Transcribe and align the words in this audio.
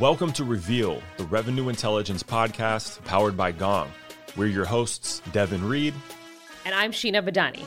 Welcome 0.00 0.32
to 0.32 0.44
Reveal, 0.44 1.02
the 1.18 1.24
revenue 1.24 1.68
intelligence 1.68 2.22
podcast 2.22 3.04
powered 3.04 3.36
by 3.36 3.52
Gong. 3.52 3.92
We're 4.34 4.46
your 4.46 4.64
hosts, 4.64 5.20
Devin 5.32 5.62
Reed. 5.62 5.92
And 6.64 6.74
I'm 6.74 6.90
Sheena 6.90 7.22
Badani. 7.22 7.66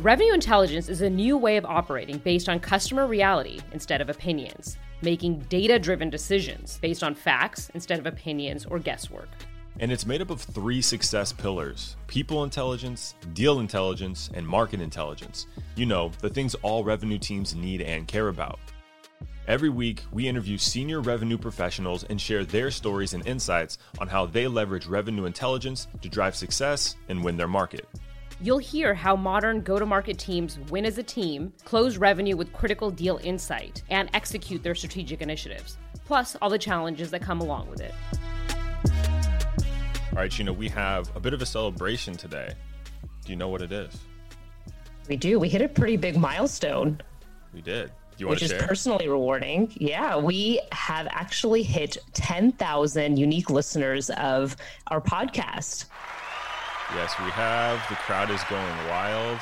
Revenue 0.00 0.32
intelligence 0.32 0.88
is 0.88 1.02
a 1.02 1.10
new 1.10 1.36
way 1.36 1.56
of 1.56 1.64
operating 1.64 2.18
based 2.18 2.48
on 2.48 2.60
customer 2.60 3.08
reality 3.08 3.58
instead 3.72 4.00
of 4.00 4.08
opinions, 4.08 4.76
making 5.02 5.40
data 5.48 5.80
driven 5.80 6.08
decisions 6.08 6.78
based 6.78 7.02
on 7.02 7.16
facts 7.16 7.68
instead 7.74 7.98
of 7.98 8.06
opinions 8.06 8.64
or 8.66 8.78
guesswork. 8.78 9.28
And 9.80 9.90
it's 9.90 10.06
made 10.06 10.22
up 10.22 10.30
of 10.30 10.40
three 10.40 10.80
success 10.80 11.32
pillars 11.32 11.96
people 12.06 12.44
intelligence, 12.44 13.16
deal 13.32 13.58
intelligence, 13.58 14.30
and 14.34 14.46
market 14.46 14.80
intelligence. 14.80 15.48
You 15.74 15.86
know, 15.86 16.12
the 16.20 16.30
things 16.30 16.54
all 16.62 16.84
revenue 16.84 17.18
teams 17.18 17.56
need 17.56 17.82
and 17.82 18.06
care 18.06 18.28
about. 18.28 18.60
Every 19.46 19.68
week, 19.68 20.02
we 20.10 20.26
interview 20.26 20.58
senior 20.58 21.00
revenue 21.00 21.38
professionals 21.38 22.02
and 22.02 22.20
share 22.20 22.44
their 22.44 22.68
stories 22.72 23.14
and 23.14 23.24
insights 23.28 23.78
on 24.00 24.08
how 24.08 24.26
they 24.26 24.48
leverage 24.48 24.86
revenue 24.86 25.24
intelligence 25.24 25.86
to 26.02 26.08
drive 26.08 26.34
success 26.34 26.96
and 27.08 27.22
win 27.22 27.36
their 27.36 27.46
market. 27.46 27.88
You'll 28.40 28.58
hear 28.58 28.92
how 28.92 29.14
modern 29.14 29.60
go 29.60 29.78
to 29.78 29.86
market 29.86 30.18
teams 30.18 30.58
win 30.68 30.84
as 30.84 30.98
a 30.98 31.02
team, 31.04 31.52
close 31.64 31.96
revenue 31.96 32.36
with 32.36 32.52
critical 32.52 32.90
deal 32.90 33.20
insight, 33.22 33.84
and 33.88 34.10
execute 34.14 34.64
their 34.64 34.74
strategic 34.74 35.22
initiatives, 35.22 35.78
plus 36.06 36.36
all 36.42 36.50
the 36.50 36.58
challenges 36.58 37.12
that 37.12 37.22
come 37.22 37.40
along 37.40 37.70
with 37.70 37.80
it. 37.80 37.94
All 40.10 40.22
right, 40.22 40.30
Sheena, 40.30 40.56
we 40.56 40.68
have 40.70 41.14
a 41.14 41.20
bit 41.20 41.32
of 41.32 41.40
a 41.40 41.46
celebration 41.46 42.16
today. 42.16 42.52
Do 43.24 43.30
you 43.30 43.36
know 43.36 43.48
what 43.48 43.62
it 43.62 43.70
is? 43.70 43.96
We 45.08 45.16
do. 45.16 45.38
We 45.38 45.48
hit 45.48 45.62
a 45.62 45.68
pretty 45.68 45.96
big 45.96 46.16
milestone. 46.16 47.00
We 47.54 47.62
did 47.62 47.92
which 48.20 48.42
is 48.42 48.50
share? 48.50 48.66
personally 48.66 49.08
rewarding. 49.08 49.72
Yeah, 49.74 50.16
we 50.16 50.60
have 50.72 51.06
actually 51.10 51.62
hit 51.62 51.98
10,000 52.14 53.16
unique 53.16 53.50
listeners 53.50 54.10
of 54.10 54.56
our 54.88 55.00
podcast. 55.00 55.86
Yes, 56.94 57.12
we 57.18 57.30
have. 57.30 57.84
The 57.88 57.96
crowd 57.96 58.30
is 58.30 58.42
going 58.44 58.76
wild. 58.88 59.38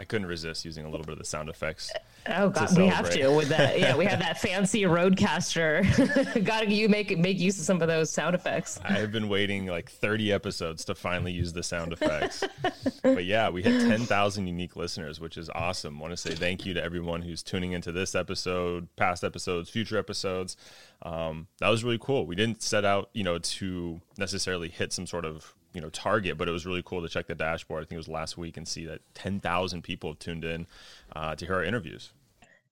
I 0.00 0.04
couldn't 0.04 0.28
resist 0.28 0.64
using 0.64 0.86
a 0.86 0.88
little 0.88 1.04
bit 1.04 1.12
of 1.12 1.18
the 1.18 1.26
sound 1.26 1.50
effects. 1.50 1.92
Oh 2.26 2.48
god, 2.48 2.74
we 2.74 2.86
have 2.86 3.10
to 3.10 3.28
with 3.28 3.50
that. 3.50 3.78
Yeah, 3.80 3.96
we 3.96 4.06
have 4.06 4.20
that 4.20 4.40
fancy 4.40 4.82
RodeCaster. 4.82 6.44
Got 6.44 6.60
to 6.60 6.72
you 6.72 6.88
make 6.88 7.16
make 7.18 7.38
use 7.38 7.58
of 7.58 7.66
some 7.66 7.82
of 7.82 7.88
those 7.88 8.10
sound 8.10 8.34
effects. 8.34 8.80
I 8.82 8.92
have 8.92 9.12
been 9.12 9.28
waiting 9.28 9.66
like 9.66 9.90
30 9.90 10.32
episodes 10.32 10.86
to 10.86 10.94
finally 10.94 11.32
use 11.32 11.52
the 11.52 11.62
sound 11.62 11.92
effects. 11.92 12.42
but 13.02 13.26
yeah, 13.26 13.50
we 13.50 13.62
hit 13.62 13.78
10,000 13.88 14.46
unique 14.46 14.74
listeners, 14.74 15.20
which 15.20 15.36
is 15.36 15.50
awesome. 15.50 16.00
Want 16.00 16.12
to 16.12 16.16
say 16.16 16.30
thank 16.34 16.64
you 16.64 16.72
to 16.72 16.82
everyone 16.82 17.20
who's 17.20 17.42
tuning 17.42 17.72
into 17.72 17.92
this 17.92 18.14
episode, 18.14 18.88
past 18.96 19.22
episodes, 19.22 19.68
future 19.68 19.98
episodes. 19.98 20.56
Um, 21.02 21.46
that 21.58 21.68
was 21.68 21.84
really 21.84 21.98
cool. 22.00 22.24
We 22.24 22.36
didn't 22.36 22.62
set 22.62 22.86
out, 22.86 23.10
you 23.12 23.24
know, 23.24 23.38
to 23.38 24.00
necessarily 24.16 24.70
hit 24.70 24.94
some 24.94 25.06
sort 25.06 25.26
of 25.26 25.54
you 25.72 25.80
know 25.80 25.90
target 25.90 26.36
but 26.36 26.48
it 26.48 26.52
was 26.52 26.66
really 26.66 26.82
cool 26.84 27.02
to 27.02 27.08
check 27.08 27.26
the 27.26 27.34
dashboard. 27.34 27.82
I 27.82 27.84
think 27.84 27.92
it 27.92 27.98
was 27.98 28.08
last 28.08 28.36
week 28.36 28.56
and 28.56 28.66
see 28.66 28.86
that 28.86 29.00
10,000 29.14 29.82
people 29.82 30.10
have 30.10 30.18
tuned 30.18 30.44
in 30.44 30.66
uh, 31.14 31.34
to 31.34 31.46
hear 31.46 31.56
our 31.56 31.64
interviews. 31.64 32.12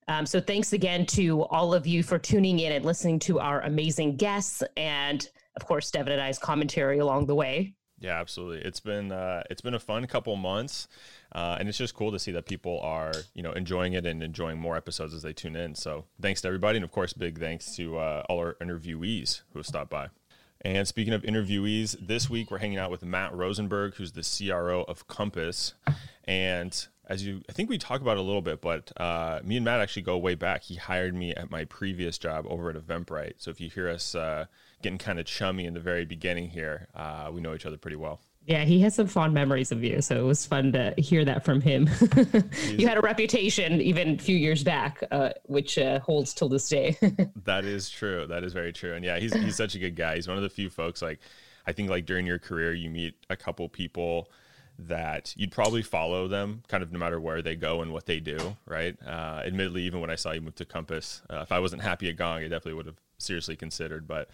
Um, 0.08 0.24
so 0.24 0.40
thanks 0.40 0.72
again 0.72 1.04
to 1.06 1.42
all 1.44 1.74
of 1.74 1.86
you 1.86 2.02
for 2.02 2.18
tuning 2.18 2.58
in 2.60 2.72
and 2.72 2.84
listening 2.84 3.18
to 3.20 3.40
our 3.40 3.60
amazing 3.60 4.16
guests 4.16 4.62
and 4.76 5.28
of 5.56 5.66
course 5.66 5.90
devin 5.90 6.14
and 6.14 6.22
i's 6.22 6.38
commentary 6.38 6.98
along 6.98 7.26
the 7.26 7.34
way. 7.34 7.74
Yeah 8.00 8.18
absolutely. 8.18 8.64
It's 8.64 8.80
been 8.80 9.12
uh, 9.12 9.42
it's 9.50 9.60
been 9.60 9.74
a 9.74 9.80
fun 9.80 10.06
couple 10.06 10.34
months 10.36 10.88
uh, 11.32 11.56
and 11.58 11.68
it's 11.68 11.78
just 11.78 11.94
cool 11.94 12.12
to 12.12 12.18
see 12.18 12.32
that 12.32 12.46
people 12.46 12.80
are 12.80 13.12
you 13.34 13.42
know 13.42 13.52
enjoying 13.52 13.92
it 13.92 14.06
and 14.06 14.22
enjoying 14.22 14.58
more 14.58 14.76
episodes 14.76 15.14
as 15.14 15.22
they 15.22 15.32
tune 15.32 15.56
in. 15.56 15.74
So 15.74 16.04
thanks 16.20 16.40
to 16.42 16.48
everybody 16.48 16.78
and 16.78 16.84
of 16.84 16.92
course 16.92 17.12
big 17.12 17.38
thanks 17.38 17.76
to 17.76 17.98
uh, 17.98 18.22
all 18.28 18.38
our 18.38 18.54
interviewees 18.54 19.42
who 19.52 19.58
have 19.58 19.66
stopped 19.66 19.90
by 19.90 20.08
and 20.62 20.88
speaking 20.88 21.14
of 21.14 21.22
interviewees, 21.22 21.96
this 22.00 22.28
week 22.28 22.50
we're 22.50 22.58
hanging 22.58 22.78
out 22.78 22.90
with 22.90 23.04
Matt 23.04 23.34
Rosenberg, 23.34 23.94
who's 23.94 24.12
the 24.12 24.22
CRO 24.22 24.82
of 24.82 25.06
Compass. 25.06 25.74
And 26.24 26.86
as 27.08 27.24
you, 27.24 27.42
I 27.48 27.52
think 27.52 27.70
we 27.70 27.78
talk 27.78 28.00
about 28.00 28.16
it 28.16 28.20
a 28.20 28.22
little 28.22 28.42
bit, 28.42 28.60
but 28.60 28.92
uh, 29.00 29.40
me 29.44 29.56
and 29.56 29.64
Matt 29.64 29.80
actually 29.80 30.02
go 30.02 30.18
way 30.18 30.34
back. 30.34 30.64
He 30.64 30.74
hired 30.74 31.14
me 31.14 31.34
at 31.34 31.50
my 31.50 31.64
previous 31.64 32.18
job 32.18 32.44
over 32.48 32.70
at 32.70 32.76
Eventbrite. 32.76 33.34
So 33.38 33.50
if 33.50 33.60
you 33.60 33.70
hear 33.70 33.88
us 33.88 34.14
uh, 34.14 34.46
getting 34.82 34.98
kind 34.98 35.18
of 35.18 35.26
chummy 35.26 35.64
in 35.64 35.74
the 35.74 35.80
very 35.80 36.04
beginning 36.04 36.50
here, 36.50 36.88
uh, 36.94 37.30
we 37.32 37.40
know 37.40 37.54
each 37.54 37.64
other 37.64 37.78
pretty 37.78 37.96
well. 37.96 38.20
Yeah, 38.48 38.64
he 38.64 38.80
has 38.80 38.94
some 38.94 39.08
fond 39.08 39.34
memories 39.34 39.72
of 39.72 39.84
you, 39.84 40.00
so 40.00 40.16
it 40.16 40.22
was 40.22 40.46
fun 40.46 40.72
to 40.72 40.94
hear 40.96 41.22
that 41.22 41.44
from 41.44 41.60
him. 41.60 41.86
you 42.78 42.88
had 42.88 42.96
a 42.96 43.02
reputation 43.02 43.78
even 43.82 44.14
a 44.14 44.18
few 44.18 44.38
years 44.38 44.64
back, 44.64 45.04
uh, 45.10 45.32
which 45.44 45.76
uh, 45.76 46.00
holds 46.00 46.32
till 46.32 46.48
this 46.48 46.66
day. 46.66 46.96
that 47.44 47.66
is 47.66 47.90
true. 47.90 48.26
That 48.26 48.44
is 48.44 48.54
very 48.54 48.72
true. 48.72 48.94
And 48.94 49.04
yeah, 49.04 49.18
he's 49.18 49.34
he's 49.34 49.54
such 49.54 49.74
a 49.74 49.78
good 49.78 49.96
guy. 49.96 50.14
He's 50.14 50.26
one 50.26 50.38
of 50.38 50.42
the 50.42 50.48
few 50.48 50.70
folks 50.70 51.02
like 51.02 51.20
I 51.66 51.72
think 51.72 51.90
like 51.90 52.06
during 52.06 52.24
your 52.24 52.38
career 52.38 52.72
you 52.72 52.88
meet 52.88 53.16
a 53.28 53.36
couple 53.36 53.68
people 53.68 54.30
that 54.78 55.34
you'd 55.36 55.52
probably 55.52 55.82
follow 55.82 56.26
them 56.26 56.62
kind 56.68 56.82
of 56.82 56.90
no 56.90 56.98
matter 56.98 57.20
where 57.20 57.42
they 57.42 57.54
go 57.54 57.82
and 57.82 57.92
what 57.92 58.06
they 58.06 58.18
do, 58.18 58.56
right? 58.64 58.96
Uh, 59.06 59.42
admittedly, 59.44 59.82
even 59.82 60.00
when 60.00 60.08
I 60.08 60.14
saw 60.14 60.32
you 60.32 60.40
move 60.40 60.54
to 60.54 60.64
Compass, 60.64 61.20
uh, 61.28 61.40
if 61.40 61.52
I 61.52 61.58
wasn't 61.58 61.82
happy 61.82 62.08
at 62.08 62.16
Gong, 62.16 62.38
I 62.38 62.42
definitely 62.44 62.74
would 62.74 62.86
have 62.86 63.00
seriously 63.18 63.56
considered. 63.56 64.08
But 64.08 64.30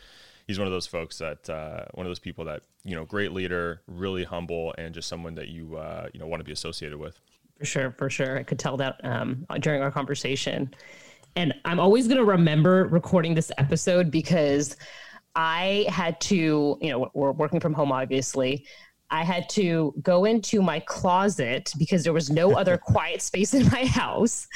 he's 0.46 0.58
one 0.58 0.66
of 0.66 0.72
those 0.72 0.86
folks 0.86 1.18
that 1.18 1.48
uh, 1.50 1.84
one 1.94 2.06
of 2.06 2.10
those 2.10 2.18
people 2.18 2.44
that 2.46 2.62
you 2.84 2.94
know, 2.94 3.04
great 3.04 3.32
leader, 3.32 3.80
really 3.86 4.24
humble, 4.24 4.74
and 4.76 4.94
just 4.94 5.08
someone 5.08 5.34
that 5.34 5.48
you 5.48 5.76
uh, 5.76 6.08
you 6.12 6.20
know 6.20 6.26
want 6.26 6.40
to 6.40 6.44
be 6.44 6.52
associated 6.52 6.98
with. 6.98 7.18
For 7.58 7.64
sure, 7.64 7.90
for 7.92 8.10
sure, 8.10 8.38
I 8.38 8.42
could 8.42 8.58
tell 8.58 8.76
that 8.76 9.00
um, 9.04 9.46
during 9.60 9.80
our 9.82 9.90
conversation, 9.90 10.74
and 11.34 11.54
I'm 11.64 11.80
always 11.80 12.06
going 12.06 12.18
to 12.18 12.24
remember 12.24 12.86
recording 12.88 13.34
this 13.34 13.50
episode 13.58 14.10
because 14.10 14.76
I 15.34 15.86
had 15.88 16.20
to, 16.22 16.78
you 16.80 16.90
know, 16.90 17.10
we're 17.14 17.32
working 17.32 17.58
from 17.58 17.72
home, 17.72 17.90
obviously. 17.90 18.66
I 19.10 19.22
had 19.22 19.48
to 19.50 19.94
go 20.02 20.24
into 20.24 20.62
my 20.62 20.80
closet 20.80 21.72
because 21.78 22.04
there 22.04 22.12
was 22.12 22.30
no 22.30 22.56
other 22.56 22.76
quiet 22.82 23.22
space 23.22 23.54
in 23.54 23.66
my 23.66 23.84
house. 23.84 24.46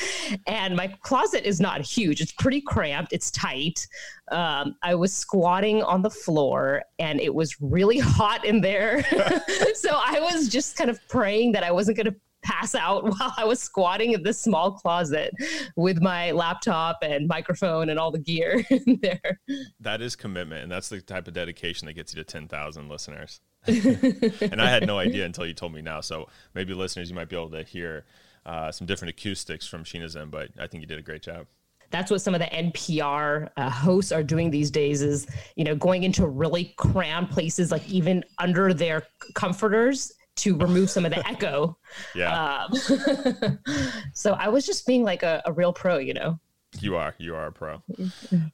And 0.47 0.76
my 0.76 0.88
closet 1.03 1.47
is 1.47 1.60
not 1.60 1.81
huge, 1.81 2.20
it's 2.20 2.32
pretty 2.32 2.60
cramped, 2.60 3.12
it's 3.12 3.31
tight. 3.31 3.87
Um, 4.31 4.75
I 4.82 4.94
was 4.94 5.14
squatting 5.14 5.82
on 5.82 6.03
the 6.03 6.10
floor 6.10 6.82
and 6.98 7.20
it 7.20 7.34
was 7.34 7.56
really 7.60 7.98
hot 8.19 8.44
in 8.44 8.60
there. 8.60 9.03
so 9.75 9.91
I 9.92 10.20
was 10.20 10.48
just 10.48 10.76
kind 10.76 10.91
of 10.91 11.00
praying 11.08 11.53
that 11.53 11.64
I 11.64 11.70
wasn't 11.70 11.97
going 11.97 12.06
to 12.06 12.16
pass 12.42 12.75
out 12.75 13.04
while 13.04 13.34
I 13.37 13.44
was 13.44 13.60
squatting 13.60 14.12
in 14.12 14.22
this 14.22 14.41
small 14.41 14.72
closet 14.72 15.34
with 15.76 16.00
my 16.00 16.31
laptop 16.31 16.98
and 17.03 17.26
microphone 17.26 17.91
and 17.91 17.98
all 17.98 18.10
the 18.10 18.19
gear 18.19 18.64
in 18.70 19.00
there. 19.03 19.41
That 19.81 20.00
is 20.00 20.16
commitment. 20.16 20.62
And 20.62 20.72
that's 20.72 20.88
the 20.88 21.00
type 21.00 21.28
of 21.28 21.34
dedication 21.34 21.87
that 21.87 21.94
gets 21.94 22.14
you 22.14 22.22
to 22.22 22.25
10,000 22.25 22.88
listeners. 22.88 23.41
and 24.41 24.61
I 24.61 24.71
had 24.71 24.87
no 24.87 24.99
idea 24.99 25.25
until 25.25 25.47
you 25.47 25.55
told 25.55 25.73
me 25.73 25.83
now. 25.83 26.01
So 26.01 26.29
maybe 26.55 26.75
listeners, 26.75 27.11
you 27.11 27.17
might 27.17 27.29
be 27.29 27.37
able 27.37 27.51
to 27.51 27.62
hear 27.62 28.05
uh, 28.47 28.73
some 28.73 28.87
different 28.87 29.11
acoustics 29.11 29.67
from 29.67 29.84
Sheena's 29.84 30.17
end, 30.17 30.31
but 30.31 30.51
I 30.59 30.67
think 30.67 30.81
you 30.81 30.87
did 30.87 30.99
a 30.99 31.03
great 31.03 31.23
job. 31.23 31.47
That's 31.91 32.11
what 32.11 32.21
some 32.21 32.34
of 32.34 32.41
the 32.41 32.47
NPR 32.47 33.49
uh, 33.56 33.71
hosts 33.71 34.12
are 34.12 34.23
doing 34.23 34.51
these 34.51 34.71
days 34.71 35.01
is, 35.01 35.27
you 35.56 35.65
know, 35.65 35.75
going 35.75 36.03
into 36.03 36.27
really 36.27 36.75
cramped 36.77 37.33
places, 37.33 37.71
like 37.71 37.89
even 37.89 38.25
under 38.39 38.75
their 38.75 39.06
comforters 39.34 40.12
to 40.37 40.56
remove 40.56 40.91
some 40.91 41.05
of 41.05 41.12
the 41.12 41.27
echo. 41.27 41.77
Yeah. 42.15 42.67
Um, 42.71 43.59
so 44.12 44.35
I 44.35 44.49
was 44.49 44.67
just 44.67 44.87
being 44.87 45.03
like 45.03 45.23
a, 45.23 45.43
a, 45.47 45.53
real 45.53 45.73
pro, 45.73 45.99
you 45.99 46.15
know. 46.15 46.39
You 46.81 46.97
are. 46.97 47.15
You 47.19 47.35
are 47.35 47.47
a 47.47 47.53
pro. 47.53 47.83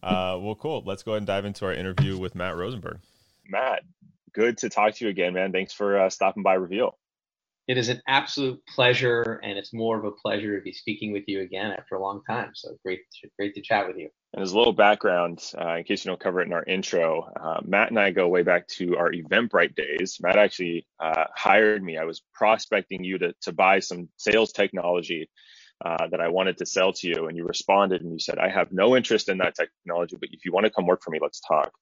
Uh, 0.02 0.38
well, 0.40 0.54
cool. 0.54 0.82
Let's 0.86 1.02
go 1.02 1.12
ahead 1.12 1.18
and 1.18 1.26
dive 1.26 1.44
into 1.44 1.66
our 1.66 1.72
interview 1.72 2.16
with 2.16 2.34
Matt 2.34 2.56
Rosenberg. 2.56 3.00
Matt, 3.48 3.82
good 4.34 4.58
to 4.58 4.68
talk 4.68 4.94
to 4.94 5.04
you 5.04 5.10
again, 5.10 5.34
man. 5.34 5.52
Thanks 5.52 5.72
for 5.72 5.98
uh, 5.98 6.10
stopping 6.10 6.42
by 6.42 6.54
Reveal. 6.54 6.98
It 7.66 7.78
is 7.78 7.88
an 7.88 8.02
absolute 8.06 8.60
pleasure, 8.66 9.40
and 9.42 9.56
it's 9.56 9.72
more 9.72 9.98
of 9.98 10.04
a 10.04 10.10
pleasure 10.10 10.58
to 10.58 10.62
be 10.62 10.72
speaking 10.72 11.12
with 11.12 11.24
you 11.26 11.40
again 11.40 11.72
after 11.72 11.94
a 11.94 12.02
long 12.02 12.20
time. 12.28 12.50
So 12.52 12.76
great, 12.84 13.00
great 13.38 13.54
to 13.54 13.62
chat 13.62 13.88
with 13.88 13.96
you. 13.96 14.10
And 14.34 14.42
as 14.42 14.52
a 14.52 14.58
little 14.58 14.74
background, 14.74 15.42
uh, 15.58 15.76
in 15.76 15.84
case 15.84 16.04
you 16.04 16.10
don't 16.10 16.20
cover 16.20 16.42
it 16.42 16.46
in 16.46 16.52
our 16.52 16.64
intro, 16.64 17.22
uh, 17.40 17.60
Matt 17.64 17.88
and 17.88 17.98
I 17.98 18.10
go 18.10 18.28
way 18.28 18.42
back 18.42 18.68
to 18.68 18.98
our 18.98 19.10
Eventbrite 19.10 19.74
days. 19.74 20.18
Matt 20.20 20.36
actually 20.36 20.86
uh, 21.00 21.24
hired 21.34 21.82
me. 21.82 21.96
I 21.96 22.04
was 22.04 22.20
prospecting 22.34 23.02
you 23.02 23.16
to 23.18 23.34
to 23.42 23.52
buy 23.52 23.78
some 23.78 24.10
sales 24.18 24.52
technology 24.52 25.30
uh, 25.82 26.06
that 26.08 26.20
I 26.20 26.28
wanted 26.28 26.58
to 26.58 26.66
sell 26.66 26.92
to 26.92 27.08
you, 27.08 27.28
and 27.28 27.36
you 27.36 27.46
responded 27.46 28.02
and 28.02 28.12
you 28.12 28.18
said, 28.18 28.38
"I 28.38 28.50
have 28.50 28.72
no 28.72 28.94
interest 28.94 29.30
in 29.30 29.38
that 29.38 29.54
technology, 29.54 30.16
but 30.20 30.28
if 30.32 30.44
you 30.44 30.52
want 30.52 30.64
to 30.64 30.70
come 30.70 30.86
work 30.86 31.02
for 31.02 31.12
me, 31.12 31.18
let's 31.22 31.40
talk." 31.40 31.72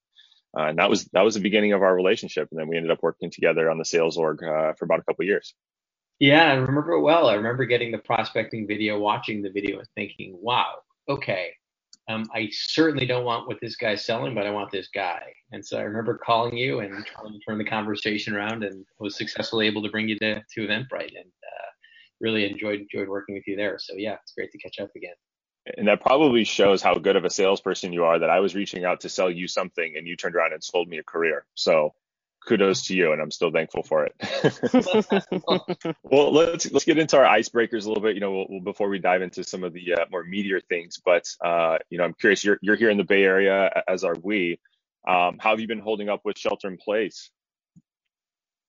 Uh, 0.57 0.65
and 0.65 0.79
that 0.79 0.91
was 0.91 1.05
that 1.13 1.23
was 1.23 1.35
the 1.35 1.41
beginning 1.41 1.73
of 1.73 1.83
our 1.83 1.95
relationship. 1.95 2.49
And 2.51 2.61
then 2.61 2.69
we 2.69 2.77
ended 2.77 2.91
up 2.91 3.03
working 3.03 3.31
together 3.31 3.71
on 3.71 3.79
the 3.79 3.85
sales 3.85 4.17
org 4.17 4.43
uh, 4.43 4.75
for 4.75 4.85
about 4.85 5.01
a 5.01 5.03
couple 5.05 5.23
of 5.23 5.27
years. 5.27 5.55
Yeah, 6.19 6.53
I 6.53 6.55
remember 6.55 6.93
it 6.93 7.01
well. 7.01 7.29
I 7.29 7.35
remember 7.35 7.65
getting 7.65 7.91
the 7.91 7.99
prospecting 7.99 8.67
video, 8.67 8.99
watching 8.99 9.43
the 9.43 9.51
video, 9.51 9.79
and 9.79 9.89
thinking, 9.97 10.37
"Wow, 10.41 10.77
okay, 11.09 11.49
um, 12.09 12.29
I 12.35 12.49
certainly 12.53 13.07
don't 13.07 13.25
want 13.25 13.49
what 13.49 13.59
this 13.61 13.77
guy's 13.77 14.05
selling, 14.05 14.35
but 14.35 14.47
I 14.47 14.51
want 14.51 14.71
this 14.71 14.89
guy." 14.95 15.33
And 15.53 15.65
so 15.67 15.79
I 15.79 15.83
remember 15.83 16.19
calling 16.19 16.57
you 16.57 16.81
and 16.81 17.05
trying 17.07 17.33
to 17.33 17.39
turn 17.41 17.59
the 17.59 17.65
conversation 17.65 18.37
around, 18.37 18.63
and 18.63 18.85
was 19.01 19.17
successfully 19.17 19.67
able 19.67 19.83
to 19.83 19.91
bring 19.91 20.09
you 20.09 20.19
to 20.19 20.35
to 20.35 20.61
Eventbrite, 20.61 21.17
and 21.17 21.27
uh, 21.27 21.71
really 22.21 22.49
enjoyed 22.49 22.81
enjoyed 22.81 23.09
working 23.09 23.35
with 23.35 23.47
you 23.47 23.57
there. 23.57 23.79
So 23.81 23.95
yeah, 23.97 24.17
it's 24.23 24.33
great 24.33 24.53
to 24.53 24.59
catch 24.59 24.79
up 24.81 24.91
again. 24.95 25.15
And 25.79 25.89
that 25.89 26.01
probably 26.01 26.45
shows 26.45 26.83
how 26.83 26.95
good 26.95 27.17
of 27.17 27.25
a 27.25 27.31
salesperson 27.31 27.93
you 27.93 28.05
are 28.05 28.19
that 28.19 28.31
I 28.31 28.41
was 28.41 28.55
reaching 28.55 28.85
out 28.85 29.01
to 29.03 29.09
sell 29.09 29.31
you 29.31 29.47
something 29.47 29.95
and 29.97 30.07
you 30.07 30.17
turned 30.17 30.35
around 30.35 30.53
and 30.53 30.63
sold 30.63 30.89
me 30.89 30.99
a 30.99 31.05
career. 31.05 31.45
So 31.55 31.95
kudos 32.47 32.87
to 32.89 32.97
you 32.97 33.13
and 33.13 33.23
I'm 33.23 33.31
still 33.31 33.53
thankful 33.53 33.85
for 33.85 34.07
it. 34.07 34.15
well, 36.03 36.33
let's 36.33 36.71
let's 36.73 36.85
get 36.85 36.99
into 36.99 37.17
our 37.17 37.25
icebreakers 37.25 37.85
a 37.85 37.89
little 37.89 38.03
bit, 38.03 38.15
you 38.15 38.21
know, 38.21 38.47
we'll, 38.49 38.61
before 38.61 38.89
we 38.89 38.99
dive 38.99 39.23
into 39.23 39.45
some 39.45 39.63
of 39.63 39.73
the 39.73 39.95
uh, 39.95 40.05
more 40.11 40.25
meatier 40.25 40.61
things, 40.69 41.01
but 41.05 41.29
uh, 41.45 41.79
you 41.91 41.99
know, 41.99 42.05
I'm 42.05 42.15
curious 42.15 42.45
you're 42.45 42.59
you're 42.61 42.77
here 42.77 42.91
in 42.91 42.99
the 42.99 43.05
Bay 43.05 43.23
Area 43.23 43.85
as 43.87 44.03
are 44.05 44.17
we. 44.21 44.59
Um, 45.07 45.39
how 45.39 45.51
have 45.51 45.61
you 45.61 45.69
been 45.69 45.81
holding 45.81 46.09
up 46.09 46.23
with 46.25 46.39
shelter 46.39 46.69
in 46.69 46.77
place? 46.77 47.31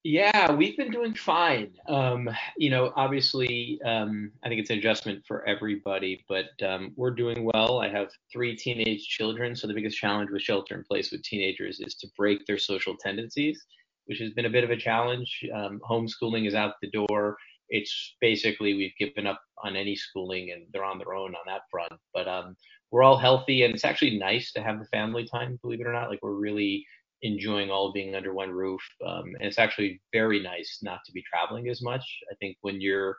Yeah, 0.03 0.51
we've 0.51 0.75
been 0.75 0.91
doing 0.91 1.13
fine. 1.13 1.71
Um, 1.88 2.29
you 2.57 2.69
know, 2.69 2.91
obviously, 2.97 3.79
um, 3.85 4.31
I 4.44 4.50
think 4.50 4.59
it's 4.59 4.69
an 4.69 4.77
adjustment 4.79 5.23
for 5.25 5.47
everybody, 5.47 6.25
but 6.27 6.50
um, 6.61 6.91
we're 6.97 7.11
doing 7.15 7.50
well. 7.53 7.79
I 7.79 7.88
have 7.88 8.09
three 8.31 8.53
teenage 8.53 9.07
children, 9.07 9.55
so 9.55 9.65
the 9.65 9.73
biggest 9.73 9.97
challenge 9.97 10.29
with 10.29 10.41
shelter 10.41 10.75
in 10.75 10.83
place 10.83 11.11
with 11.11 11.23
teenagers 11.23 11.79
is 11.79 11.95
to 11.95 12.07
break 12.17 12.45
their 12.45 12.57
social 12.57 12.97
tendencies, 12.97 13.65
which 14.05 14.19
has 14.19 14.31
been 14.31 14.45
a 14.45 14.50
bit 14.50 14.65
of 14.65 14.71
a 14.71 14.77
challenge. 14.77 15.41
Um, 15.55 15.79
homeschooling 15.89 16.47
is 16.47 16.53
out 16.53 16.73
the 16.81 16.91
door. 16.91 17.38
It's 17.69 18.15
basically 18.19 18.73
we've 18.73 18.97
given 18.99 19.25
up 19.25 19.39
on 19.63 19.77
any 19.77 19.95
schooling 19.95 20.51
and 20.51 20.65
they're 20.73 20.83
on 20.83 20.97
their 20.97 21.13
own 21.13 21.33
on 21.33 21.44
that 21.47 21.61
front. 21.71 21.94
But 22.13 22.27
um, 22.27 22.57
we're 22.91 23.03
all 23.03 23.17
healthy, 23.17 23.63
and 23.63 23.73
it's 23.73 23.85
actually 23.85 24.19
nice 24.19 24.51
to 24.51 24.61
have 24.61 24.79
the 24.79 24.85
family 24.88 25.25
time, 25.25 25.59
believe 25.61 25.79
it 25.79 25.88
or 25.88 25.94
not. 25.94 26.09
Like 26.09 26.19
we're 26.21 26.33
really 26.33 26.85
enjoying 27.23 27.71
all 27.71 27.91
being 27.91 28.15
under 28.15 28.33
one 28.33 28.51
roof. 28.51 28.81
Um, 29.05 29.25
and 29.39 29.47
it's 29.47 29.57
actually 29.57 30.01
very 30.11 30.41
nice 30.41 30.79
not 30.83 30.99
to 31.05 31.11
be 31.11 31.23
traveling 31.23 31.69
as 31.69 31.81
much. 31.81 32.05
I 32.31 32.35
think 32.39 32.57
when 32.61 32.79
you're 32.81 33.17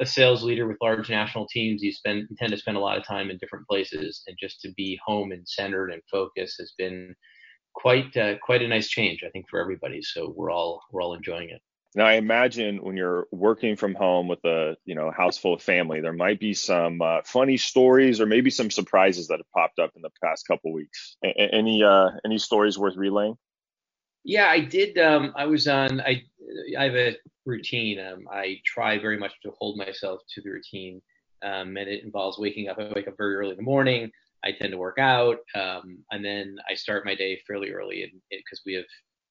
a 0.00 0.06
sales 0.06 0.44
leader 0.44 0.68
with 0.68 0.76
large 0.80 1.10
national 1.10 1.48
teams, 1.48 1.82
you 1.82 1.92
spend 1.92 2.28
you 2.30 2.36
tend 2.38 2.52
to 2.52 2.58
spend 2.58 2.76
a 2.76 2.80
lot 2.80 2.96
of 2.96 3.04
time 3.04 3.30
in 3.30 3.38
different 3.38 3.66
places, 3.66 4.22
and 4.28 4.36
just 4.38 4.60
to 4.60 4.72
be 4.76 4.98
home 5.04 5.32
and 5.32 5.48
centered 5.48 5.90
and 5.90 6.02
focused 6.10 6.56
has 6.60 6.72
been 6.78 7.14
quite 7.74 8.16
uh, 8.16 8.34
quite 8.38 8.62
a 8.62 8.68
nice 8.68 8.88
change, 8.88 9.24
I 9.26 9.30
think, 9.30 9.46
for 9.50 9.60
everybody. 9.60 10.00
So 10.02 10.32
we're 10.36 10.52
all 10.52 10.82
we're 10.92 11.02
all 11.02 11.14
enjoying 11.14 11.50
it. 11.50 11.60
Now, 11.98 12.06
I 12.06 12.12
imagine 12.12 12.76
when 12.84 12.96
you're 12.96 13.26
working 13.32 13.74
from 13.74 13.96
home 13.96 14.28
with 14.28 14.44
a 14.44 14.76
you 14.84 14.94
know 14.94 15.10
house 15.10 15.36
full 15.36 15.54
of 15.54 15.60
family, 15.60 16.00
there 16.00 16.12
might 16.12 16.38
be 16.38 16.54
some 16.54 17.02
uh, 17.02 17.22
funny 17.24 17.56
stories 17.56 18.20
or 18.20 18.26
maybe 18.26 18.50
some 18.50 18.70
surprises 18.70 19.26
that 19.26 19.40
have 19.40 19.50
popped 19.52 19.80
up 19.80 19.90
in 19.96 20.02
the 20.02 20.10
past 20.22 20.46
couple 20.46 20.72
weeks. 20.72 21.16
A- 21.24 21.52
any 21.52 21.82
uh, 21.82 22.10
any 22.24 22.38
stories 22.38 22.78
worth 22.78 22.94
relaying? 22.94 23.36
Yeah, 24.22 24.46
I 24.46 24.60
did. 24.60 24.96
Um, 24.96 25.32
I 25.36 25.46
was 25.46 25.66
on. 25.66 26.00
I 26.00 26.22
I 26.78 26.84
have 26.84 26.94
a 26.94 27.16
routine. 27.44 27.98
Um, 27.98 28.28
I 28.30 28.60
try 28.64 29.00
very 29.00 29.18
much 29.18 29.32
to 29.42 29.50
hold 29.58 29.76
myself 29.76 30.20
to 30.36 30.40
the 30.40 30.50
routine, 30.50 31.02
um, 31.42 31.76
and 31.76 31.88
it 31.88 32.04
involves 32.04 32.38
waking 32.38 32.68
up. 32.68 32.78
I 32.78 32.92
wake 32.94 33.08
up 33.08 33.16
very 33.18 33.34
early 33.34 33.50
in 33.50 33.56
the 33.56 33.64
morning. 33.64 34.08
I 34.44 34.52
tend 34.52 34.70
to 34.70 34.78
work 34.78 34.98
out, 35.00 35.38
um, 35.56 36.04
and 36.12 36.24
then 36.24 36.58
I 36.70 36.74
start 36.74 37.04
my 37.04 37.16
day 37.16 37.40
fairly 37.44 37.70
early, 37.70 38.12
because 38.30 38.62
we 38.64 38.74
have 38.74 38.84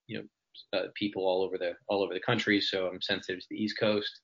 you 0.08 0.18
know 0.18 0.26
uh, 0.74 0.88
people 0.96 1.24
all 1.24 1.44
over 1.44 1.58
the 1.58 1.74
all 1.88 2.04
over 2.04 2.14
the 2.14 2.20
country, 2.20 2.62
so 2.62 2.88
I'm 2.88 3.02
sensitive 3.02 3.42
to 3.42 3.48
the 3.50 3.58
East 3.58 3.80
Coast. 3.80 4.22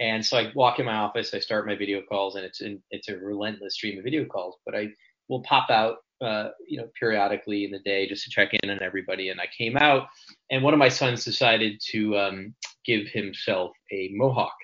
And 0.00 0.24
so 0.24 0.38
I 0.38 0.50
walk 0.54 0.78
in 0.78 0.86
my 0.86 0.96
office, 0.96 1.34
I 1.34 1.38
start 1.38 1.66
my 1.66 1.76
video 1.76 2.00
calls, 2.02 2.34
and 2.36 2.44
it's 2.44 2.60
in, 2.60 2.82
it's 2.90 3.08
a 3.08 3.16
relentless 3.16 3.74
stream 3.74 3.98
of 3.98 4.04
video 4.04 4.24
calls. 4.24 4.56
But 4.64 4.74
I 4.74 4.88
will 5.28 5.42
pop 5.42 5.70
out, 5.70 5.98
uh, 6.20 6.48
you 6.66 6.78
know, 6.78 6.88
periodically 6.98 7.64
in 7.64 7.70
the 7.70 7.78
day 7.80 8.08
just 8.08 8.24
to 8.24 8.30
check 8.30 8.50
in 8.54 8.70
on 8.70 8.82
everybody. 8.82 9.28
And 9.28 9.40
I 9.40 9.46
came 9.56 9.76
out, 9.76 10.08
and 10.50 10.62
one 10.62 10.72
of 10.72 10.78
my 10.78 10.88
sons 10.88 11.24
decided 11.24 11.80
to 11.90 12.16
um, 12.16 12.54
give 12.84 13.06
himself 13.08 13.72
a 13.92 14.10
mohawk. 14.12 14.54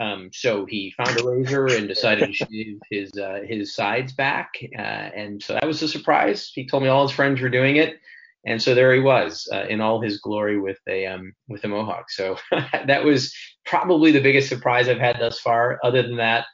Um, 0.00 0.30
so 0.32 0.64
he 0.64 0.94
found 0.96 1.20
a 1.20 1.24
razor 1.24 1.66
and 1.66 1.86
decided 1.86 2.26
to 2.26 2.32
shave 2.32 2.78
his 2.90 3.10
uh, 3.12 3.40
his 3.46 3.74
sides 3.74 4.14
back, 4.14 4.50
uh, 4.76 4.80
and 4.80 5.40
so 5.42 5.52
that 5.52 5.66
was 5.66 5.82
a 5.82 5.88
surprise. 5.88 6.50
He 6.52 6.66
told 6.66 6.82
me 6.82 6.88
all 6.88 7.06
his 7.06 7.14
friends 7.14 7.40
were 7.40 7.50
doing 7.50 7.76
it, 7.76 8.00
and 8.44 8.60
so 8.60 8.74
there 8.74 8.92
he 8.92 9.00
was 9.00 9.48
uh, 9.52 9.66
in 9.68 9.80
all 9.80 10.00
his 10.00 10.18
glory 10.18 10.60
with 10.60 10.78
a 10.88 11.06
um, 11.06 11.32
with 11.48 11.64
a 11.64 11.68
mohawk. 11.68 12.10
So 12.10 12.36
that 12.50 13.04
was 13.04 13.34
probably 13.64 14.10
the 14.10 14.20
biggest 14.20 14.48
surprise 14.48 14.88
I've 14.88 14.98
had 14.98 15.18
thus 15.20 15.40
far. 15.40 15.78
Other 15.84 16.02
than 16.02 16.16
that, 16.16 16.46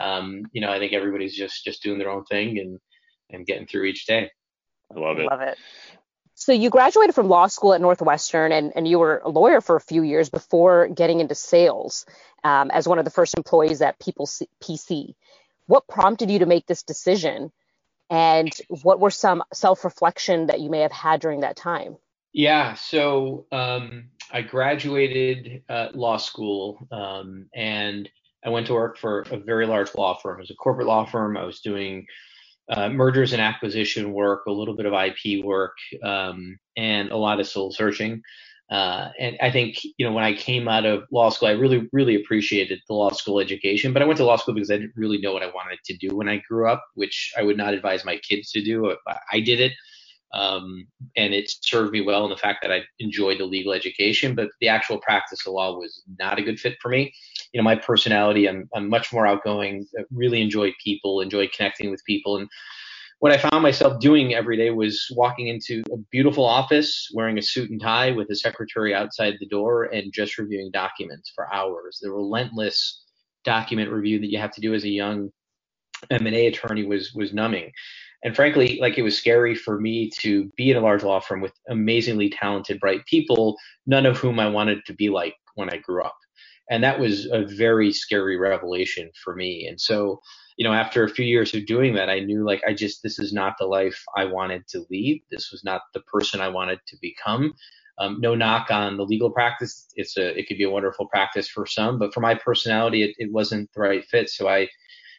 um, 0.00 0.42
you 0.52 0.60
know, 0.60 0.70
I 0.70 0.78
think 0.78 0.92
everybody's 0.92 1.36
just 1.36 1.64
just 1.64 1.82
doing 1.82 1.98
their 1.98 2.10
own 2.10 2.24
thing 2.24 2.58
and 2.58 2.78
and 3.30 3.46
getting 3.46 3.66
through 3.66 3.84
each 3.84 4.06
day. 4.06 4.30
I 4.94 4.98
love 4.98 5.18
it. 5.18 5.26
Love 5.26 5.40
it. 5.40 5.58
So 6.36 6.52
you 6.52 6.68
graduated 6.68 7.14
from 7.14 7.28
law 7.28 7.46
school 7.46 7.74
at 7.74 7.80
Northwestern, 7.80 8.50
and, 8.50 8.72
and 8.74 8.88
you 8.88 8.98
were 8.98 9.22
a 9.24 9.28
lawyer 9.28 9.60
for 9.60 9.76
a 9.76 9.80
few 9.80 10.02
years 10.02 10.30
before 10.30 10.88
getting 10.88 11.20
into 11.20 11.34
sales 11.34 12.06
um, 12.42 12.70
as 12.72 12.88
one 12.88 12.98
of 12.98 13.04
the 13.04 13.10
first 13.10 13.36
employees 13.36 13.80
at 13.82 14.00
People 14.00 14.26
PC. 14.60 15.14
What 15.66 15.86
prompted 15.86 16.30
you 16.30 16.40
to 16.40 16.46
make 16.46 16.66
this 16.66 16.82
decision? 16.82 17.52
And 18.10 18.52
what 18.82 19.00
were 19.00 19.10
some 19.10 19.42
self-reflection 19.52 20.46
that 20.46 20.60
you 20.60 20.70
may 20.70 20.80
have 20.80 20.92
had 20.92 21.20
during 21.20 21.40
that 21.40 21.56
time? 21.56 21.96
Yeah 22.32 22.74
so 22.74 23.46
um, 23.52 24.10
i 24.32 24.42
graduated 24.42 25.62
uh, 25.68 25.88
law 25.94 26.16
school 26.16 26.86
um, 26.90 27.46
and 27.54 28.08
i 28.44 28.48
went 28.48 28.66
to 28.66 28.74
work 28.74 28.98
for 28.98 29.20
a 29.30 29.38
very 29.38 29.66
large 29.66 29.94
law 29.94 30.18
firm. 30.18 30.38
It 30.38 30.42
was 30.42 30.50
a 30.50 30.54
corporate 30.54 30.88
law 30.88 31.04
firm. 31.04 31.36
I 31.36 31.44
was 31.44 31.60
doing 31.60 32.06
uh, 32.68 32.88
mergers 32.88 33.32
and 33.32 33.42
acquisition 33.42 34.12
work 34.12 34.46
a 34.46 34.52
little 34.52 34.74
bit 34.74 34.86
of 34.86 34.94
ip 34.94 35.44
work 35.44 35.76
um, 36.02 36.58
and 36.76 37.10
a 37.10 37.16
lot 37.16 37.40
of 37.40 37.46
soul 37.46 37.72
searching 37.72 38.22
uh, 38.70 39.10
and 39.18 39.36
I 39.42 39.50
think, 39.50 39.84
you 39.84 40.06
know, 40.06 40.12
when 40.12 40.24
I 40.24 40.34
came 40.34 40.68
out 40.68 40.86
of 40.86 41.04
law 41.12 41.28
school, 41.28 41.48
I 41.48 41.52
really, 41.52 41.88
really 41.92 42.14
appreciated 42.14 42.80
the 42.88 42.94
law 42.94 43.10
school 43.10 43.38
education. 43.38 43.92
But 43.92 44.02
I 44.02 44.06
went 44.06 44.16
to 44.18 44.24
law 44.24 44.36
school 44.36 44.54
because 44.54 44.70
I 44.70 44.78
didn't 44.78 44.96
really 44.96 45.18
know 45.18 45.32
what 45.32 45.42
I 45.42 45.46
wanted 45.46 45.78
to 45.84 45.96
do 45.96 46.16
when 46.16 46.28
I 46.28 46.42
grew 46.48 46.68
up, 46.68 46.84
which 46.94 47.32
I 47.36 47.42
would 47.42 47.56
not 47.56 47.74
advise 47.74 48.04
my 48.04 48.16
kids 48.18 48.50
to 48.52 48.62
do. 48.62 48.96
I 49.32 49.40
did 49.40 49.60
it. 49.60 49.72
Um, 50.32 50.88
and 51.16 51.32
it 51.32 51.48
served 51.62 51.92
me 51.92 52.00
well 52.00 52.24
in 52.24 52.30
the 52.30 52.36
fact 52.36 52.58
that 52.62 52.72
I 52.72 52.82
enjoyed 52.98 53.38
the 53.38 53.44
legal 53.44 53.72
education, 53.72 54.34
but 54.34 54.48
the 54.60 54.66
actual 54.66 54.98
practice 54.98 55.46
of 55.46 55.52
law 55.52 55.78
was 55.78 56.02
not 56.18 56.40
a 56.40 56.42
good 56.42 56.58
fit 56.58 56.76
for 56.82 56.88
me. 56.88 57.14
You 57.52 57.58
know, 57.58 57.64
my 57.64 57.76
personality, 57.76 58.48
I'm, 58.48 58.68
I'm 58.74 58.88
much 58.88 59.12
more 59.12 59.28
outgoing, 59.28 59.86
really 60.10 60.42
enjoy 60.42 60.74
people, 60.82 61.20
enjoy 61.20 61.48
connecting 61.56 61.88
with 61.92 62.04
people. 62.04 62.38
And 62.38 62.48
what 63.20 63.32
I 63.32 63.38
found 63.38 63.62
myself 63.62 64.00
doing 64.00 64.34
every 64.34 64.56
day 64.56 64.70
was 64.70 65.06
walking 65.12 65.48
into 65.48 65.82
a 65.92 65.96
beautiful 66.10 66.44
office, 66.44 67.08
wearing 67.14 67.38
a 67.38 67.42
suit 67.42 67.70
and 67.70 67.80
tie 67.80 68.10
with 68.10 68.30
a 68.30 68.36
secretary 68.36 68.94
outside 68.94 69.34
the 69.40 69.46
door, 69.46 69.84
and 69.84 70.12
just 70.12 70.38
reviewing 70.38 70.70
documents 70.72 71.32
for 71.34 71.52
hours. 71.52 71.98
The 72.02 72.10
relentless 72.10 73.02
document 73.44 73.90
review 73.90 74.18
that 74.20 74.30
you 74.30 74.38
have 74.38 74.52
to 74.52 74.60
do 74.60 74.74
as 74.74 74.84
a 74.84 74.88
young 74.88 75.30
M&A 76.10 76.46
attorney 76.46 76.84
was 76.84 77.12
was 77.14 77.32
numbing. 77.32 77.70
And 78.24 78.34
frankly, 78.34 78.78
like 78.80 78.98
it 78.98 79.02
was 79.02 79.16
scary 79.16 79.54
for 79.54 79.78
me 79.78 80.10
to 80.20 80.50
be 80.56 80.70
in 80.70 80.78
a 80.78 80.80
large 80.80 81.02
law 81.02 81.20
firm 81.20 81.42
with 81.42 81.52
amazingly 81.68 82.30
talented, 82.30 82.80
bright 82.80 83.04
people, 83.06 83.56
none 83.86 84.06
of 84.06 84.16
whom 84.16 84.40
I 84.40 84.48
wanted 84.48 84.84
to 84.86 84.94
be 84.94 85.10
like 85.10 85.34
when 85.56 85.68
I 85.70 85.76
grew 85.76 86.02
up. 86.02 86.16
And 86.70 86.82
that 86.82 86.98
was 86.98 87.26
a 87.26 87.44
very 87.44 87.92
scary 87.92 88.38
revelation 88.38 89.10
for 89.22 89.36
me. 89.36 89.66
And 89.66 89.78
so 89.78 90.20
you 90.56 90.66
know, 90.68 90.74
after 90.74 91.04
a 91.04 91.08
few 91.10 91.26
years 91.26 91.54
of 91.54 91.66
doing 91.66 91.94
that, 91.96 92.10
I 92.10 92.20
knew 92.20 92.46
like 92.46 92.62
I 92.66 92.74
just 92.74 93.02
this 93.02 93.18
is 93.18 93.32
not 93.32 93.54
the 93.58 93.66
life 93.66 94.04
I 94.16 94.26
wanted 94.26 94.68
to 94.68 94.84
lead. 94.90 95.22
This 95.30 95.50
was 95.52 95.64
not 95.64 95.82
the 95.94 96.02
person 96.02 96.40
I 96.40 96.48
wanted 96.48 96.80
to 96.88 96.96
become. 97.02 97.54
Um, 97.98 98.18
no 98.20 98.34
knock 98.34 98.70
on 98.70 98.96
the 98.96 99.04
legal 99.04 99.30
practice. 99.30 99.88
It's 99.96 100.16
a 100.18 100.38
it 100.38 100.48
could 100.48 100.58
be 100.58 100.64
a 100.64 100.70
wonderful 100.70 101.08
practice 101.08 101.48
for 101.48 101.66
some, 101.66 101.98
but 101.98 102.14
for 102.14 102.20
my 102.20 102.34
personality, 102.36 103.04
it, 103.04 103.16
it 103.18 103.32
wasn't 103.32 103.70
the 103.74 103.80
right 103.82 104.04
fit. 104.06 104.30
So 104.30 104.48
I 104.48 104.68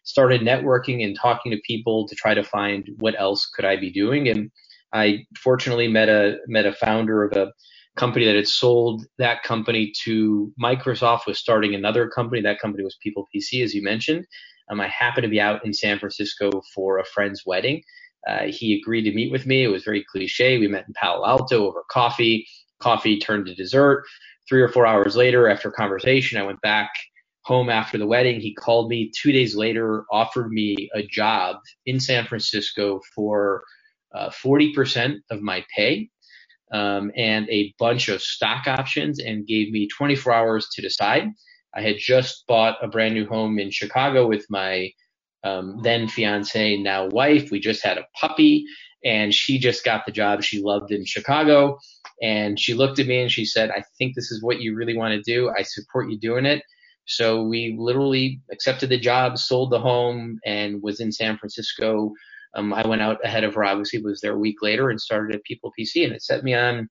started 0.04 0.42
networking 0.42 1.04
and 1.04 1.18
talking 1.20 1.52
to 1.52 1.60
people 1.66 2.08
to 2.08 2.16
try 2.16 2.34
to 2.34 2.44
find 2.44 2.90
what 3.00 3.20
else 3.20 3.48
could 3.48 3.66
I 3.66 3.78
be 3.78 3.92
doing. 3.92 4.30
And 4.30 4.52
I 4.94 5.26
fortunately 5.38 5.88
met 5.90 6.10
a 6.10 6.38
met 6.48 6.66
a 6.68 6.74
founder 6.74 7.24
of 7.24 7.34
a 7.38 7.54
company 7.98 8.26
that 8.26 8.36
had 8.36 8.48
sold 8.48 9.06
that 9.20 9.44
company 9.44 9.92
to 10.04 10.54
Microsoft 10.62 11.28
was 11.28 11.40
starting 11.40 11.76
another 11.76 12.10
company. 12.10 12.42
That 12.42 12.60
company 12.62 12.84
was 12.86 12.98
PeoplePC, 13.06 13.64
as 13.64 13.74
you 13.76 13.84
mentioned. 13.84 14.26
Um, 14.70 14.82
I 14.82 14.88
happened 14.88 15.24
to 15.24 15.30
be 15.30 15.42
out 15.42 15.66
in 15.66 15.74
San 15.74 16.00
Francisco 16.00 16.52
for 16.74 17.00
a 17.00 17.06
friend's 17.06 17.44
wedding. 17.46 17.84
Uh, 18.28 18.46
he 18.46 18.80
agreed 18.82 19.04
to 19.04 19.14
meet 19.16 19.32
with 19.32 19.46
me. 19.46 19.64
It 19.64 19.70
was 19.70 19.84
very 19.84 20.04
cliche. 20.12 20.58
We 20.58 20.68
met 20.68 20.88
in 20.88 20.94
Palo 20.96 21.26
Alto 21.28 21.68
over 21.68 21.84
coffee. 21.92 22.48
Coffee 22.80 23.20
turned 23.20 23.46
to 23.48 23.56
dessert. 23.56 24.06
Three 24.50 24.62
or 24.62 24.70
four 24.70 24.86
hours 24.86 25.16
later, 25.16 25.50
after 25.50 25.70
a 25.70 25.74
conversation, 25.74 26.40
I 26.40 26.44
went 26.44 26.62
back 26.62 26.92
home 27.44 27.70
after 27.70 27.98
the 27.98 28.08
wedding. 28.08 28.40
He 28.42 28.54
called 28.56 28.90
me 28.90 29.12
two 29.16 29.32
days 29.32 29.56
later, 29.56 30.06
offered 30.12 30.52
me 30.52 30.90
a 30.96 31.04
job 31.04 31.58
in 31.86 32.00
San 32.00 32.26
Francisco 32.26 33.02
for 33.16 33.64
uh, 34.16 34.30
40% 34.30 35.18
of 35.32 35.42
my 35.42 35.66
pay 35.76 36.10
um, 36.74 37.12
and 37.16 37.50
a 37.50 37.74
bunch 37.80 38.10
of 38.10 38.22
stock 38.22 38.68
options 38.68 39.20
and 39.20 39.48
gave 39.48 39.72
me 39.72 39.88
24 39.88 40.34
hours 40.34 40.68
to 40.74 40.82
decide. 40.82 41.30
I 41.76 41.82
had 41.82 41.98
just 42.00 42.46
bought 42.48 42.78
a 42.82 42.88
brand 42.88 43.14
new 43.14 43.28
home 43.28 43.60
in 43.60 43.70
Chicago 43.72 44.28
with 44.28 44.46
my 44.50 44.92
um, 45.44 45.82
then 45.84 46.08
fiance, 46.08 46.78
now 46.78 47.08
wife. 47.08 47.52
We 47.52 47.60
just 47.60 47.84
had 47.84 47.98
a 47.98 48.08
puppy, 48.20 48.66
and 49.04 49.34
she 49.34 49.60
just 49.60 49.86
got 49.86 50.06
the 50.06 50.12
job 50.12 50.42
she 50.42 50.62
loved 50.62 50.92
in 50.92 51.06
Chicago. 51.06 51.78
And 52.22 52.60
she 52.60 52.74
looked 52.74 53.00
at 53.00 53.08
me 53.08 53.22
and 53.22 53.32
she 53.32 53.46
said, 53.46 53.70
I 53.70 53.84
think 53.98 54.16
this 54.16 54.32
is 54.32 54.42
what 54.42 54.62
you 54.62 54.76
really 54.76 54.98
want 54.98 55.14
to 55.14 55.32
do. 55.32 55.52
I 55.56 55.62
support 55.62 56.10
you 56.10 56.18
doing 56.18 56.46
it. 56.46 56.64
So 57.06 57.44
we 57.44 57.76
literally 57.78 58.42
accepted 58.52 58.90
the 58.90 58.98
job, 58.98 59.38
sold 59.38 59.72
the 59.72 59.80
home, 59.80 60.40
and 60.46 60.82
was 60.82 61.00
in 61.00 61.12
San 61.12 61.38
Francisco. 61.38 62.14
Um, 62.56 62.74
I 62.74 62.88
went 62.88 63.02
out 63.02 63.24
ahead 63.24 63.44
of 63.44 63.54
her, 63.54 63.66
obviously, 63.66 64.02
was 64.02 64.22
there 64.22 64.34
a 64.34 64.40
week 64.40 64.58
later 64.62 64.90
and 64.90 65.00
started 65.00 65.36
at 65.36 65.42
PeoplePC, 65.44 66.04
and 66.04 66.14
it 66.14 66.24
set 66.24 66.44
me 66.44 66.56
on 66.56 66.90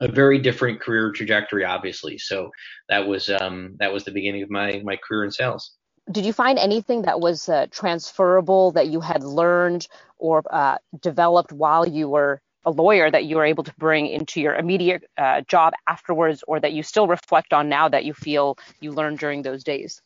a 0.00 0.08
very 0.08 0.38
different 0.38 0.80
career 0.80 1.12
trajectory, 1.12 1.64
obviously. 1.64 2.18
So 2.18 2.50
that 2.88 3.06
was 3.06 3.28
um, 3.28 3.76
that 3.78 3.92
was 3.92 4.04
the 4.04 4.10
beginning 4.10 4.42
of 4.42 4.50
my 4.50 4.80
my 4.84 4.96
career 4.96 5.24
in 5.24 5.30
sales. 5.30 5.72
Did 6.10 6.26
you 6.26 6.32
find 6.32 6.58
anything 6.58 7.02
that 7.02 7.20
was 7.20 7.48
uh, 7.48 7.66
transferable 7.70 8.72
that 8.72 8.88
you 8.88 9.00
had 9.00 9.22
learned 9.22 9.88
or 10.18 10.42
uh, 10.50 10.76
developed 11.00 11.52
while 11.52 11.88
you 11.88 12.08
were 12.08 12.42
a 12.66 12.70
lawyer 12.70 13.10
that 13.10 13.24
you 13.24 13.36
were 13.36 13.44
able 13.44 13.64
to 13.64 13.74
bring 13.78 14.06
into 14.06 14.40
your 14.40 14.54
immediate 14.54 15.04
uh, 15.16 15.42
job 15.42 15.72
afterwards, 15.86 16.42
or 16.48 16.60
that 16.60 16.72
you 16.72 16.82
still 16.82 17.06
reflect 17.06 17.52
on 17.52 17.68
now 17.68 17.88
that 17.88 18.04
you 18.04 18.14
feel 18.14 18.56
you 18.80 18.90
learned 18.90 19.18
during 19.18 19.42
those 19.42 19.64
days? 19.64 20.02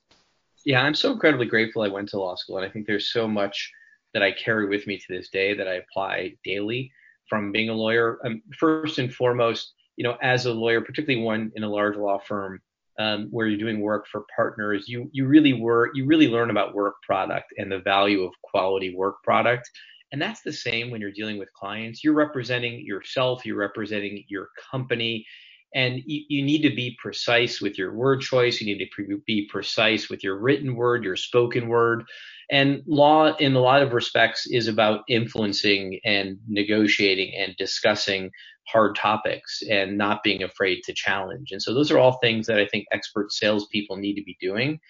Yeah, 0.65 0.83
I'm 0.83 0.95
so 0.95 1.13
incredibly 1.13 1.47
grateful 1.47 1.83
I 1.83 1.89
went 1.89 2.09
to 2.11 2.19
law 2.19 2.35
school, 2.35 2.59
and 2.59 2.67
I 2.67 2.69
think 2.69 2.87
there's 2.87 3.13
so 3.13 3.29
much 3.29 3.73
that 4.13 4.23
I 4.23 4.33
carry 4.33 4.69
with 4.69 4.87
me 4.87 4.99
to 4.99 5.05
this 5.09 5.29
day 5.31 5.55
that 5.55 5.69
I 5.69 5.75
apply 5.75 6.35
daily 6.45 6.93
from 7.29 7.53
being 7.53 7.69
a 7.69 7.75
lawyer. 7.75 8.19
Um, 8.25 8.43
first 8.59 8.99
and 8.99 9.13
foremost, 9.13 9.75
you 9.99 10.05
know, 10.05 10.17
as 10.23 10.47
a 10.47 10.53
lawyer, 10.53 10.81
particularly 10.81 11.25
one 11.25 11.51
in 11.57 11.65
a 11.65 11.69
large 11.69 11.97
law 11.97 12.21
firm 12.21 12.61
um, 13.01 13.27
where 13.33 13.49
you're 13.49 13.59
doing 13.59 13.81
work 13.81 14.07
for 14.07 14.25
partners, 14.35 14.89
you 14.89 15.11
you 15.13 15.27
really 15.27 15.53
work, 15.53 15.91
you 15.95 16.07
really 16.07 16.29
learn 16.29 16.51
about 16.51 16.73
work 16.73 16.95
product 17.03 17.53
and 17.59 17.71
the 17.71 17.81
value 17.81 18.23
of 18.23 18.33
quality 18.43 18.95
work 18.95 19.23
product. 19.25 19.69
And 20.13 20.23
that's 20.23 20.41
the 20.43 20.53
same 20.53 20.91
when 20.91 21.01
you're 21.01 21.11
dealing 21.11 21.37
with 21.37 21.53
clients. 21.53 22.03
You're 22.03 22.15
representing 22.15 22.87
yourself, 22.87 23.45
you're 23.45 23.59
representing 23.59 24.25
your 24.29 24.51
company, 24.71 25.27
and 25.75 26.01
you, 26.07 26.25
you 26.29 26.45
need 26.45 26.63
to 26.63 26.75
be 26.75 26.97
precise 27.03 27.61
with 27.61 27.79
your 27.79 27.95
word 27.95 28.23
choice. 28.23 28.61
You 28.61 28.67
need 28.69 28.85
to 28.85 28.91
pre- 28.93 29.17
be 29.27 29.49
precise 29.51 30.11
with 30.11 30.25
your 30.25 30.39
written 30.39 30.77
word, 30.77 31.05
your 31.05 31.17
spoken 31.17 31.69
word. 31.69 32.05
And 32.51 32.83
law, 32.87 33.37
in 33.37 33.55
a 33.57 33.61
lot 33.61 33.83
of 33.83 33.93
respects, 33.95 34.47
is 34.49 34.69
about 34.69 35.03
influencing 35.09 36.01
and 36.05 36.39
negotiating 36.49 37.35
and 37.39 37.57
discussing 37.59 38.31
hard 38.69 38.97
topics 38.97 39.63
and 39.71 39.99
not 39.99 40.23
being 40.25 40.43
afraid 40.43 40.81
to 40.85 40.95
challenge. 40.95 41.53
And 41.53 41.63
so 41.63 41.75
those 41.75 41.91
are 41.93 41.99
all 41.99 42.19
things 42.21 42.49
that 42.49 42.59
I 42.59 42.67
think 42.67 42.87
expert 42.93 43.33
salespeople 43.33 43.97
need 43.99 44.17
to 44.17 44.25
be 44.25 44.37
doing. 44.41 44.81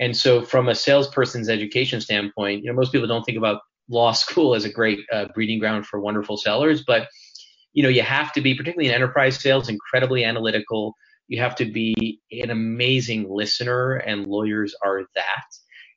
And 0.00 0.16
so 0.16 0.42
from 0.42 0.68
a 0.68 0.74
salesperson's 0.76 1.48
education 1.50 2.00
standpoint, 2.00 2.64
you 2.64 2.70
know, 2.70 2.76
most 2.76 2.92
people 2.92 3.08
don't 3.08 3.24
think 3.24 3.38
about 3.38 3.62
law 3.90 4.12
school 4.14 4.54
as 4.54 4.64
a 4.64 4.72
great 4.72 5.00
uh, 5.12 5.26
breeding 5.34 5.58
ground 5.60 5.86
for 5.86 6.00
wonderful 6.00 6.38
sellers, 6.38 6.84
but 6.86 7.08
you 7.72 7.82
know, 7.82 7.88
you 7.88 8.02
have 8.02 8.32
to 8.32 8.40
be, 8.40 8.54
particularly 8.54 8.88
in 8.88 8.94
enterprise 8.94 9.40
sales, 9.40 9.68
incredibly 9.68 10.24
analytical. 10.24 10.94
You 11.28 11.40
have 11.40 11.54
to 11.56 11.64
be 11.64 12.20
an 12.30 12.50
amazing 12.50 13.26
listener, 13.28 13.94
and 13.94 14.26
lawyers 14.26 14.74
are 14.84 15.02
that. 15.14 15.44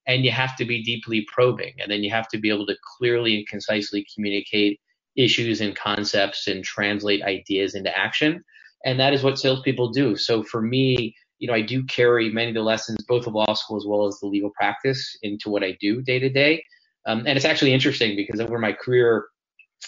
And 0.07 0.25
you 0.25 0.31
have 0.31 0.55
to 0.57 0.65
be 0.65 0.83
deeply 0.83 1.25
probing, 1.31 1.73
and 1.79 1.91
then 1.91 2.03
you 2.03 2.09
have 2.11 2.27
to 2.29 2.39
be 2.39 2.49
able 2.49 2.65
to 2.65 2.75
clearly 2.97 3.37
and 3.37 3.47
concisely 3.47 4.05
communicate 4.13 4.79
issues 5.15 5.61
and 5.61 5.75
concepts 5.75 6.47
and 6.47 6.63
translate 6.63 7.21
ideas 7.23 7.75
into 7.75 7.95
action. 7.97 8.43
And 8.83 8.99
that 8.99 9.13
is 9.13 9.23
what 9.23 9.37
salespeople 9.37 9.89
do. 9.91 10.15
So 10.15 10.43
for 10.43 10.61
me, 10.61 11.15
you 11.37 11.47
know, 11.47 11.53
I 11.53 11.61
do 11.61 11.83
carry 11.83 12.31
many 12.31 12.49
of 12.49 12.55
the 12.55 12.61
lessons, 12.61 13.03
both 13.07 13.27
of 13.27 13.33
law 13.33 13.53
school 13.53 13.77
as 13.77 13.85
well 13.87 14.07
as 14.07 14.17
the 14.19 14.27
legal 14.27 14.51
practice, 14.51 15.17
into 15.21 15.49
what 15.49 15.63
I 15.63 15.77
do 15.79 16.01
day 16.01 16.19
to 16.19 16.29
day. 16.29 16.63
Um, 17.05 17.19
and 17.19 17.35
it's 17.35 17.45
actually 17.45 17.73
interesting 17.73 18.15
because 18.15 18.39
over 18.39 18.59
my 18.59 18.73
career, 18.73 19.25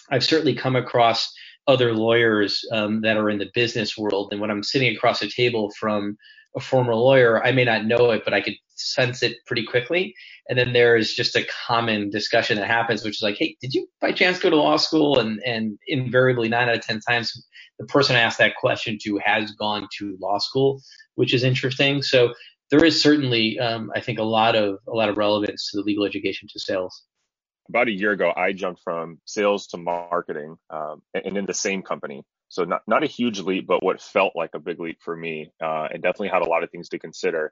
I've 0.09 0.23
certainly 0.23 0.55
come 0.55 0.75
across 0.75 1.31
other 1.67 1.93
lawyers 1.93 2.63
um, 2.71 3.01
that 3.01 3.17
are 3.17 3.29
in 3.29 3.39
the 3.39 3.49
business 3.53 3.97
world. 3.97 4.29
And 4.31 4.41
when 4.41 4.51
I'm 4.51 4.63
sitting 4.63 4.95
across 4.95 5.21
a 5.21 5.29
table 5.29 5.71
from 5.79 6.17
a 6.55 6.59
former 6.59 6.95
lawyer, 6.95 7.43
I 7.43 7.51
may 7.51 7.63
not 7.63 7.85
know 7.85 8.11
it, 8.11 8.23
but 8.23 8.33
I 8.33 8.41
could 8.41 8.55
sense 8.75 9.23
it 9.23 9.37
pretty 9.45 9.65
quickly. 9.65 10.13
And 10.49 10.57
then 10.57 10.73
there 10.73 10.97
is 10.97 11.13
just 11.13 11.35
a 11.35 11.47
common 11.67 12.09
discussion 12.09 12.57
that 12.57 12.67
happens, 12.67 13.03
which 13.03 13.15
is 13.15 13.21
like, 13.21 13.37
hey, 13.37 13.55
did 13.61 13.73
you 13.73 13.87
by 14.01 14.11
chance 14.11 14.39
go 14.39 14.49
to 14.49 14.55
law 14.55 14.77
school? 14.77 15.19
And 15.19 15.39
and 15.45 15.77
invariably, 15.87 16.49
nine 16.49 16.69
out 16.69 16.75
of 16.75 16.81
ten 16.81 16.99
times, 16.99 17.31
the 17.79 17.85
person 17.85 18.15
I 18.15 18.19
asked 18.19 18.39
that 18.39 18.55
question 18.55 18.97
to 19.03 19.19
has 19.23 19.51
gone 19.51 19.87
to 19.99 20.17
law 20.21 20.37
school, 20.39 20.81
which 21.15 21.33
is 21.33 21.43
interesting. 21.43 22.01
So 22.01 22.33
there 22.71 22.83
is 22.83 23.01
certainly, 23.01 23.59
um, 23.59 23.91
I 23.95 24.01
think, 24.01 24.19
a 24.19 24.23
lot 24.23 24.55
of 24.55 24.79
a 24.87 24.91
lot 24.93 25.09
of 25.09 25.17
relevance 25.17 25.71
to 25.71 25.77
the 25.77 25.83
legal 25.83 26.05
education 26.05 26.47
to 26.51 26.59
sales 26.59 27.03
about 27.69 27.87
a 27.87 27.91
year 27.91 28.11
ago, 28.11 28.33
I 28.35 28.53
jumped 28.53 28.81
from 28.83 29.19
sales 29.25 29.67
to 29.67 29.77
marketing, 29.77 30.57
um, 30.69 31.01
and 31.13 31.37
in 31.37 31.45
the 31.45 31.53
same 31.53 31.81
company. 31.81 32.23
So 32.49 32.63
not 32.65 32.81
not 32.87 33.03
a 33.03 33.07
huge 33.07 33.39
leap, 33.39 33.65
but 33.67 33.81
what 33.81 34.01
felt 34.01 34.33
like 34.35 34.51
a 34.53 34.59
big 34.59 34.79
leap 34.79 34.99
for 35.01 35.15
me, 35.15 35.51
uh, 35.61 35.87
and 35.91 36.03
definitely 36.03 36.29
had 36.29 36.43
a 36.43 36.49
lot 36.49 36.63
of 36.63 36.69
things 36.69 36.89
to 36.89 36.99
consider. 36.99 37.51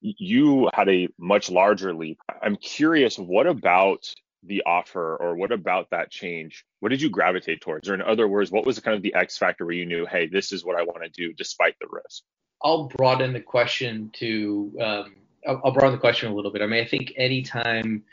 You 0.00 0.68
had 0.74 0.88
a 0.88 1.08
much 1.18 1.50
larger 1.50 1.94
leap. 1.94 2.18
I'm 2.42 2.56
curious, 2.56 3.18
what 3.18 3.46
about 3.46 4.12
the 4.42 4.62
offer, 4.66 5.16
or 5.16 5.36
what 5.36 5.50
about 5.50 5.88
that 5.90 6.10
change? 6.10 6.64
What 6.80 6.90
did 6.90 7.00
you 7.00 7.08
gravitate 7.08 7.62
towards? 7.62 7.88
Or 7.88 7.94
in 7.94 8.02
other 8.02 8.28
words, 8.28 8.50
what 8.50 8.66
was 8.66 8.78
kind 8.80 8.94
of 8.94 9.02
the 9.02 9.14
X 9.14 9.38
factor 9.38 9.64
where 9.64 9.74
you 9.74 9.86
knew, 9.86 10.04
hey, 10.04 10.26
this 10.26 10.52
is 10.52 10.62
what 10.62 10.78
I 10.78 10.82
want 10.82 11.02
to 11.04 11.08
do 11.08 11.32
despite 11.32 11.76
the 11.80 11.86
risk? 11.90 12.22
I'll 12.62 12.88
broaden 12.88 13.32
the 13.32 13.40
question 13.40 14.10
to 14.14 14.76
um, 14.80 15.14
I'll 15.46 15.72
broaden 15.72 15.92
the 15.92 15.98
question 15.98 16.30
a 16.30 16.34
little 16.34 16.50
bit. 16.50 16.62
I 16.62 16.66
mean, 16.66 16.82
I 16.82 16.86
think 16.86 17.12
anytime 17.16 18.04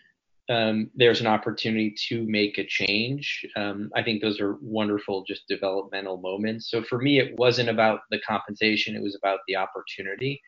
um, 0.51 0.91
there's 0.95 1.21
an 1.21 1.27
opportunity 1.27 1.95
to 2.09 2.25
make 2.27 2.57
a 2.57 2.65
change. 2.65 3.45
Um, 3.55 3.89
I 3.95 4.03
think 4.03 4.21
those 4.21 4.41
are 4.41 4.57
wonderful, 4.61 5.23
just 5.25 5.47
developmental 5.47 6.17
moments. 6.17 6.69
So 6.69 6.83
for 6.83 6.97
me, 6.97 7.19
it 7.19 7.37
wasn't 7.37 7.69
about 7.69 8.01
the 8.11 8.19
compensation; 8.19 8.95
it 8.95 9.01
was 9.01 9.15
about 9.15 9.39
the 9.47 9.55
opportunity. 9.55 10.41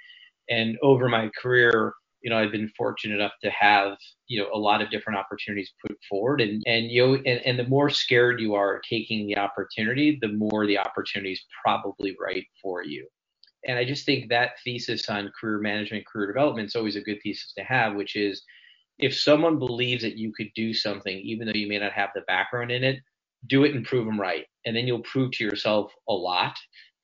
And 0.50 0.78
over 0.84 1.08
my 1.08 1.30
career, 1.42 1.94
you 2.22 2.30
know, 2.30 2.38
I've 2.38 2.52
been 2.52 2.72
fortunate 2.78 3.16
enough 3.16 3.32
to 3.44 3.50
have 3.52 3.98
you 4.28 4.42
know 4.42 4.50
a 4.54 4.58
lot 4.58 4.82
of 4.82 4.92
different 4.92 5.18
opportunities 5.20 5.72
put 5.88 5.98
forward, 6.10 6.42
and 6.42 6.62
and 6.66 6.92
you 6.92 7.16
and, 7.16 7.40
and 7.46 7.58
the 7.58 7.68
more 7.68 7.90
scared 7.90 8.42
you 8.42 8.56
are 8.56 8.82
taking 8.90 9.26
the 9.26 9.38
opportunity, 9.38 10.20
the 10.22 10.34
more 10.34 10.68
the 10.68 10.80
opportunity 10.80 11.32
is 11.32 11.46
probably 11.64 12.14
right 12.20 12.46
for 12.62 12.84
you. 12.84 13.08
And 13.66 13.80
I 13.80 13.86
just 13.86 14.06
think 14.06 14.28
that 14.28 14.60
thesis 14.66 15.08
on 15.08 15.32
career 15.40 15.60
management, 15.60 16.06
career 16.06 16.28
development 16.28 16.68
is 16.68 16.76
always 16.76 16.98
a 16.98 17.02
good 17.02 17.20
thesis 17.24 17.54
to 17.58 17.64
have, 17.64 17.96
which 17.96 18.18
is 18.18 18.44
if 19.00 19.18
someone 19.18 19.60
believes 19.60 20.04
that 20.04 20.18
you 20.18 20.32
could 20.36 20.50
do 20.56 20.74
something, 20.74 21.18
even 21.18 21.48
though 21.48 21.54
you 21.54 21.68
may 21.68 21.80
not 21.80 21.94
have 21.94 22.10
the 22.14 22.22
background 22.22 22.72
in 22.72 22.84
it, 22.84 23.00
do 23.48 23.64
it 23.64 23.76
and 23.76 23.86
prove 23.86 24.06
them 24.06 24.20
right. 24.20 24.46
And 24.66 24.76
then 24.76 24.88
you'll 24.88 25.00
prove 25.02 25.32
to 25.34 25.44
yourself 25.44 25.92
a 26.08 26.14
lot. 26.14 26.56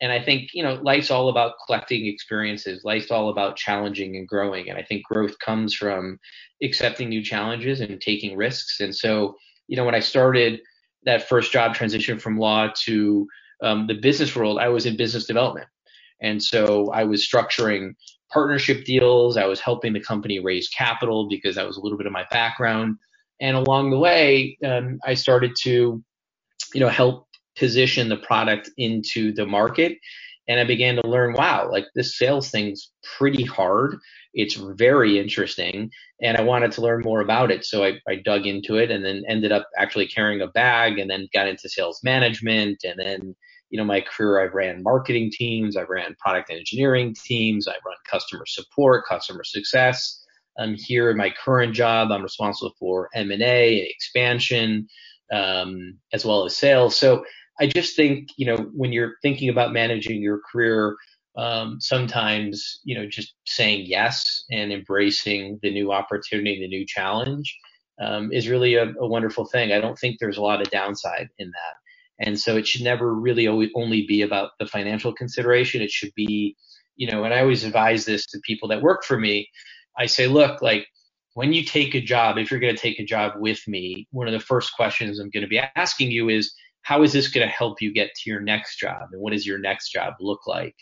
And 0.02 0.12
I 0.12 0.24
think, 0.24 0.52
you 0.54 0.64
know, 0.64 0.76
life's 0.76 1.12
all 1.12 1.28
about 1.28 1.56
collecting 1.66 2.06
experiences. 2.06 2.84
Life's 2.86 3.12
all 3.12 3.30
about 3.30 3.58
challenging 3.58 4.16
and 4.16 4.28
growing. 4.28 4.70
And 4.70 4.78
I 4.78 4.84
think 4.84 5.04
growth 5.04 5.38
comes 5.40 5.74
from 5.74 6.20
accepting 6.64 7.10
new 7.10 7.22
challenges 7.24 7.82
and 7.82 8.00
taking 8.00 8.38
risks. 8.38 8.80
And 8.80 8.96
so, 8.96 9.36
you 9.68 9.76
know, 9.76 9.84
when 9.84 9.96
I 9.96 10.00
started 10.00 10.62
that 11.04 11.28
first 11.28 11.52
job 11.52 11.76
transition 11.76 12.18
from 12.18 12.38
law 12.38 12.70
to 12.86 13.28
um, 13.62 13.88
the 13.88 13.96
business 13.96 14.34
world, 14.36 14.58
I 14.58 14.70
was 14.70 14.86
in 14.86 14.96
business 14.96 15.26
development. 15.26 15.68
And 16.22 16.42
so 16.42 16.92
I 16.94 17.04
was 17.04 17.28
structuring 17.28 17.96
partnership 18.32 18.86
deals. 18.86 19.38
I 19.38 19.46
was 19.46 19.60
helping 19.60 19.94
the 19.94 20.00
company 20.00 20.40
raise 20.40 20.70
capital 20.70 21.28
because 21.30 21.56
that 21.56 21.68
was 21.68 21.78
a 21.78 21.82
little 21.82 21.98
bit 21.98 22.08
of 22.08 22.14
my 22.14 22.26
background. 22.32 22.98
And 23.42 23.56
along 23.56 23.90
the 23.90 23.98
way, 23.98 24.58
um, 24.66 25.00
I 25.06 25.14
started 25.14 25.52
to, 25.62 26.04
you 26.74 26.80
know, 26.80 26.90
help 26.90 27.28
position 27.58 28.10
the 28.10 28.18
product 28.18 28.70
into 28.78 29.34
the 29.34 29.46
market. 29.46 29.98
And 30.48 30.60
I 30.60 30.64
began 30.64 30.96
to 30.96 31.08
learn, 31.08 31.34
wow, 31.34 31.70
like 31.72 31.86
this 31.94 32.18
sales 32.18 32.50
thing's 32.50 32.92
pretty 33.18 33.44
hard. 33.44 33.98
It's 34.34 34.56
very 34.56 35.20
interesting. 35.20 35.92
And 36.22 36.38
I 36.38 36.42
wanted 36.42 36.72
to 36.74 36.82
learn 36.82 37.02
more 37.06 37.22
about 37.22 37.52
it. 37.52 37.66
So 37.66 37.84
I, 37.84 38.00
I 38.08 38.16
dug 38.16 38.48
into 38.48 38.76
it 38.76 38.90
and 38.90 39.06
then 39.06 39.24
ended 39.28 39.52
up 39.52 39.68
actually 39.78 40.08
carrying 40.08 40.42
a 40.42 40.48
bag 40.48 40.98
and 40.98 41.10
then 41.10 41.28
got 41.34 41.48
into 41.48 41.70
sales 41.70 42.00
management 42.04 42.84
and 42.84 43.00
then 43.00 43.36
you 43.70 43.78
know 43.78 43.86
my 43.86 44.02
career 44.02 44.40
i've 44.46 44.54
ran 44.54 44.84
marketing 44.84 45.30
teams 45.32 45.78
i've 45.78 45.90
ran 45.90 46.16
product 46.20 46.50
engineering 46.50 47.14
teams 47.14 47.68
i've 47.68 47.76
run 47.86 47.96
customer 48.10 48.46
support 48.46 49.06
customer 49.08 49.44
success. 49.44 50.24
I'm 50.58 50.76
here 50.76 51.10
in 51.10 51.18
my 51.18 51.30
current 51.32 51.74
job 51.74 52.12
i'm 52.12 52.24
responsible 52.24 52.74
for 52.80 53.10
m&a 53.16 53.78
expansion 53.90 54.88
um, 55.32 55.98
as 56.12 56.26
well 56.26 56.46
as 56.46 56.56
sales. 56.56 56.96
So 56.96 57.24
i 57.60 57.68
just 57.68 57.96
think 57.96 58.30
you 58.38 58.46
know 58.46 58.58
when 58.74 58.92
you're 58.92 59.14
thinking 59.22 59.50
about 59.50 59.74
managing 59.74 60.22
your 60.22 60.42
career 60.52 60.96
um, 61.38 61.80
sometimes 61.80 62.82
you 62.84 62.96
know 62.96 63.08
just 63.08 63.34
saying 63.46 63.86
yes 63.88 64.44
and 64.52 64.74
embracing 64.74 65.60
the 65.62 65.72
new 65.72 65.92
opportunity 65.92 66.60
the 66.60 66.68
new 66.68 66.86
challenge 66.86 67.58
um, 68.00 68.32
is 68.32 68.48
really 68.48 68.76
a, 68.76 68.94
a 69.00 69.08
wonderful 69.08 69.46
thing. 69.46 69.72
I 69.72 69.82
don't 69.82 69.98
think 69.98 70.18
there's 70.20 70.38
a 70.38 70.42
lot 70.42 70.62
of 70.62 70.70
downside 70.70 71.30
in 71.38 71.50
that 71.50 71.89
and 72.22 72.40
so 72.40 72.58
it 72.58 72.68
should 72.68 72.84
never 72.84 73.14
really 73.16 73.48
only 73.76 74.06
be 74.08 74.24
about 74.24 74.52
the 74.60 74.68
financial 74.68 75.14
consideration. 75.14 75.82
It 75.82 75.92
should 75.92 76.14
be, 76.16 76.56
you 76.98 77.12
know, 77.12 77.24
and 77.26 77.34
I 77.34 77.42
always 77.42 77.64
advise 77.66 78.06
this 78.06 78.26
to 78.28 78.40
people 78.46 78.70
that 78.70 78.82
work 78.84 79.04
for 79.06 79.20
me. 79.20 79.50
I 79.98 80.08
say, 80.08 80.28
look, 80.28 80.62
like 80.62 80.88
when 81.36 81.54
you 81.54 81.66
take 81.66 81.96
a 81.96 82.02
job, 82.02 82.38
if 82.38 82.52
you're 82.52 82.60
going 82.62 82.76
to 82.76 82.82
take 82.82 83.00
a 83.00 83.06
job 83.06 83.34
with 83.38 83.62
me, 83.68 84.08
one 84.12 84.28
of 84.28 84.34
the 84.34 84.40
first 84.40 84.74
questions 84.76 85.20
I'm 85.20 85.30
going 85.32 85.44
to 85.44 85.50
be 85.50 85.62
asking 85.76 86.12
you 86.12 86.30
is, 86.30 86.54
how 86.84 87.04
is 87.04 87.14
this 87.14 87.30
going 87.30 87.48
to 87.48 87.54
help 87.54 87.82
you 87.82 87.94
get 87.94 88.12
to 88.16 88.30
your 88.30 88.42
next 88.42 88.80
job? 88.80 89.10
And 89.14 89.22
what 89.22 89.34
does 89.34 89.48
your 89.48 89.60
next 89.60 89.92
job 89.92 90.16
look 90.22 90.48
like? 90.48 90.76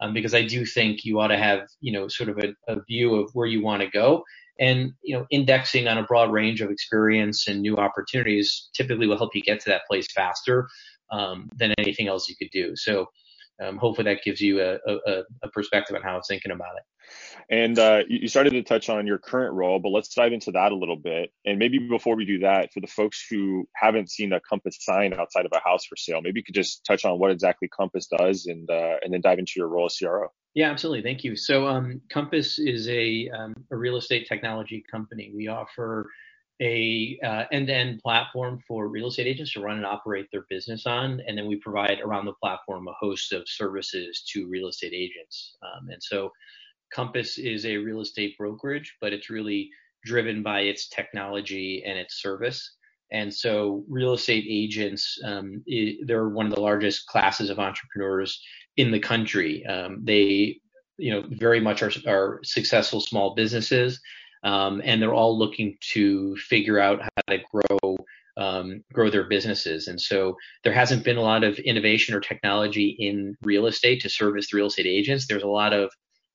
um, 0.00 0.14
because 0.14 0.34
I 0.34 0.44
do 0.44 0.66
think 0.66 1.04
you 1.04 1.20
ought 1.20 1.28
to 1.28 1.38
have, 1.38 1.62
you 1.82 1.92
know, 1.92 2.08
sort 2.08 2.30
of 2.30 2.38
a, 2.38 2.54
a 2.72 2.82
view 2.84 3.16
of 3.16 3.30
where 3.34 3.48
you 3.48 3.62
want 3.62 3.82
to 3.82 3.88
go. 3.88 4.24
And, 4.60 4.92
you 5.02 5.16
know, 5.16 5.26
indexing 5.30 5.88
on 5.88 5.98
a 5.98 6.04
broad 6.04 6.30
range 6.30 6.60
of 6.60 6.70
experience 6.70 7.48
and 7.48 7.60
new 7.60 7.76
opportunities 7.76 8.68
typically 8.74 9.06
will 9.06 9.18
help 9.18 9.34
you 9.34 9.42
get 9.42 9.60
to 9.60 9.70
that 9.70 9.82
place 9.88 10.06
faster 10.12 10.68
um, 11.10 11.48
than 11.56 11.74
anything 11.78 12.06
else 12.06 12.28
you 12.28 12.36
could 12.36 12.50
do. 12.52 12.76
So 12.76 13.06
um, 13.62 13.76
hopefully 13.76 14.04
that 14.12 14.22
gives 14.24 14.40
you 14.40 14.60
a, 14.60 14.78
a, 14.86 15.22
a, 15.42 15.48
perspective 15.48 15.94
on 15.94 16.02
how 16.02 16.16
I'm 16.16 16.22
thinking 16.22 16.52
about 16.52 16.76
it. 16.76 16.82
And 17.50 17.78
uh, 17.78 18.00
you 18.08 18.26
started 18.28 18.50
to 18.50 18.62
touch 18.62 18.88
on 18.88 19.06
your 19.06 19.18
current 19.18 19.54
role, 19.54 19.78
but 19.78 19.90
let's 19.90 20.12
dive 20.14 20.32
into 20.32 20.50
that 20.52 20.72
a 20.72 20.74
little 20.74 20.96
bit. 20.96 21.30
And 21.44 21.58
maybe 21.58 21.78
before 21.78 22.16
we 22.16 22.24
do 22.24 22.38
that, 22.40 22.72
for 22.72 22.80
the 22.80 22.86
folks 22.86 23.24
who 23.30 23.68
haven't 23.76 24.10
seen 24.10 24.32
a 24.32 24.40
Compass 24.40 24.78
sign 24.80 25.12
outside 25.14 25.44
of 25.44 25.52
a 25.54 25.60
house 25.60 25.84
for 25.84 25.96
sale, 25.96 26.20
maybe 26.22 26.40
you 26.40 26.44
could 26.44 26.54
just 26.54 26.84
touch 26.84 27.04
on 27.04 27.18
what 27.18 27.30
exactly 27.30 27.68
Compass 27.68 28.06
does, 28.06 28.46
and 28.46 28.68
uh, 28.70 28.96
and 29.02 29.12
then 29.12 29.20
dive 29.20 29.38
into 29.38 29.52
your 29.56 29.68
role 29.68 29.86
as 29.86 29.96
CRO. 29.98 30.28
Yeah, 30.54 30.70
absolutely. 30.70 31.02
Thank 31.02 31.24
you. 31.24 31.36
So 31.36 31.66
um, 31.66 32.00
Compass 32.10 32.58
is 32.58 32.88
a 32.88 33.28
um, 33.36 33.54
a 33.70 33.76
real 33.76 33.96
estate 33.96 34.26
technology 34.28 34.82
company. 34.90 35.32
We 35.34 35.48
offer 35.48 36.08
a 36.60 37.18
uh, 37.24 37.44
end-to-end 37.52 38.00
platform 38.00 38.60
for 38.66 38.88
real 38.88 39.08
estate 39.08 39.26
agents 39.26 39.52
to 39.52 39.60
run 39.60 39.76
and 39.76 39.86
operate 39.86 40.26
their 40.30 40.44
business 40.48 40.86
on, 40.86 41.20
and 41.26 41.36
then 41.36 41.46
we 41.46 41.56
provide 41.56 42.00
around 42.00 42.26
the 42.26 42.34
platform 42.34 42.86
a 42.86 42.92
host 42.92 43.32
of 43.32 43.48
services 43.48 44.22
to 44.32 44.46
real 44.48 44.68
estate 44.68 44.92
agents. 44.94 45.56
Um, 45.62 45.88
and 45.90 46.02
so, 46.02 46.30
Compass 46.92 47.38
is 47.38 47.66
a 47.66 47.76
real 47.76 48.00
estate 48.00 48.38
brokerage, 48.38 48.94
but 49.00 49.12
it's 49.12 49.30
really 49.30 49.68
driven 50.04 50.42
by 50.42 50.60
its 50.60 50.88
technology 50.88 51.82
and 51.84 51.98
its 51.98 52.22
service. 52.22 52.76
And 53.10 53.34
so, 53.34 53.84
real 53.88 54.12
estate 54.14 54.46
agents, 54.48 55.18
um, 55.24 55.64
they're 56.06 56.28
one 56.28 56.46
of 56.46 56.54
the 56.54 56.60
largest 56.60 57.06
classes 57.06 57.50
of 57.50 57.58
entrepreneurs 57.58 58.40
in 58.76 58.92
the 58.92 59.00
country. 59.00 59.66
Um, 59.66 60.02
they, 60.04 60.60
you 60.98 61.10
know, 61.10 61.24
very 61.30 61.60
much 61.60 61.82
are, 61.82 61.92
are 62.06 62.40
successful 62.44 63.00
small 63.00 63.34
businesses 63.34 64.00
um, 64.44 64.80
and 64.84 65.00
they're 65.00 65.14
all 65.14 65.36
looking 65.38 65.76
to 65.92 66.36
figure 66.36 66.78
out 66.78 67.00
how 67.02 67.34
to 67.34 67.38
grow 67.50 67.96
um, 68.36 68.82
grow 68.92 69.10
their 69.10 69.28
businesses. 69.28 69.86
And 69.86 70.00
so 70.00 70.36
there 70.64 70.72
hasn't 70.72 71.04
been 71.04 71.16
a 71.16 71.22
lot 71.22 71.44
of 71.44 71.58
innovation 71.60 72.14
or 72.16 72.20
technology 72.20 72.96
in 72.98 73.36
real 73.42 73.66
estate 73.66 74.00
to 74.02 74.08
service 74.08 74.50
the 74.50 74.56
real 74.56 74.66
estate 74.66 74.86
agents. 74.86 75.26
There's 75.26 75.44
a 75.44 75.48
lot 75.48 75.72
of 75.72 75.92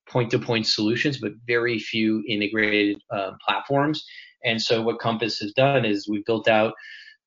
point 0.08 0.32
to 0.32 0.40
point 0.40 0.66
solutions, 0.66 1.18
but 1.18 1.34
very 1.46 1.78
few 1.78 2.24
integrated 2.28 3.02
uh, 3.12 3.32
platforms. 3.46 4.06
And 4.46 4.62
so 4.62 4.82
what 4.82 5.00
Compass 5.00 5.40
has 5.40 5.52
done 5.52 5.84
is 5.84 6.08
we've 6.08 6.26
built 6.26 6.48
out 6.48 6.74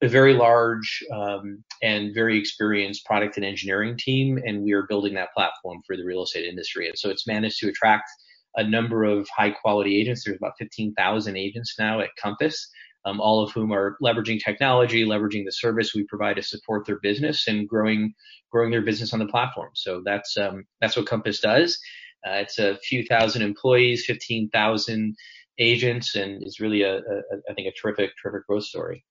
a 0.00 0.08
very 0.08 0.34
large 0.34 1.04
um, 1.12 1.62
and 1.82 2.14
very 2.14 2.38
experienced 2.38 3.04
product 3.04 3.36
and 3.36 3.44
engineering 3.44 3.96
team, 3.96 4.38
and 4.44 4.62
we 4.62 4.72
are 4.72 4.86
building 4.88 5.14
that 5.14 5.32
platform 5.34 5.80
for 5.86 5.96
the 5.96 6.04
real 6.04 6.22
estate 6.24 6.46
industry. 6.46 6.88
And 6.88 6.98
so 6.98 7.10
it's 7.10 7.26
managed 7.26 7.60
to 7.60 7.68
attract 7.68 8.10
a 8.56 8.64
number 8.64 9.04
of 9.04 9.28
high 9.28 9.50
quality 9.50 10.00
agents. 10.00 10.24
There's 10.24 10.36
about 10.36 10.58
15,000 10.58 11.36
agents 11.36 11.74
now 11.78 12.00
at 12.00 12.10
Compass, 12.20 12.70
um, 13.04 13.20
all 13.20 13.42
of 13.42 13.52
whom 13.52 13.72
are 13.72 13.96
leveraging 14.02 14.42
technology, 14.42 15.04
leveraging 15.04 15.44
the 15.44 15.52
service 15.52 15.94
we 15.94 16.04
provide 16.04 16.36
to 16.36 16.42
support 16.42 16.86
their 16.86 17.00
business 17.00 17.48
and 17.48 17.68
growing 17.68 18.14
growing 18.50 18.70
their 18.70 18.82
business 18.82 19.14
on 19.14 19.18
the 19.18 19.26
platform. 19.26 19.70
So 19.74 20.02
that's 20.04 20.36
um, 20.36 20.64
that's 20.80 20.96
what 20.96 21.06
Compass 21.06 21.40
does. 21.40 21.78
Uh, 22.26 22.34
it's 22.34 22.58
a 22.58 22.76
few 22.76 23.04
thousand 23.04 23.42
employees, 23.42 24.04
15,000 24.06 25.16
agents, 25.58 26.14
and 26.14 26.46
is 26.46 26.60
really 26.60 26.82
a, 26.82 26.98
a, 26.98 27.22
I 27.50 27.54
think 27.54 27.66
a 27.66 27.72
terrific 27.72 28.10
terrific 28.22 28.46
growth 28.46 28.64
story. 28.64 29.04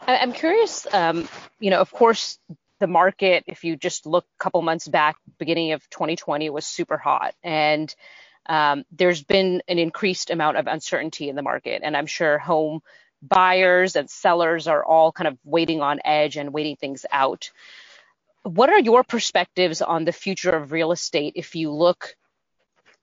I'm 0.00 0.32
curious. 0.32 0.86
Um, 0.92 1.28
you 1.60 1.70
know, 1.70 1.80
of 1.80 1.90
course, 1.90 2.38
the 2.80 2.86
market, 2.86 3.44
if 3.46 3.64
you 3.64 3.76
just 3.76 4.06
look 4.06 4.24
a 4.38 4.42
couple 4.42 4.62
months 4.62 4.86
back, 4.86 5.16
beginning 5.38 5.72
of 5.72 5.88
2020, 5.90 6.50
was 6.50 6.66
super 6.66 6.98
hot, 6.98 7.34
and 7.42 7.94
um, 8.48 8.84
there's 8.90 9.22
been 9.22 9.62
an 9.68 9.78
increased 9.78 10.30
amount 10.30 10.56
of 10.56 10.66
uncertainty 10.66 11.28
in 11.28 11.36
the 11.36 11.42
market, 11.42 11.82
and 11.84 11.96
I'm 11.96 12.06
sure 12.06 12.38
home 12.38 12.80
buyers 13.22 13.96
and 13.96 14.08
sellers 14.08 14.68
are 14.68 14.84
all 14.84 15.12
kind 15.12 15.28
of 15.28 15.38
waiting 15.44 15.80
on 15.80 16.00
edge 16.04 16.36
and 16.36 16.52
waiting 16.52 16.76
things 16.76 17.04
out. 17.10 17.50
What 18.42 18.70
are 18.70 18.78
your 18.78 19.02
perspectives 19.02 19.82
on 19.82 20.04
the 20.04 20.12
future 20.12 20.50
of 20.50 20.72
real 20.72 20.92
estate 20.92 21.32
if 21.36 21.56
you 21.56 21.70
look 21.72 22.14